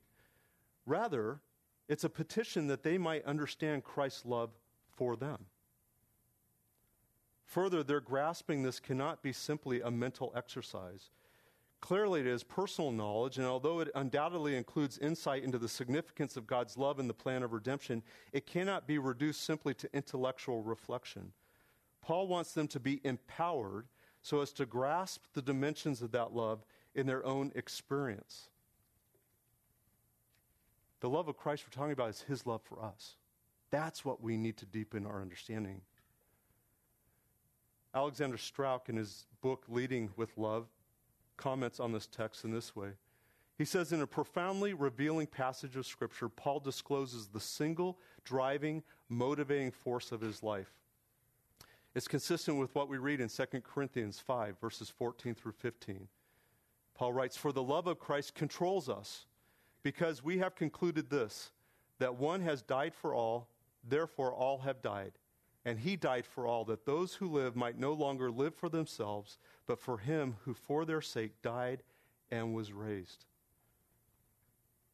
Rather, 0.86 1.42
it's 1.88 2.04
a 2.04 2.10
petition 2.10 2.68
that 2.68 2.84
they 2.84 2.98
might 2.98 3.26
understand 3.26 3.84
Christ's 3.84 4.26
love 4.26 4.52
for 4.96 5.16
them. 5.16 5.46
Further, 7.46 7.82
their 7.82 8.00
grasping 8.00 8.62
this 8.62 8.80
cannot 8.80 9.24
be 9.24 9.34
simply 9.34 9.82
a 9.82 9.90
mental 9.90 10.32
exercise. 10.36 11.10
Clearly, 11.82 12.20
it 12.20 12.28
is 12.28 12.44
personal 12.44 12.92
knowledge, 12.92 13.38
and 13.38 13.48
although 13.48 13.80
it 13.80 13.90
undoubtedly 13.96 14.56
includes 14.56 14.98
insight 14.98 15.44
into 15.44 15.58
the 15.58 15.70
significance 15.70 16.38
of 16.38 16.46
God's 16.46 16.78
love 16.78 17.00
and 17.00 17.10
the 17.10 17.14
plan 17.14 17.42
of 17.42 17.54
redemption, 17.54 18.04
it 18.34 18.46
cannot 18.46 18.86
be 18.86 19.00
reduced 19.00 19.42
simply 19.42 19.74
to 19.76 19.90
intellectual 19.96 20.62
reflection. 20.62 21.32
Paul 22.02 22.28
wants 22.28 22.52
them 22.52 22.68
to 22.68 22.80
be 22.80 23.02
empowered 23.04 23.88
so 24.22 24.42
as 24.42 24.52
to 24.54 24.66
grasp 24.66 25.24
the 25.34 25.42
dimensions 25.42 26.02
of 26.02 26.12
that 26.12 26.34
love 26.34 26.66
in 26.94 27.08
their 27.08 27.26
own 27.26 27.52
experience. 27.56 28.50
The 31.02 31.10
love 31.10 31.28
of 31.28 31.38
Christ 31.38 31.66
we're 31.66 31.78
talking 31.78 31.94
about 31.94 32.10
is 32.10 32.22
his 32.22 32.46
love 32.46 32.62
for 32.64 32.82
us. 32.84 33.16
That's 33.72 34.04
what 34.04 34.22
we 34.22 34.36
need 34.38 34.58
to 34.58 34.66
deepen 34.66 35.06
our 35.06 35.22
understanding. 35.22 35.82
Alexander 37.94 38.38
Strauch, 38.38 38.90
in 38.90 38.98
his 38.98 39.26
book 39.42 39.66
Leading 39.68 40.10
with 40.16 40.38
Love, 40.38 40.68
comments 41.38 41.80
on 41.80 41.92
this 41.92 42.08
text 42.08 42.44
in 42.44 42.52
this 42.52 42.76
way. 42.76 42.90
He 43.58 43.66
says, 43.66 43.92
in 43.92 44.02
a 44.02 44.08
profoundly 44.08 44.74
revealing 44.74 45.28
passage 45.28 45.76
of 45.76 45.86
Scripture, 45.86 46.30
Paul 46.30 46.60
discloses 46.60 47.28
the 47.28 47.40
single 47.40 48.00
driving, 48.24 48.84
motivating 49.10 49.72
force 49.72 50.12
of 50.12 50.22
his 50.22 50.44
life. 50.44 50.72
It's 51.96 52.08
consistent 52.08 52.58
with 52.58 52.74
what 52.76 52.88
we 52.88 52.98
read 52.98 53.20
in 53.20 53.28
2 53.28 53.46
Corinthians 53.62 54.20
5, 54.20 54.60
verses 54.60 54.90
14 54.90 55.34
through 55.34 55.54
15. 55.54 56.08
Paul 56.94 57.14
writes, 57.14 57.36
For 57.36 57.52
the 57.52 57.64
love 57.64 57.88
of 57.88 58.00
Christ 58.00 58.36
controls 58.36 58.88
us, 58.88 59.26
because 59.84 60.24
we 60.24 60.40
have 60.40 60.56
concluded 60.56 61.10
this, 61.10 61.52
that 62.00 62.16
one 62.16 62.42
has 62.42 62.62
died 62.62 62.94
for 62.94 63.14
all, 63.14 63.50
therefore 63.88 64.34
all 64.34 64.60
have 64.60 64.82
died. 64.82 65.14
And 65.66 65.80
he 65.80 65.96
died 65.96 66.26
for 66.26 66.48
all, 66.48 66.66
that 66.66 66.86
those 66.86 67.16
who 67.16 67.30
live 67.30 67.56
might 67.56 67.78
no 67.78 67.94
longer 67.94 68.32
live 68.32 68.56
for 68.56 68.70
themselves, 68.70 69.38
but 69.68 69.80
for 69.80 69.98
him 69.98 70.38
who 70.46 70.54
for 70.54 70.86
their 70.86 71.02
sake 71.02 71.42
died 71.42 71.84
and 72.32 72.54
was 72.54 72.72
raised. 72.72 73.26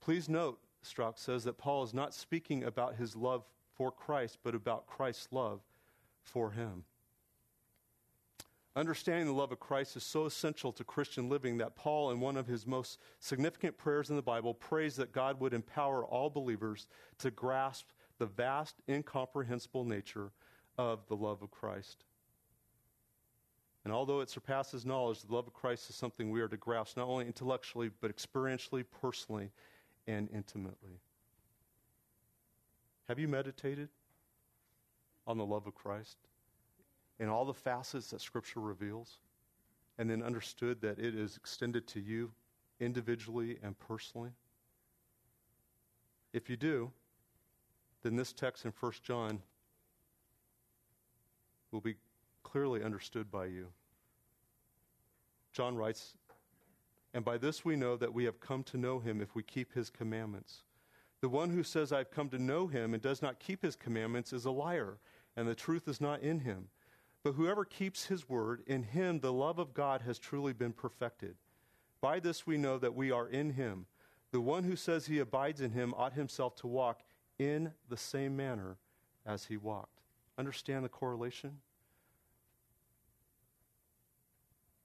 Please 0.02 0.28
note, 0.28 0.60
Strauch 0.82 1.18
says, 1.18 1.44
that 1.44 1.58
Paul 1.58 1.84
is 1.84 1.94
not 1.94 2.14
speaking 2.14 2.64
about 2.64 2.96
his 2.96 3.16
love 3.16 3.44
for 3.76 3.92
Christ, 3.92 4.40
but 4.44 4.56
about 4.56 4.88
Christ's 4.88 5.28
love 5.32 5.62
for 6.24 6.52
him. 6.52 6.84
Understanding 8.76 9.26
the 9.26 9.34
love 9.34 9.54
of 9.54 9.60
Christ 9.60 9.96
is 9.96 10.04
so 10.04 10.26
essential 10.26 10.74
to 10.74 10.84
Christian 10.84 11.30
living 11.30 11.58
that 11.58 11.78
Paul, 11.78 12.12
in 12.12 12.20
one 12.20 12.36
of 12.36 12.48
his 12.48 12.68
most 12.68 13.00
significant 13.20 13.78
prayers 13.78 14.10
in 14.10 14.18
the 14.18 14.22
Bible, 14.22 14.54
prays 14.54 14.98
that 14.98 15.14
God 15.14 15.40
would 15.40 15.54
empower 15.54 16.04
all 16.04 16.30
believers 16.30 16.88
to 17.20 17.32
grasp 17.32 17.88
the 18.18 18.26
vast, 18.26 18.76
incomprehensible 18.90 19.86
nature 19.86 20.32
of 20.78 21.08
the 21.08 21.16
love 21.16 21.42
of 21.42 21.52
Christ. 21.52 22.04
And 23.86 23.94
although 23.94 24.20
it 24.20 24.30
surpasses 24.30 24.86
knowledge, 24.86 25.22
the 25.22 25.34
love 25.34 25.48
of 25.48 25.54
Christ 25.54 25.90
is 25.90 25.96
something 25.96 26.30
we 26.30 26.42
are 26.42 26.48
to 26.50 26.58
grasp 26.58 26.98
not 26.98 27.08
only 27.08 27.28
intellectually, 27.28 27.92
but 28.02 28.14
experientially, 28.14 28.84
personally, 29.02 29.52
and 30.06 30.28
intimately. 30.34 31.00
Have 33.08 33.20
you 33.20 33.28
meditated 33.30 33.90
on 35.28 35.38
the 35.38 35.46
love 35.46 35.66
of 35.66 35.76
Christ 35.76 36.18
in 37.20 37.30
all 37.30 37.46
the 37.46 37.54
facets 37.54 38.10
that 38.12 38.22
Scripture 38.22 38.60
reveals, 38.60 39.20
and 39.98 40.10
then 40.10 40.22
understood 40.22 40.82
that 40.82 41.00
it 41.00 41.16
is 41.16 41.38
extended 41.38 41.88
to 41.88 42.00
you 42.00 42.32
individually 42.80 43.58
and 43.64 43.78
personally? 43.80 44.32
If 46.34 46.50
you 46.50 46.58
do, 46.58 46.92
then 48.04 48.16
this 48.16 48.34
text 48.34 48.66
in 48.66 48.74
1 48.80 48.92
John 49.04 49.42
will 51.72 51.82
be 51.82 51.96
clearly 52.44 52.84
understood 52.84 53.32
by 53.32 53.46
you. 53.46 53.68
John 55.54 55.76
writes, 55.76 56.14
And 57.14 57.24
by 57.24 57.38
this 57.38 57.64
we 57.64 57.76
know 57.76 57.96
that 57.96 58.14
we 58.14 58.26
have 58.26 58.40
come 58.40 58.64
to 58.64 58.78
know 58.78 59.00
him 59.00 59.22
if 59.22 59.36
we 59.36 59.44
keep 59.44 59.74
his 59.74 59.90
commandments. 59.90 60.64
The 61.22 61.30
one 61.30 61.50
who 61.50 61.64
says, 61.64 61.92
I've 61.92 62.12
come 62.12 62.30
to 62.30 62.38
know 62.38 62.68
him 62.68 62.94
and 62.94 63.02
does 63.02 63.22
not 63.22 63.40
keep 63.40 63.62
his 63.62 63.76
commandments 63.76 64.34
is 64.34 64.46
a 64.46 64.52
liar, 64.52 64.98
and 65.36 65.48
the 65.48 65.56
truth 65.56 65.88
is 65.88 66.00
not 66.00 66.22
in 66.22 66.40
him. 66.40 66.68
But 67.26 67.34
whoever 67.34 67.66
keeps 67.66 68.06
his 68.06 68.30
word, 68.30 68.62
in 68.68 68.84
him 68.84 69.20
the 69.20 69.34
love 69.34 69.58
of 69.58 69.74
God 69.74 70.02
has 70.02 70.20
truly 70.20 70.54
been 70.54 70.74
perfected. 70.74 71.34
By 72.00 72.20
this 72.20 72.46
we 72.46 72.56
know 72.56 72.78
that 72.78 72.94
we 72.94 73.10
are 73.10 73.28
in 73.28 73.50
him. 73.50 73.88
The 74.30 74.40
one 74.40 74.64
who 74.64 74.76
says 74.76 75.08
he 75.08 75.18
abides 75.18 75.60
in 75.60 75.72
him 75.72 75.96
ought 75.98 76.14
himself 76.14 76.56
to 76.58 76.68
walk 76.68 77.02
in 77.40 77.74
the 77.90 77.98
same 77.98 78.38
manner 78.38 78.78
as 79.26 79.46
he 79.46 79.58
walked. 79.58 80.02
Understand 80.38 80.86
the 80.86 80.90
correlation? 80.90 81.58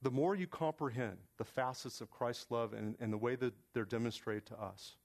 The 0.00 0.10
more 0.10 0.34
you 0.34 0.46
comprehend 0.46 1.18
the 1.36 1.44
facets 1.44 2.00
of 2.00 2.10
Christ's 2.10 2.50
love 2.50 2.72
and, 2.72 2.96
and 3.00 3.12
the 3.12 3.18
way 3.18 3.36
that 3.36 3.52
they're 3.74 3.84
demonstrated 3.84 4.46
to 4.46 4.58
us, 4.58 4.96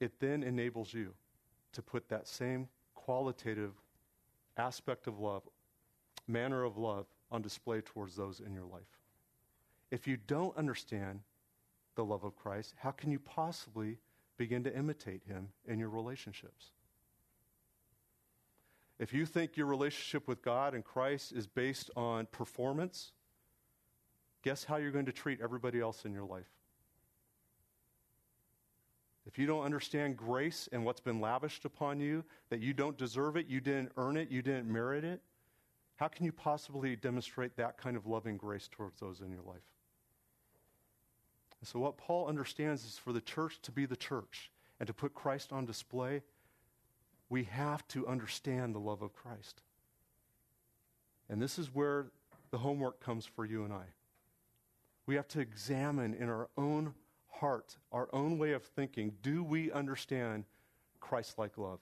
it 0.00 0.18
then 0.18 0.42
enables 0.42 0.92
you 0.92 1.14
to 1.70 1.82
put 1.82 2.08
that 2.08 2.26
same 2.26 2.66
qualitative 2.96 3.74
aspect 4.58 5.06
of 5.06 5.18
love, 5.18 5.42
manner 6.26 6.64
of 6.64 6.76
love, 6.76 7.06
on 7.30 7.42
display 7.42 7.80
towards 7.80 8.16
those 8.16 8.40
in 8.40 8.52
your 8.52 8.64
life. 8.64 8.98
If 9.90 10.06
you 10.06 10.16
don't 10.16 10.56
understand 10.56 11.20
the 11.94 12.04
love 12.04 12.24
of 12.24 12.36
Christ, 12.36 12.74
how 12.78 12.90
can 12.90 13.10
you 13.10 13.18
possibly 13.18 13.98
begin 14.36 14.64
to 14.64 14.76
imitate 14.76 15.22
him 15.26 15.48
in 15.66 15.78
your 15.78 15.88
relationships? 15.88 16.72
If 18.98 19.12
you 19.12 19.26
think 19.26 19.56
your 19.56 19.66
relationship 19.66 20.26
with 20.26 20.42
God 20.42 20.74
and 20.74 20.84
Christ 20.84 21.32
is 21.32 21.46
based 21.46 21.90
on 21.96 22.26
performance, 22.26 23.12
guess 24.42 24.64
how 24.64 24.76
you're 24.76 24.90
going 24.90 25.06
to 25.06 25.12
treat 25.12 25.40
everybody 25.40 25.80
else 25.80 26.04
in 26.04 26.12
your 26.12 26.24
life? 26.24 26.48
If 29.28 29.38
you 29.38 29.46
don't 29.46 29.62
understand 29.62 30.16
grace 30.16 30.70
and 30.72 30.86
what's 30.86 31.00
been 31.00 31.20
lavished 31.20 31.66
upon 31.66 32.00
you, 32.00 32.24
that 32.48 32.60
you 32.60 32.72
don't 32.72 32.96
deserve 32.96 33.36
it, 33.36 33.46
you 33.46 33.60
didn't 33.60 33.92
earn 33.98 34.16
it, 34.16 34.30
you 34.30 34.40
didn't 34.40 34.72
merit 34.72 35.04
it, 35.04 35.20
how 35.96 36.08
can 36.08 36.24
you 36.24 36.32
possibly 36.32 36.96
demonstrate 36.96 37.54
that 37.56 37.76
kind 37.76 37.94
of 37.94 38.06
loving 38.06 38.38
grace 38.38 38.68
towards 38.72 38.98
those 39.00 39.20
in 39.20 39.30
your 39.30 39.42
life? 39.42 39.60
And 41.60 41.68
so, 41.68 41.78
what 41.78 41.98
Paul 41.98 42.26
understands 42.26 42.84
is 42.84 42.96
for 42.96 43.12
the 43.12 43.20
church 43.20 43.60
to 43.62 43.70
be 43.70 43.84
the 43.84 43.96
church 43.96 44.50
and 44.80 44.86
to 44.86 44.94
put 44.94 45.12
Christ 45.12 45.52
on 45.52 45.66
display, 45.66 46.22
we 47.28 47.44
have 47.44 47.86
to 47.88 48.06
understand 48.06 48.74
the 48.74 48.80
love 48.80 49.02
of 49.02 49.12
Christ. 49.12 49.60
And 51.28 51.42
this 51.42 51.58
is 51.58 51.74
where 51.74 52.06
the 52.50 52.58
homework 52.58 53.00
comes 53.00 53.26
for 53.26 53.44
you 53.44 53.64
and 53.64 53.74
I. 53.74 53.84
We 55.04 55.16
have 55.16 55.28
to 55.28 55.40
examine 55.40 56.14
in 56.14 56.30
our 56.30 56.48
own 56.56 56.94
heart, 57.40 57.76
our 57.92 58.08
own 58.12 58.38
way 58.38 58.52
of 58.52 58.62
thinking, 58.62 59.12
do 59.22 59.42
we 59.42 59.70
understand 59.72 60.44
Christ 61.00 61.38
like 61.38 61.58
love? 61.58 61.80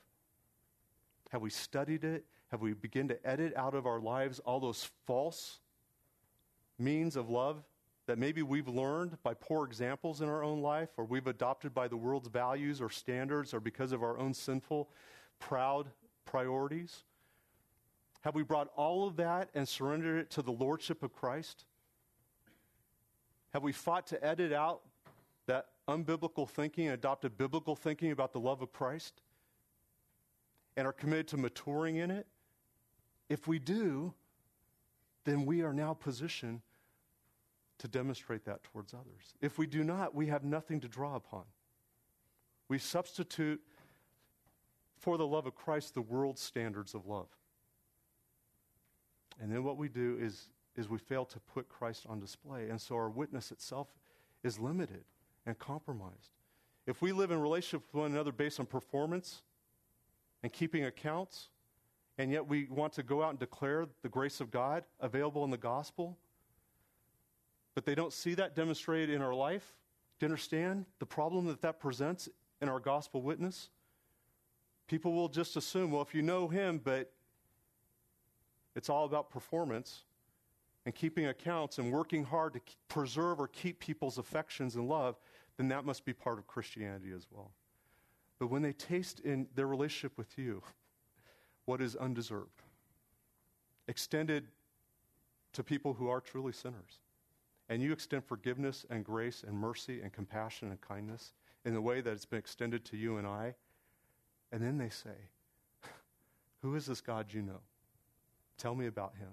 Have 1.30 1.42
we 1.42 1.50
studied 1.50 2.04
it? 2.04 2.24
Have 2.48 2.61
we 2.61 2.74
begun 2.74 3.09
to 3.09 3.26
edit 3.26 3.54
out 3.57 3.74
of 3.74 3.86
our 3.86 4.00
lives 4.00 4.38
all 4.40 4.61
those 4.61 4.88
false 5.07 5.59
means 6.78 7.16
of 7.16 7.28
love 7.28 7.62
that 8.07 8.18
maybe 8.18 8.42
we've 8.42 8.68
learned 8.68 9.18
by 9.24 9.34
poor 9.34 9.64
examples 9.64 10.20
in 10.20 10.28
our 10.28 10.44
own 10.44 10.62
life, 10.62 10.90
or 10.96 11.04
we've 11.04 11.26
adopted 11.26 11.74
by 11.74 11.88
the 11.88 11.96
world's 11.96 12.28
values 12.28 12.80
or 12.80 12.88
standards, 12.88 13.52
or 13.52 13.59
because 13.59 13.90
of 13.90 14.02
our 14.02 14.16
own 14.16 14.32
sinful 14.32 14.88
proud 15.40 15.88
priorities? 16.24 17.02
Have 18.20 18.34
we 18.34 18.44
brought 18.44 18.68
all 18.76 19.07
of 19.07 19.16
that 19.16 19.50
and 19.54 19.66
surrendered 19.66 20.20
it 20.20 20.30
to 20.30 20.42
the 20.42 20.52
Lordship 20.52 21.02
of 21.02 21.12
Christ? 21.12 21.64
Have 23.52 23.62
we 23.62 23.72
fought 23.72 24.07
to 24.09 24.24
edit 24.24 24.52
out 24.52 24.82
unbiblical 25.89 26.49
thinking 26.49 26.87
and 26.87 26.95
adopted 26.95 27.37
biblical 27.37 27.76
thinking 27.76 28.11
about 28.11 28.32
the 28.32 28.41
love 28.41 28.62
of 28.62 28.72
Christ? 28.72 29.22
And 30.76 30.87
are 30.87 30.93
committed 30.93 31.28
to 31.28 31.37
maturing 31.37 31.97
in 31.97 32.11
it? 32.11 32.26
If 33.28 33.49
we 33.49 33.59
do, 33.59 34.14
then 35.24 35.47
we 35.47 35.62
are 35.62 35.72
now 35.72 35.95
positioned 35.95 36.61
to 37.78 37.89
demonstrate 37.89 38.45
that 38.45 38.62
towards 38.62 38.95
others. 38.95 39.34
If 39.41 39.59
we 39.59 39.66
do 39.66 39.84
not, 39.84 40.14
we 40.14 40.26
have 40.26 40.45
nothing 40.45 40.80
to 40.80 40.89
draw 40.89 41.16
upon. 41.16 41.45
We 42.68 42.78
substitute 42.78 43.61
for 44.99 45.18
the 45.18 45.26
love 45.26 45.47
of 45.47 45.55
Christ 45.55 45.95
the 45.95 46.03
world's 46.03 46.41
standards 46.41 46.95
of 46.95 47.07
love. 47.07 47.28
And 49.41 49.53
then 49.53 49.62
what 49.64 49.76
we 49.76 49.89
do 49.89 50.16
is, 50.20 50.51
is 50.76 50.89
we 50.89 50.99
fail 50.99 51.24
to 51.26 51.41
put 51.41 51.68
Christ 51.68 52.07
on 52.09 52.18
display. 52.18 52.68
And 52.70 52.80
so 52.80 52.97
our 52.97 53.11
witness 53.11 53.51
itself 53.51 53.89
is 54.43 54.59
limited 54.59 55.05
and 55.47 55.59
compromised. 55.59 56.32
If 56.86 57.03
we 57.03 57.12
live 57.12 57.30
in 57.30 57.40
relationship 57.40 57.86
with 57.86 58.03
one 58.03 58.12
another 58.12 58.32
based 58.32 58.61
on 58.61 58.66
performance 58.66 59.42
and 60.42 60.53
keeping 60.53 60.84
accounts, 60.84 61.49
and 62.18 62.30
yet 62.30 62.47
we 62.47 62.66
want 62.70 62.92
to 62.94 63.03
go 63.03 63.22
out 63.22 63.30
and 63.30 63.38
declare 63.38 63.86
the 64.03 64.09
grace 64.09 64.40
of 64.40 64.51
God 64.51 64.84
available 65.01 65.44
in 65.44 65.51
the 65.51 65.57
gospel, 65.57 66.16
but 67.74 67.84
they 67.84 67.94
don't 67.94 68.12
see 68.12 68.34
that 68.34 68.55
demonstrated 68.55 69.14
in 69.14 69.20
our 69.22 69.34
life, 69.34 69.74
do 70.18 70.24
you 70.24 70.28
understand 70.28 70.86
the 70.99 71.07
problem 71.07 71.47
that 71.47 71.61
that 71.62 71.78
presents 71.78 72.28
in 72.62 72.68
our 72.68 72.80
gospel 72.80 73.20
witness? 73.20 73.68
People 74.86 75.12
will 75.12 75.28
just 75.28 75.57
assume, 75.57 75.90
well, 75.90 76.03
if 76.03 76.14
you 76.14 76.22
know 76.22 76.49
him, 76.49 76.80
but 76.82 77.12
it's 78.74 78.88
all 78.88 79.05
about 79.05 79.30
performance 79.30 80.05
and 80.86 80.94
keeping 80.94 81.26
accounts 81.26 81.78
and 81.78 81.90
working 81.92 82.24
hard 82.24 82.55
to 82.55 82.61
preserve 82.88 83.40
or 83.40 83.49
keep 83.49 83.80
people's 83.80 84.18
affections 84.18 84.76
and 84.76 84.88
love, 84.88 85.18
then 85.57 85.68
that 85.68 85.84
must 85.84 86.04
be 86.04 86.12
part 86.12 86.38
of 86.38 86.46
Christianity 86.46 87.12
as 87.14 87.26
well. 87.30 87.52
But 88.38 88.48
when 88.48 88.62
they 88.62 88.72
taste 88.72 89.20
in 89.20 89.48
their 89.54 89.66
relationship 89.66 90.18
with 90.18 90.36
you 90.36 90.62
what 91.64 91.80
is 91.80 91.96
undeserved, 91.96 92.62
extended 93.88 94.48
to 95.52 95.64
people 95.64 95.94
who 95.94 96.09
are 96.09 96.20
truly 96.20 96.52
sinners, 96.52 97.00
and 97.68 97.82
you 97.82 97.92
extend 97.92 98.24
forgiveness 98.24 98.84
and 98.90 99.04
grace 99.04 99.42
and 99.46 99.57
mercy 99.57 100.00
and 100.00 100.12
compassion 100.12 100.70
and 100.70 100.80
kindness 100.80 101.32
in 101.64 101.74
the 101.74 101.80
way 101.80 102.00
that 102.00 102.12
it's 102.12 102.24
been 102.24 102.38
extended 102.38 102.84
to 102.84 102.96
you 102.96 103.16
and 103.16 103.26
I, 103.26 103.54
And 104.52 104.62
then 104.62 104.78
they 104.78 104.90
say, 104.90 105.16
Who 106.62 106.76
is 106.76 106.86
this 106.86 107.00
God 107.00 107.32
you 107.32 107.42
know? 107.42 107.61
Tell 108.57 108.74
me 108.74 108.86
about 108.86 109.16
him. 109.16 109.28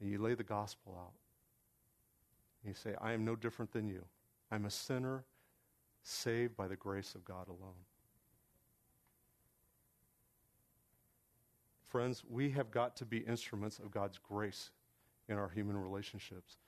And 0.00 0.10
you 0.10 0.18
lay 0.18 0.34
the 0.34 0.44
gospel 0.44 0.94
out. 0.98 1.14
And 2.62 2.70
you 2.70 2.74
say, 2.74 2.94
I 3.00 3.12
am 3.12 3.24
no 3.24 3.34
different 3.34 3.72
than 3.72 3.88
you. 3.88 4.04
I'm 4.50 4.64
a 4.64 4.70
sinner 4.70 5.24
saved 6.02 6.56
by 6.56 6.68
the 6.68 6.76
grace 6.76 7.14
of 7.14 7.24
God 7.24 7.48
alone. 7.48 7.84
Friends, 11.88 12.24
we 12.28 12.50
have 12.50 12.70
got 12.70 12.96
to 12.96 13.04
be 13.04 13.18
instruments 13.18 13.78
of 13.78 13.90
God's 13.90 14.18
grace 14.18 14.70
in 15.28 15.38
our 15.38 15.48
human 15.48 15.76
relationships. 15.76 16.58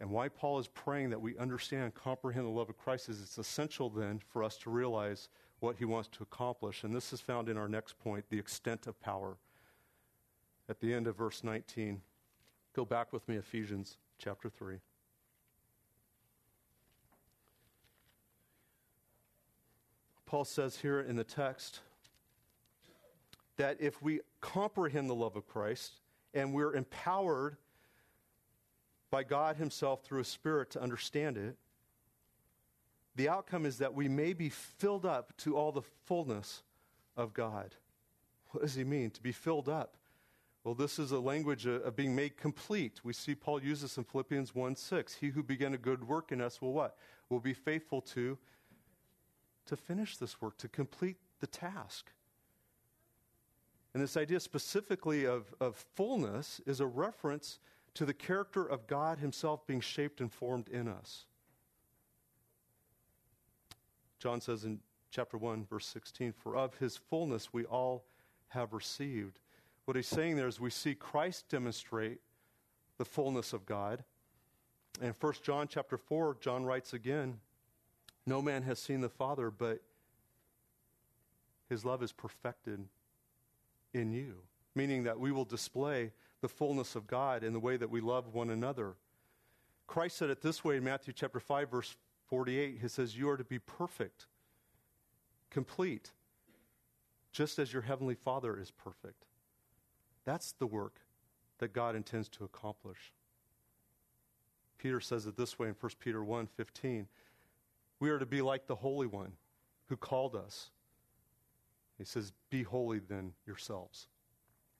And 0.00 0.10
why 0.10 0.28
Paul 0.28 0.58
is 0.58 0.66
praying 0.66 1.10
that 1.10 1.20
we 1.20 1.36
understand 1.36 1.84
and 1.84 1.94
comprehend 1.94 2.46
the 2.46 2.50
love 2.50 2.70
of 2.70 2.78
Christ 2.78 3.10
is 3.10 3.20
it's 3.20 3.36
essential 3.36 3.90
then 3.90 4.20
for 4.32 4.42
us 4.42 4.56
to 4.58 4.70
realize 4.70 5.28
what 5.60 5.76
he 5.76 5.84
wants 5.84 6.08
to 6.08 6.22
accomplish. 6.22 6.84
And 6.84 6.94
this 6.94 7.12
is 7.12 7.20
found 7.20 7.50
in 7.50 7.58
our 7.58 7.68
next 7.68 7.98
point 7.98 8.24
the 8.30 8.38
extent 8.38 8.86
of 8.86 8.98
power. 8.98 9.36
At 10.70 10.80
the 10.80 10.94
end 10.94 11.06
of 11.06 11.16
verse 11.16 11.44
19, 11.44 12.00
go 12.74 12.86
back 12.86 13.12
with 13.12 13.28
me, 13.28 13.36
Ephesians 13.36 13.98
chapter 14.18 14.48
3. 14.48 14.78
Paul 20.30 20.44
says 20.44 20.76
here 20.76 21.00
in 21.00 21.16
the 21.16 21.24
text 21.24 21.80
that 23.56 23.78
if 23.80 24.00
we 24.00 24.20
comprehend 24.40 25.10
the 25.10 25.14
love 25.14 25.34
of 25.34 25.48
Christ 25.48 25.94
and 26.32 26.54
we're 26.54 26.72
empowered 26.72 27.56
by 29.10 29.24
God 29.24 29.56
Himself 29.56 30.04
through 30.04 30.20
a 30.20 30.24
Spirit 30.24 30.70
to 30.70 30.80
understand 30.80 31.36
it, 31.36 31.56
the 33.16 33.28
outcome 33.28 33.66
is 33.66 33.78
that 33.78 33.92
we 33.92 34.06
may 34.06 34.32
be 34.32 34.50
filled 34.50 35.04
up 35.04 35.36
to 35.38 35.56
all 35.56 35.72
the 35.72 35.82
fullness 36.04 36.62
of 37.16 37.34
God. 37.34 37.74
What 38.52 38.60
does 38.60 38.76
He 38.76 38.84
mean, 38.84 39.10
to 39.10 39.20
be 39.20 39.32
filled 39.32 39.68
up? 39.68 39.96
Well, 40.62 40.76
this 40.76 41.00
is 41.00 41.10
a 41.10 41.18
language 41.18 41.66
of 41.66 41.96
being 41.96 42.14
made 42.14 42.36
complete. 42.36 43.00
We 43.02 43.14
see 43.14 43.34
Paul 43.34 43.64
use 43.64 43.80
this 43.80 43.96
in 43.96 44.04
Philippians 44.04 44.54
1 44.54 44.76
6. 44.76 45.14
He 45.14 45.30
who 45.30 45.42
began 45.42 45.74
a 45.74 45.78
good 45.78 46.06
work 46.06 46.30
in 46.30 46.40
us 46.40 46.62
will 46.62 46.72
what? 46.72 46.96
Will 47.30 47.40
be 47.40 47.52
faithful 47.52 48.00
to 48.02 48.38
to 49.70 49.76
finish 49.76 50.16
this 50.16 50.40
work, 50.40 50.58
to 50.58 50.68
complete 50.68 51.16
the 51.40 51.46
task. 51.46 52.10
And 53.94 54.02
this 54.02 54.16
idea 54.16 54.40
specifically 54.40 55.24
of, 55.24 55.54
of 55.60 55.76
fullness 55.94 56.60
is 56.66 56.80
a 56.80 56.86
reference 56.86 57.58
to 57.94 58.04
the 58.04 58.14
character 58.14 58.64
of 58.64 58.86
God 58.86 59.18
Himself 59.18 59.66
being 59.66 59.80
shaped 59.80 60.20
and 60.20 60.32
formed 60.32 60.68
in 60.68 60.88
us. 60.88 61.24
John 64.18 64.40
says 64.40 64.64
in 64.64 64.80
chapter 65.10 65.38
1, 65.38 65.66
verse 65.70 65.86
16, 65.86 66.32
For 66.32 66.56
of 66.56 66.74
His 66.74 66.96
fullness 66.96 67.52
we 67.52 67.64
all 67.64 68.04
have 68.48 68.72
received. 68.72 69.38
What 69.84 69.96
he's 69.96 70.08
saying 70.08 70.36
there 70.36 70.48
is 70.48 70.60
we 70.60 70.70
see 70.70 70.94
Christ 70.94 71.48
demonstrate 71.48 72.18
the 72.98 73.04
fullness 73.04 73.52
of 73.52 73.66
God. 73.66 74.04
And 75.00 75.14
1 75.18 75.32
John 75.42 75.68
chapter 75.68 75.96
4, 75.96 76.36
John 76.40 76.64
writes 76.64 76.92
again, 76.92 77.38
No 78.26 78.42
man 78.42 78.62
has 78.62 78.78
seen 78.78 79.00
the 79.00 79.08
Father, 79.08 79.50
but 79.50 79.80
his 81.68 81.84
love 81.84 82.02
is 82.02 82.12
perfected 82.12 82.86
in 83.92 84.12
you, 84.12 84.42
meaning 84.74 85.04
that 85.04 85.18
we 85.18 85.32
will 85.32 85.44
display 85.44 86.12
the 86.40 86.48
fullness 86.48 86.96
of 86.96 87.06
God 87.06 87.42
in 87.44 87.52
the 87.52 87.60
way 87.60 87.76
that 87.76 87.90
we 87.90 88.00
love 88.00 88.34
one 88.34 88.50
another. 88.50 88.96
Christ 89.86 90.16
said 90.16 90.30
it 90.30 90.42
this 90.42 90.64
way 90.64 90.76
in 90.76 90.84
Matthew 90.84 91.12
chapter 91.12 91.40
5 91.40 91.70
verse 91.70 91.96
48. 92.26 92.78
He 92.80 92.88
says, 92.88 93.16
"You 93.16 93.28
are 93.28 93.36
to 93.36 93.44
be 93.44 93.58
perfect, 93.58 94.26
complete, 95.50 96.12
just 97.32 97.58
as 97.58 97.72
your 97.72 97.82
heavenly 97.82 98.14
Father 98.14 98.58
is 98.58 98.70
perfect." 98.70 99.26
That's 100.24 100.52
the 100.52 100.66
work 100.66 101.00
that 101.58 101.72
God 101.72 101.96
intends 101.96 102.28
to 102.30 102.44
accomplish. 102.44 103.12
Peter 104.78 105.00
says 105.00 105.26
it 105.26 105.36
this 105.36 105.58
way 105.58 105.68
in 105.68 105.74
1 105.74 105.98
Peter 105.98 106.24
1 106.24 106.46
15. 106.46 107.08
We 108.00 108.10
are 108.10 108.18
to 108.18 108.26
be 108.26 108.42
like 108.42 108.66
the 108.66 108.74
Holy 108.74 109.06
One 109.06 109.32
who 109.88 109.96
called 109.96 110.34
us. 110.34 110.70
He 111.98 112.04
says, 112.04 112.32
Be 112.48 112.62
holy 112.62 112.98
then 112.98 113.34
yourselves. 113.46 114.08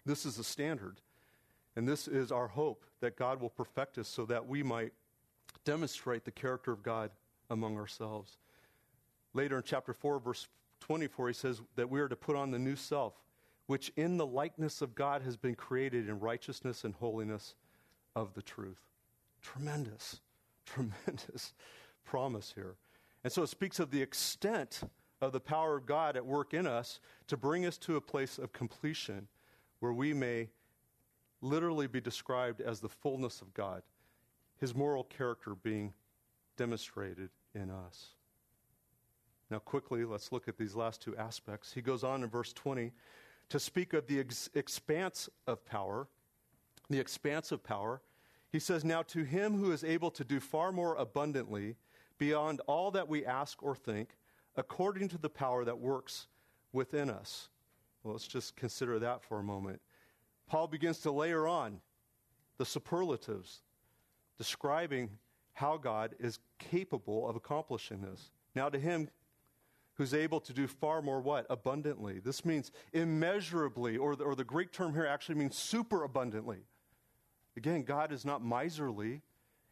This 0.06 0.24
is 0.24 0.36
the 0.36 0.44
standard. 0.44 1.00
And 1.76 1.86
this 1.86 2.08
is 2.08 2.32
our 2.32 2.48
hope 2.48 2.84
that 3.00 3.16
God 3.16 3.40
will 3.40 3.50
perfect 3.50 3.98
us 3.98 4.08
so 4.08 4.24
that 4.26 4.46
we 4.46 4.62
might 4.62 4.92
demonstrate 5.64 6.24
the 6.24 6.30
character 6.30 6.72
of 6.72 6.82
God 6.82 7.10
among 7.50 7.76
ourselves. 7.76 8.38
Later 9.34 9.58
in 9.58 9.62
chapter 9.64 9.92
4, 9.92 10.18
verse 10.18 10.48
24, 10.80 11.28
he 11.28 11.34
says 11.34 11.60
that 11.76 11.88
we 11.88 12.00
are 12.00 12.08
to 12.08 12.16
put 12.16 12.36
on 12.36 12.50
the 12.50 12.58
new 12.58 12.74
self, 12.74 13.14
which 13.66 13.92
in 13.96 14.16
the 14.16 14.26
likeness 14.26 14.82
of 14.82 14.94
God 14.94 15.22
has 15.22 15.36
been 15.36 15.54
created 15.54 16.08
in 16.08 16.18
righteousness 16.18 16.84
and 16.84 16.94
holiness 16.94 17.54
of 18.16 18.34
the 18.34 18.42
truth. 18.42 18.80
Tremendous, 19.42 20.20
tremendous 20.66 21.52
promise 22.04 22.52
here. 22.54 22.76
And 23.22 23.32
so 23.32 23.42
it 23.42 23.48
speaks 23.48 23.78
of 23.78 23.90
the 23.90 24.02
extent 24.02 24.80
of 25.20 25.32
the 25.32 25.40
power 25.40 25.76
of 25.76 25.86
God 25.86 26.16
at 26.16 26.24
work 26.24 26.54
in 26.54 26.66
us 26.66 27.00
to 27.26 27.36
bring 27.36 27.66
us 27.66 27.76
to 27.78 27.96
a 27.96 28.00
place 28.00 28.38
of 28.38 28.52
completion 28.52 29.28
where 29.80 29.92
we 29.92 30.14
may 30.14 30.48
literally 31.42 31.86
be 31.86 32.00
described 32.00 32.60
as 32.60 32.80
the 32.80 32.88
fullness 32.88 33.40
of 33.40 33.52
God, 33.54 33.82
his 34.58 34.74
moral 34.74 35.04
character 35.04 35.54
being 35.54 35.92
demonstrated 36.56 37.30
in 37.54 37.70
us. 37.70 38.14
Now, 39.50 39.58
quickly, 39.58 40.04
let's 40.04 40.32
look 40.32 40.48
at 40.48 40.56
these 40.56 40.74
last 40.74 41.02
two 41.02 41.16
aspects. 41.16 41.72
He 41.72 41.82
goes 41.82 42.04
on 42.04 42.22
in 42.22 42.28
verse 42.28 42.52
20 42.52 42.92
to 43.48 43.58
speak 43.58 43.92
of 43.94 44.06
the 44.06 44.20
ex- 44.20 44.48
expanse 44.54 45.28
of 45.46 45.64
power. 45.66 46.06
The 46.88 47.00
expanse 47.00 47.50
of 47.50 47.64
power. 47.64 48.00
He 48.50 48.60
says, 48.60 48.84
Now 48.84 49.02
to 49.02 49.24
him 49.24 49.58
who 49.58 49.72
is 49.72 49.82
able 49.82 50.10
to 50.12 50.24
do 50.24 50.38
far 50.38 50.70
more 50.70 50.94
abundantly, 50.94 51.76
beyond 52.20 52.60
all 52.66 52.90
that 52.92 53.08
we 53.08 53.24
ask 53.24 53.60
or 53.62 53.74
think, 53.74 54.10
according 54.54 55.08
to 55.08 55.18
the 55.18 55.30
power 55.30 55.64
that 55.64 55.78
works 55.78 56.28
within 56.70 57.08
us. 57.10 57.48
Well, 58.04 58.12
let's 58.12 58.28
just 58.28 58.54
consider 58.54 58.98
that 59.00 59.24
for 59.24 59.38
a 59.38 59.42
moment. 59.42 59.80
Paul 60.46 60.68
begins 60.68 60.98
to 61.00 61.10
layer 61.10 61.48
on 61.48 61.80
the 62.58 62.66
superlatives, 62.66 63.62
describing 64.36 65.08
how 65.54 65.78
God 65.78 66.14
is 66.20 66.38
capable 66.58 67.26
of 67.28 67.36
accomplishing 67.36 68.02
this. 68.02 68.30
Now, 68.54 68.68
to 68.68 68.78
him 68.78 69.08
who's 69.94 70.12
able 70.12 70.40
to 70.40 70.52
do 70.52 70.66
far 70.66 71.00
more 71.00 71.20
what? 71.20 71.46
Abundantly. 71.48 72.18
This 72.18 72.44
means 72.44 72.70
immeasurably, 72.92 73.96
or 73.96 74.14
the, 74.14 74.24
or 74.24 74.34
the 74.34 74.44
Greek 74.44 74.72
term 74.72 74.92
here 74.92 75.06
actually 75.06 75.36
means 75.36 75.56
super 75.56 76.04
abundantly. 76.04 76.64
Again, 77.56 77.82
God 77.82 78.12
is 78.12 78.26
not 78.26 78.44
miserly, 78.44 79.22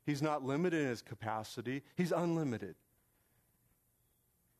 He's 0.08 0.22
not 0.22 0.42
limited 0.42 0.80
in 0.80 0.88
His 0.88 1.02
capacity, 1.02 1.82
He's 1.94 2.12
unlimited. 2.12 2.76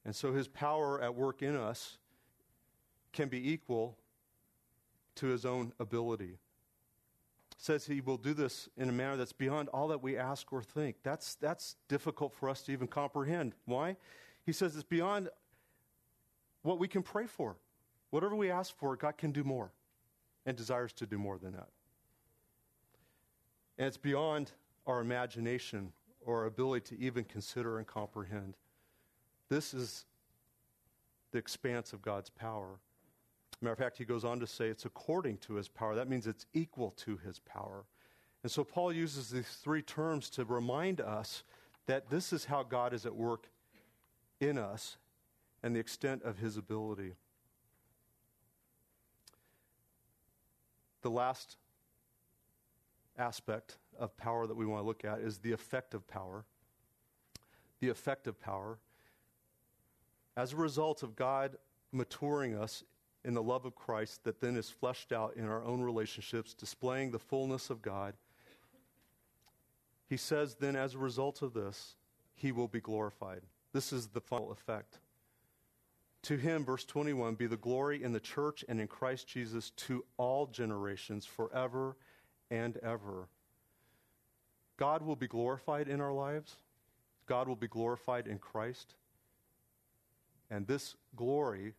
And 0.05 0.15
so 0.15 0.33
His 0.33 0.47
power 0.47 1.01
at 1.03 1.15
work 1.15 1.43
in 1.43 1.57
us 1.57 1.99
can 3.13 3.29
be 3.29 3.53
equal 3.53 3.97
to 5.19 5.27
his 5.27 5.45
own 5.45 5.73
ability. 5.81 6.39
says 7.57 7.87
he 7.87 8.01
will 8.01 8.17
do 8.17 8.35
this 8.35 8.69
in 8.77 8.89
a 8.89 8.93
manner 8.93 9.17
that's 9.17 9.33
beyond 9.33 9.69
all 9.71 9.89
that 9.89 10.01
we 10.01 10.17
ask 10.17 10.53
or 10.53 10.63
think. 10.63 10.97
That's, 11.03 11.35
that's 11.35 11.75
difficult 11.89 12.33
for 12.33 12.49
us 12.49 12.63
to 12.63 12.73
even 12.73 12.87
comprehend. 12.87 13.55
Why? 13.65 13.97
He 14.47 14.53
says 14.53 14.77
it's 14.77 14.85
beyond 14.85 15.29
what 16.63 16.79
we 16.79 16.87
can 16.87 17.03
pray 17.03 17.27
for. 17.27 17.57
Whatever 18.11 18.37
we 18.37 18.51
ask 18.51 18.77
for, 18.77 18.95
God 18.95 19.19
can 19.19 19.33
do 19.33 19.43
more 19.43 19.73
and 20.47 20.57
desires 20.57 20.93
to 20.95 21.07
do 21.07 21.19
more 21.19 21.39
than 21.39 21.53
that. 21.53 21.69
And 23.77 23.89
it's 23.89 23.97
beyond 23.97 24.53
our 24.89 25.01
imagination 25.01 25.93
or 26.27 26.41
our 26.41 26.47
ability 26.47 26.97
to 26.97 27.03
even 27.03 27.23
consider 27.25 27.79
and 27.79 27.87
comprehend. 27.87 28.57
This 29.49 29.73
is 29.73 30.07
the 31.31 31.39
expanse 31.39 31.93
of 31.93 32.03
God's 32.03 32.31
power. 32.31 32.81
Matter 33.61 33.73
of 33.73 33.79
fact, 33.79 33.99
he 33.99 34.05
goes 34.05 34.25
on 34.25 34.41
to 34.41 34.47
say 34.47 34.69
it's 34.69 34.85
according 34.85 35.39
to 35.39 35.55
his 35.55 35.69
power. 35.69 35.95
That 35.95 36.09
means 36.09 36.27
it's 36.27 36.47
equal 36.55 36.93
to 36.99 37.19
his 37.19 37.39
power. 37.41 37.85
And 38.43 38.51
so 38.51 38.65
Paul 38.65 38.93
uses 38.93 39.31
these 39.31 39.59
three 39.63 39.83
terms 39.83 40.31
to 40.31 40.45
remind 40.45 41.01
us 41.01 41.43
that 41.87 42.09
this 42.09 42.33
is 42.33 42.47
how 42.47 42.63
God 42.63 42.93
is 42.93 43.05
at 43.05 43.15
work 43.15 43.49
in 44.41 44.59
us 44.59 44.97
and 45.63 45.75
the 45.75 45.81
extent 45.81 46.23
of 46.23 46.39
his 46.39 46.57
ability. 46.57 47.15
The 51.03 51.11
last 51.11 51.57
aspect 53.19 53.77
of 53.99 54.17
power 54.17 54.47
that 54.47 54.57
we 54.57 54.67
want 54.67 54.83
to 54.83 54.87
look 54.87 55.05
at 55.05 55.21
is 55.21 55.39
the 55.39 55.53
effect 55.53 55.95
of 55.95 56.07
power. 56.07 56.45
The 57.81 57.89
effect 57.89 58.27
of 58.27 58.41
power. 58.41 58.79
As 60.37 60.53
a 60.53 60.57
result 60.57 61.03
of 61.03 61.17
God 61.17 61.57
maturing 61.93 62.57
us 62.57 62.85
in 63.25 63.35
the 63.35 63.43
love 63.43 63.65
of 63.65 63.75
Christ 63.75 64.25
that 64.25 64.41
then 64.41 64.57
is 64.57 64.71
fleshed 64.71 65.13
out 65.13 65.35
in 65.37 65.45
our 65.45 65.63
own 65.65 65.81
relationships, 65.81 66.55
displaying 66.55 67.11
the 67.11 67.19
fullness 67.19 67.71
of 67.71 67.83
God. 67.83 68.15
He 70.09 70.17
says, 70.17 70.55
then, 70.55 70.77
as 70.77 70.95
a 70.95 70.99
result 70.99 71.43
of 71.43 71.53
this, 71.53 71.97
he 72.35 72.53
will 72.53 72.69
be 72.69 72.81
glorified. 72.81 73.43
This 73.73 73.93
is 73.93 74.09
the 74.09 74.21
final 74.21 74.51
effect. 74.53 75.01
To 76.23 76.37
him, 76.37 76.65
verse 76.65 76.85
21, 76.85 77.35
be 77.35 77.47
the 77.47 77.57
glory 77.57 78.03
in 78.03 78.13
the 78.13 78.21
church 78.21 78.65
and 78.69 78.81
in 78.81 78.89
Christ 78.89 79.29
Jesus 79.29 79.71
to 79.71 80.05
all 80.17 80.47
generations, 80.47 81.27
forever 81.27 81.97
and 82.51 82.77
ever. 82.79 83.29
God 84.79 85.03
will 85.03 85.17
be 85.17 85.27
glorified 85.27 85.89
in 85.89 86.01
our 86.01 86.13
lives. 86.13 86.57
God 87.27 87.49
will 87.49 87.57
be 87.57 87.69
glorified 87.69 88.27
in 88.27 88.39
Christ. 88.39 88.95
And 90.51 90.67
this 90.67 90.95
glory 91.15 91.75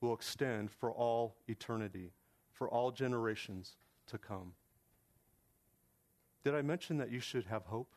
will 0.00 0.14
extend 0.14 0.70
for 0.70 0.92
all 0.92 1.34
eternity, 1.48 2.12
for 2.52 2.68
all 2.68 2.92
generations 2.92 3.76
to 4.06 4.18
come. 4.18 4.52
Did 6.44 6.54
I 6.54 6.62
mention 6.62 6.98
that 6.98 7.10
you 7.10 7.18
should 7.18 7.46
have 7.46 7.64
hope? 7.64 7.88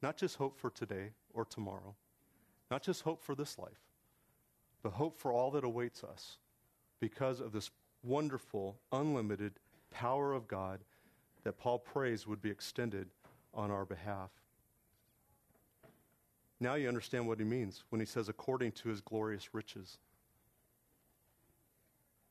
Not 0.00 0.16
just 0.16 0.36
hope 0.36 0.56
for 0.56 0.70
today 0.70 1.10
or 1.34 1.44
tomorrow, 1.44 1.94
not 2.70 2.82
just 2.82 3.02
hope 3.02 3.22
for 3.22 3.34
this 3.34 3.58
life, 3.58 3.82
but 4.82 4.92
hope 4.92 5.18
for 5.18 5.32
all 5.32 5.50
that 5.50 5.64
awaits 5.64 6.04
us 6.04 6.38
because 7.00 7.40
of 7.40 7.52
this 7.52 7.70
wonderful, 8.04 8.78
unlimited 8.92 9.54
power 9.90 10.32
of 10.32 10.46
God 10.46 10.80
that 11.48 11.56
Paul 11.56 11.78
prays 11.78 12.26
would 12.26 12.42
be 12.42 12.50
extended 12.50 13.08
on 13.54 13.70
our 13.70 13.86
behalf. 13.86 14.28
Now 16.60 16.74
you 16.74 16.88
understand 16.88 17.26
what 17.26 17.38
he 17.38 17.44
means 17.46 17.84
when 17.88 18.02
he 18.02 18.04
says, 18.04 18.28
according 18.28 18.72
to 18.72 18.90
his 18.90 19.00
glorious 19.00 19.54
riches. 19.54 19.96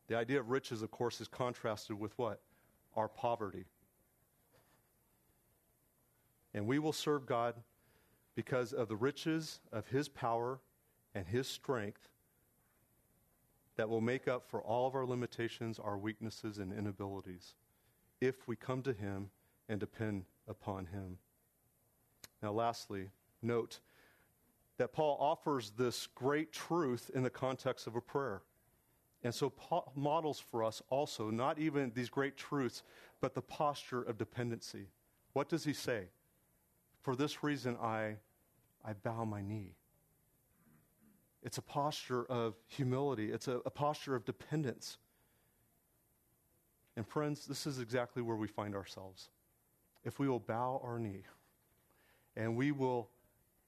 The 0.05 0.15
idea 0.15 0.39
of 0.39 0.51
riches, 0.51 0.83
of 0.83 0.91
course, 0.91 1.19
is 1.19 1.27
contrasted 1.27 1.99
with 1.99 2.15
what? 2.19 2.41
Our 2.95 3.07
poverty. 3.07 3.65
And 6.53 6.67
we 6.67 6.77
will 6.77 6.93
serve 6.93 7.25
God 7.25 7.55
because 8.35 8.71
of 8.71 8.87
the 8.87 8.95
riches 8.95 9.61
of 9.73 9.87
his 9.87 10.07
power 10.07 10.59
and 11.15 11.25
his 11.25 11.47
strength 11.47 12.07
that 13.77 13.89
will 13.89 13.99
make 13.99 14.27
up 14.27 14.47
for 14.47 14.61
all 14.61 14.85
of 14.85 14.93
our 14.93 15.07
limitations, 15.07 15.79
our 15.79 15.97
weaknesses, 15.97 16.59
and 16.59 16.71
inabilities 16.71 17.55
if 18.21 18.47
we 18.47 18.55
come 18.55 18.81
to 18.83 18.93
him 18.93 19.29
and 19.69 19.79
depend 19.79 20.25
upon 20.47 20.85
him. 20.87 21.17
Now, 22.41 22.51
lastly, 22.51 23.09
note 23.41 23.79
that 24.77 24.93
Paul 24.93 25.17
offers 25.19 25.71
this 25.71 26.07
great 26.07 26.51
truth 26.51 27.09
in 27.13 27.23
the 27.23 27.29
context 27.29 27.87
of 27.87 27.95
a 27.95 28.01
prayer. 28.01 28.41
And 29.23 29.33
so, 29.33 29.49
Paul 29.49 29.91
models 29.95 30.39
for 30.39 30.63
us 30.63 30.81
also 30.89 31.31
not 31.31 31.57
even 31.57 31.91
these 31.95 32.09
great 32.09 32.37
truths, 32.37 32.83
but 33.19 33.33
the 33.33 33.41
posture 33.41 34.03
of 34.03 34.17
dependency. 34.17 34.87
What 35.33 35.49
does 35.49 35.63
he 35.63 35.73
say? 35.73 36.05
For 37.01 37.15
this 37.15 37.43
reason, 37.43 37.77
I, 37.81 38.17
I 38.85 38.93
bow 38.93 39.25
my 39.25 39.41
knee. 39.41 39.73
It's 41.41 41.57
a 41.57 41.61
posture 41.61 42.25
of 42.25 42.55
humility, 42.67 43.31
it's 43.31 43.47
a, 43.47 43.59
a 43.65 43.69
posture 43.69 44.15
of 44.15 44.25
dependence. 44.25 44.97
And, 46.97 47.07
friends, 47.07 47.45
this 47.45 47.67
is 47.67 47.79
exactly 47.79 48.23
where 48.23 48.35
we 48.35 48.47
find 48.47 48.75
ourselves. 48.75 49.29
If 50.03 50.17
we 50.17 50.27
will 50.27 50.39
bow 50.39 50.81
our 50.83 50.97
knee 50.97 51.25
and 52.35 52.57
we 52.57 52.71
will 52.71 53.09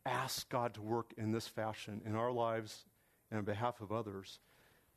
ask 0.04 0.50
God 0.50 0.74
to 0.74 0.82
work 0.82 1.14
in 1.16 1.32
this 1.32 1.48
fashion 1.48 2.02
in 2.06 2.16
our 2.16 2.32
lives 2.32 2.86
and 3.30 3.38
on 3.38 3.46
behalf 3.46 3.82
of 3.82 3.92
others, 3.92 4.40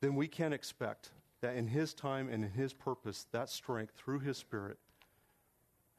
then 0.00 0.14
we 0.14 0.28
can 0.28 0.54
expect 0.54 1.10
that 1.42 1.56
in 1.56 1.66
His 1.66 1.92
time 1.92 2.30
and 2.30 2.42
in 2.42 2.50
His 2.52 2.72
purpose, 2.72 3.26
that 3.32 3.50
strength 3.50 3.92
through 3.96 4.20
His 4.20 4.38
Spirit, 4.38 4.78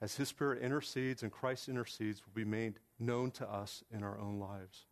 as 0.01 0.15
His 0.15 0.29
Spirit 0.29 0.63
intercedes 0.63 1.21
and 1.21 1.31
Christ 1.31 1.69
intercedes, 1.69 2.23
will 2.25 2.33
be 2.33 2.49
made 2.49 2.79
known 2.97 3.29
to 3.31 3.47
us 3.47 3.83
in 3.93 4.01
our 4.01 4.19
own 4.19 4.39
lives. 4.39 4.85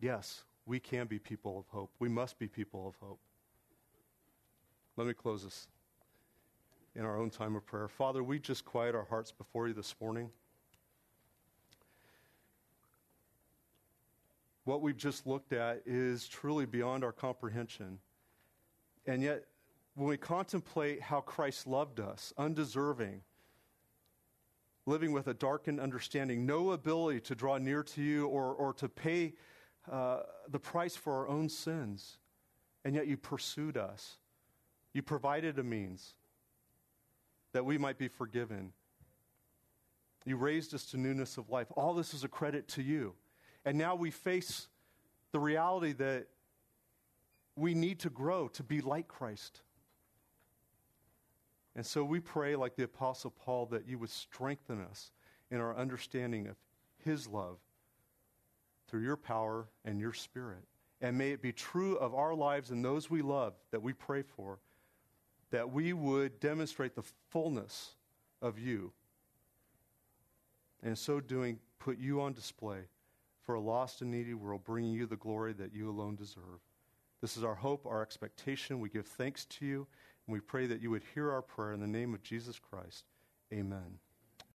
Yes, 0.00 0.44
we 0.64 0.80
can 0.80 1.06
be 1.06 1.18
people 1.18 1.58
of 1.58 1.66
hope. 1.68 1.90
We 1.98 2.08
must 2.08 2.38
be 2.38 2.48
people 2.48 2.88
of 2.88 2.96
hope. 3.06 3.20
Let 4.96 5.06
me 5.06 5.14
close 5.14 5.44
this 5.44 5.68
in 6.94 7.04
our 7.04 7.18
own 7.18 7.30
time 7.30 7.54
of 7.56 7.66
prayer. 7.66 7.88
Father, 7.88 8.22
we 8.22 8.38
just 8.38 8.64
quiet 8.64 8.94
our 8.94 9.04
hearts 9.04 9.30
before 9.30 9.68
you 9.68 9.74
this 9.74 9.94
morning. 10.00 10.30
what 14.66 14.82
we've 14.82 14.96
just 14.96 15.28
looked 15.28 15.52
at 15.52 15.80
is 15.86 16.26
truly 16.26 16.66
beyond 16.66 17.04
our 17.04 17.12
comprehension. 17.12 18.00
And 19.06 19.22
yet, 19.22 19.44
when 19.94 20.08
we 20.08 20.16
contemplate 20.16 21.00
how 21.00 21.20
Christ 21.20 21.68
loved 21.68 22.00
us, 22.00 22.32
undeserving, 22.36 23.22
living 24.84 25.12
with 25.12 25.28
a 25.28 25.34
darkened 25.34 25.78
understanding, 25.78 26.44
no 26.44 26.72
ability 26.72 27.20
to 27.20 27.36
draw 27.36 27.58
near 27.58 27.84
to 27.84 28.02
you 28.02 28.26
or, 28.26 28.52
or 28.54 28.72
to 28.74 28.88
pay 28.88 29.34
uh, 29.90 30.22
the 30.48 30.58
price 30.58 30.96
for 30.96 31.14
our 31.14 31.28
own 31.28 31.48
sins, 31.48 32.18
and 32.84 32.96
yet 32.96 33.06
you 33.06 33.16
pursued 33.16 33.76
us. 33.76 34.16
You 34.96 35.02
provided 35.02 35.58
a 35.58 35.62
means 35.62 36.14
that 37.52 37.66
we 37.66 37.76
might 37.76 37.98
be 37.98 38.08
forgiven. 38.08 38.72
You 40.24 40.38
raised 40.38 40.72
us 40.72 40.86
to 40.86 40.96
newness 40.96 41.36
of 41.36 41.50
life. 41.50 41.66
All 41.76 41.92
this 41.92 42.14
is 42.14 42.24
a 42.24 42.28
credit 42.28 42.66
to 42.68 42.82
you. 42.82 43.12
And 43.66 43.76
now 43.76 43.94
we 43.94 44.10
face 44.10 44.68
the 45.32 45.38
reality 45.38 45.92
that 45.92 46.28
we 47.56 47.74
need 47.74 48.00
to 48.00 48.08
grow 48.08 48.48
to 48.48 48.62
be 48.62 48.80
like 48.80 49.06
Christ. 49.06 49.60
And 51.74 51.84
so 51.84 52.02
we 52.02 52.18
pray, 52.18 52.56
like 52.56 52.76
the 52.76 52.84
Apostle 52.84 53.32
Paul, 53.32 53.66
that 53.66 53.86
you 53.86 53.98
would 53.98 54.08
strengthen 54.08 54.80
us 54.80 55.10
in 55.50 55.60
our 55.60 55.76
understanding 55.76 56.46
of 56.46 56.56
his 57.04 57.28
love 57.28 57.58
through 58.88 59.02
your 59.02 59.18
power 59.18 59.68
and 59.84 60.00
your 60.00 60.14
spirit. 60.14 60.64
And 61.02 61.18
may 61.18 61.32
it 61.32 61.42
be 61.42 61.52
true 61.52 61.96
of 61.96 62.14
our 62.14 62.34
lives 62.34 62.70
and 62.70 62.82
those 62.82 63.10
we 63.10 63.20
love 63.20 63.52
that 63.72 63.82
we 63.82 63.92
pray 63.92 64.22
for, 64.22 64.58
that 65.56 65.72
we 65.72 65.94
would 65.94 66.38
demonstrate 66.38 66.94
the 66.94 67.04
fullness 67.30 67.94
of 68.42 68.58
you. 68.58 68.92
And 70.82 70.90
in 70.90 70.96
so 70.96 71.18
doing, 71.18 71.58
put 71.78 71.96
you 71.96 72.20
on 72.20 72.34
display 72.34 72.80
for 73.42 73.54
a 73.54 73.60
lost 73.60 74.02
and 74.02 74.10
needy 74.10 74.34
world, 74.34 74.64
bringing 74.64 74.92
you 74.92 75.06
the 75.06 75.16
glory 75.16 75.54
that 75.54 75.74
you 75.74 75.88
alone 75.88 76.14
deserve. 76.14 76.60
This 77.22 77.38
is 77.38 77.42
our 77.42 77.54
hope, 77.54 77.86
our 77.86 78.02
expectation. 78.02 78.80
We 78.80 78.90
give 78.90 79.06
thanks 79.06 79.46
to 79.46 79.64
you, 79.64 79.86
and 80.26 80.34
we 80.34 80.40
pray 80.40 80.66
that 80.66 80.82
you 80.82 80.90
would 80.90 81.04
hear 81.14 81.32
our 81.32 81.40
prayer 81.40 81.72
in 81.72 81.80
the 81.80 81.86
name 81.86 82.12
of 82.12 82.22
Jesus 82.22 82.58
Christ. 82.58 83.04
Amen. 83.50 83.98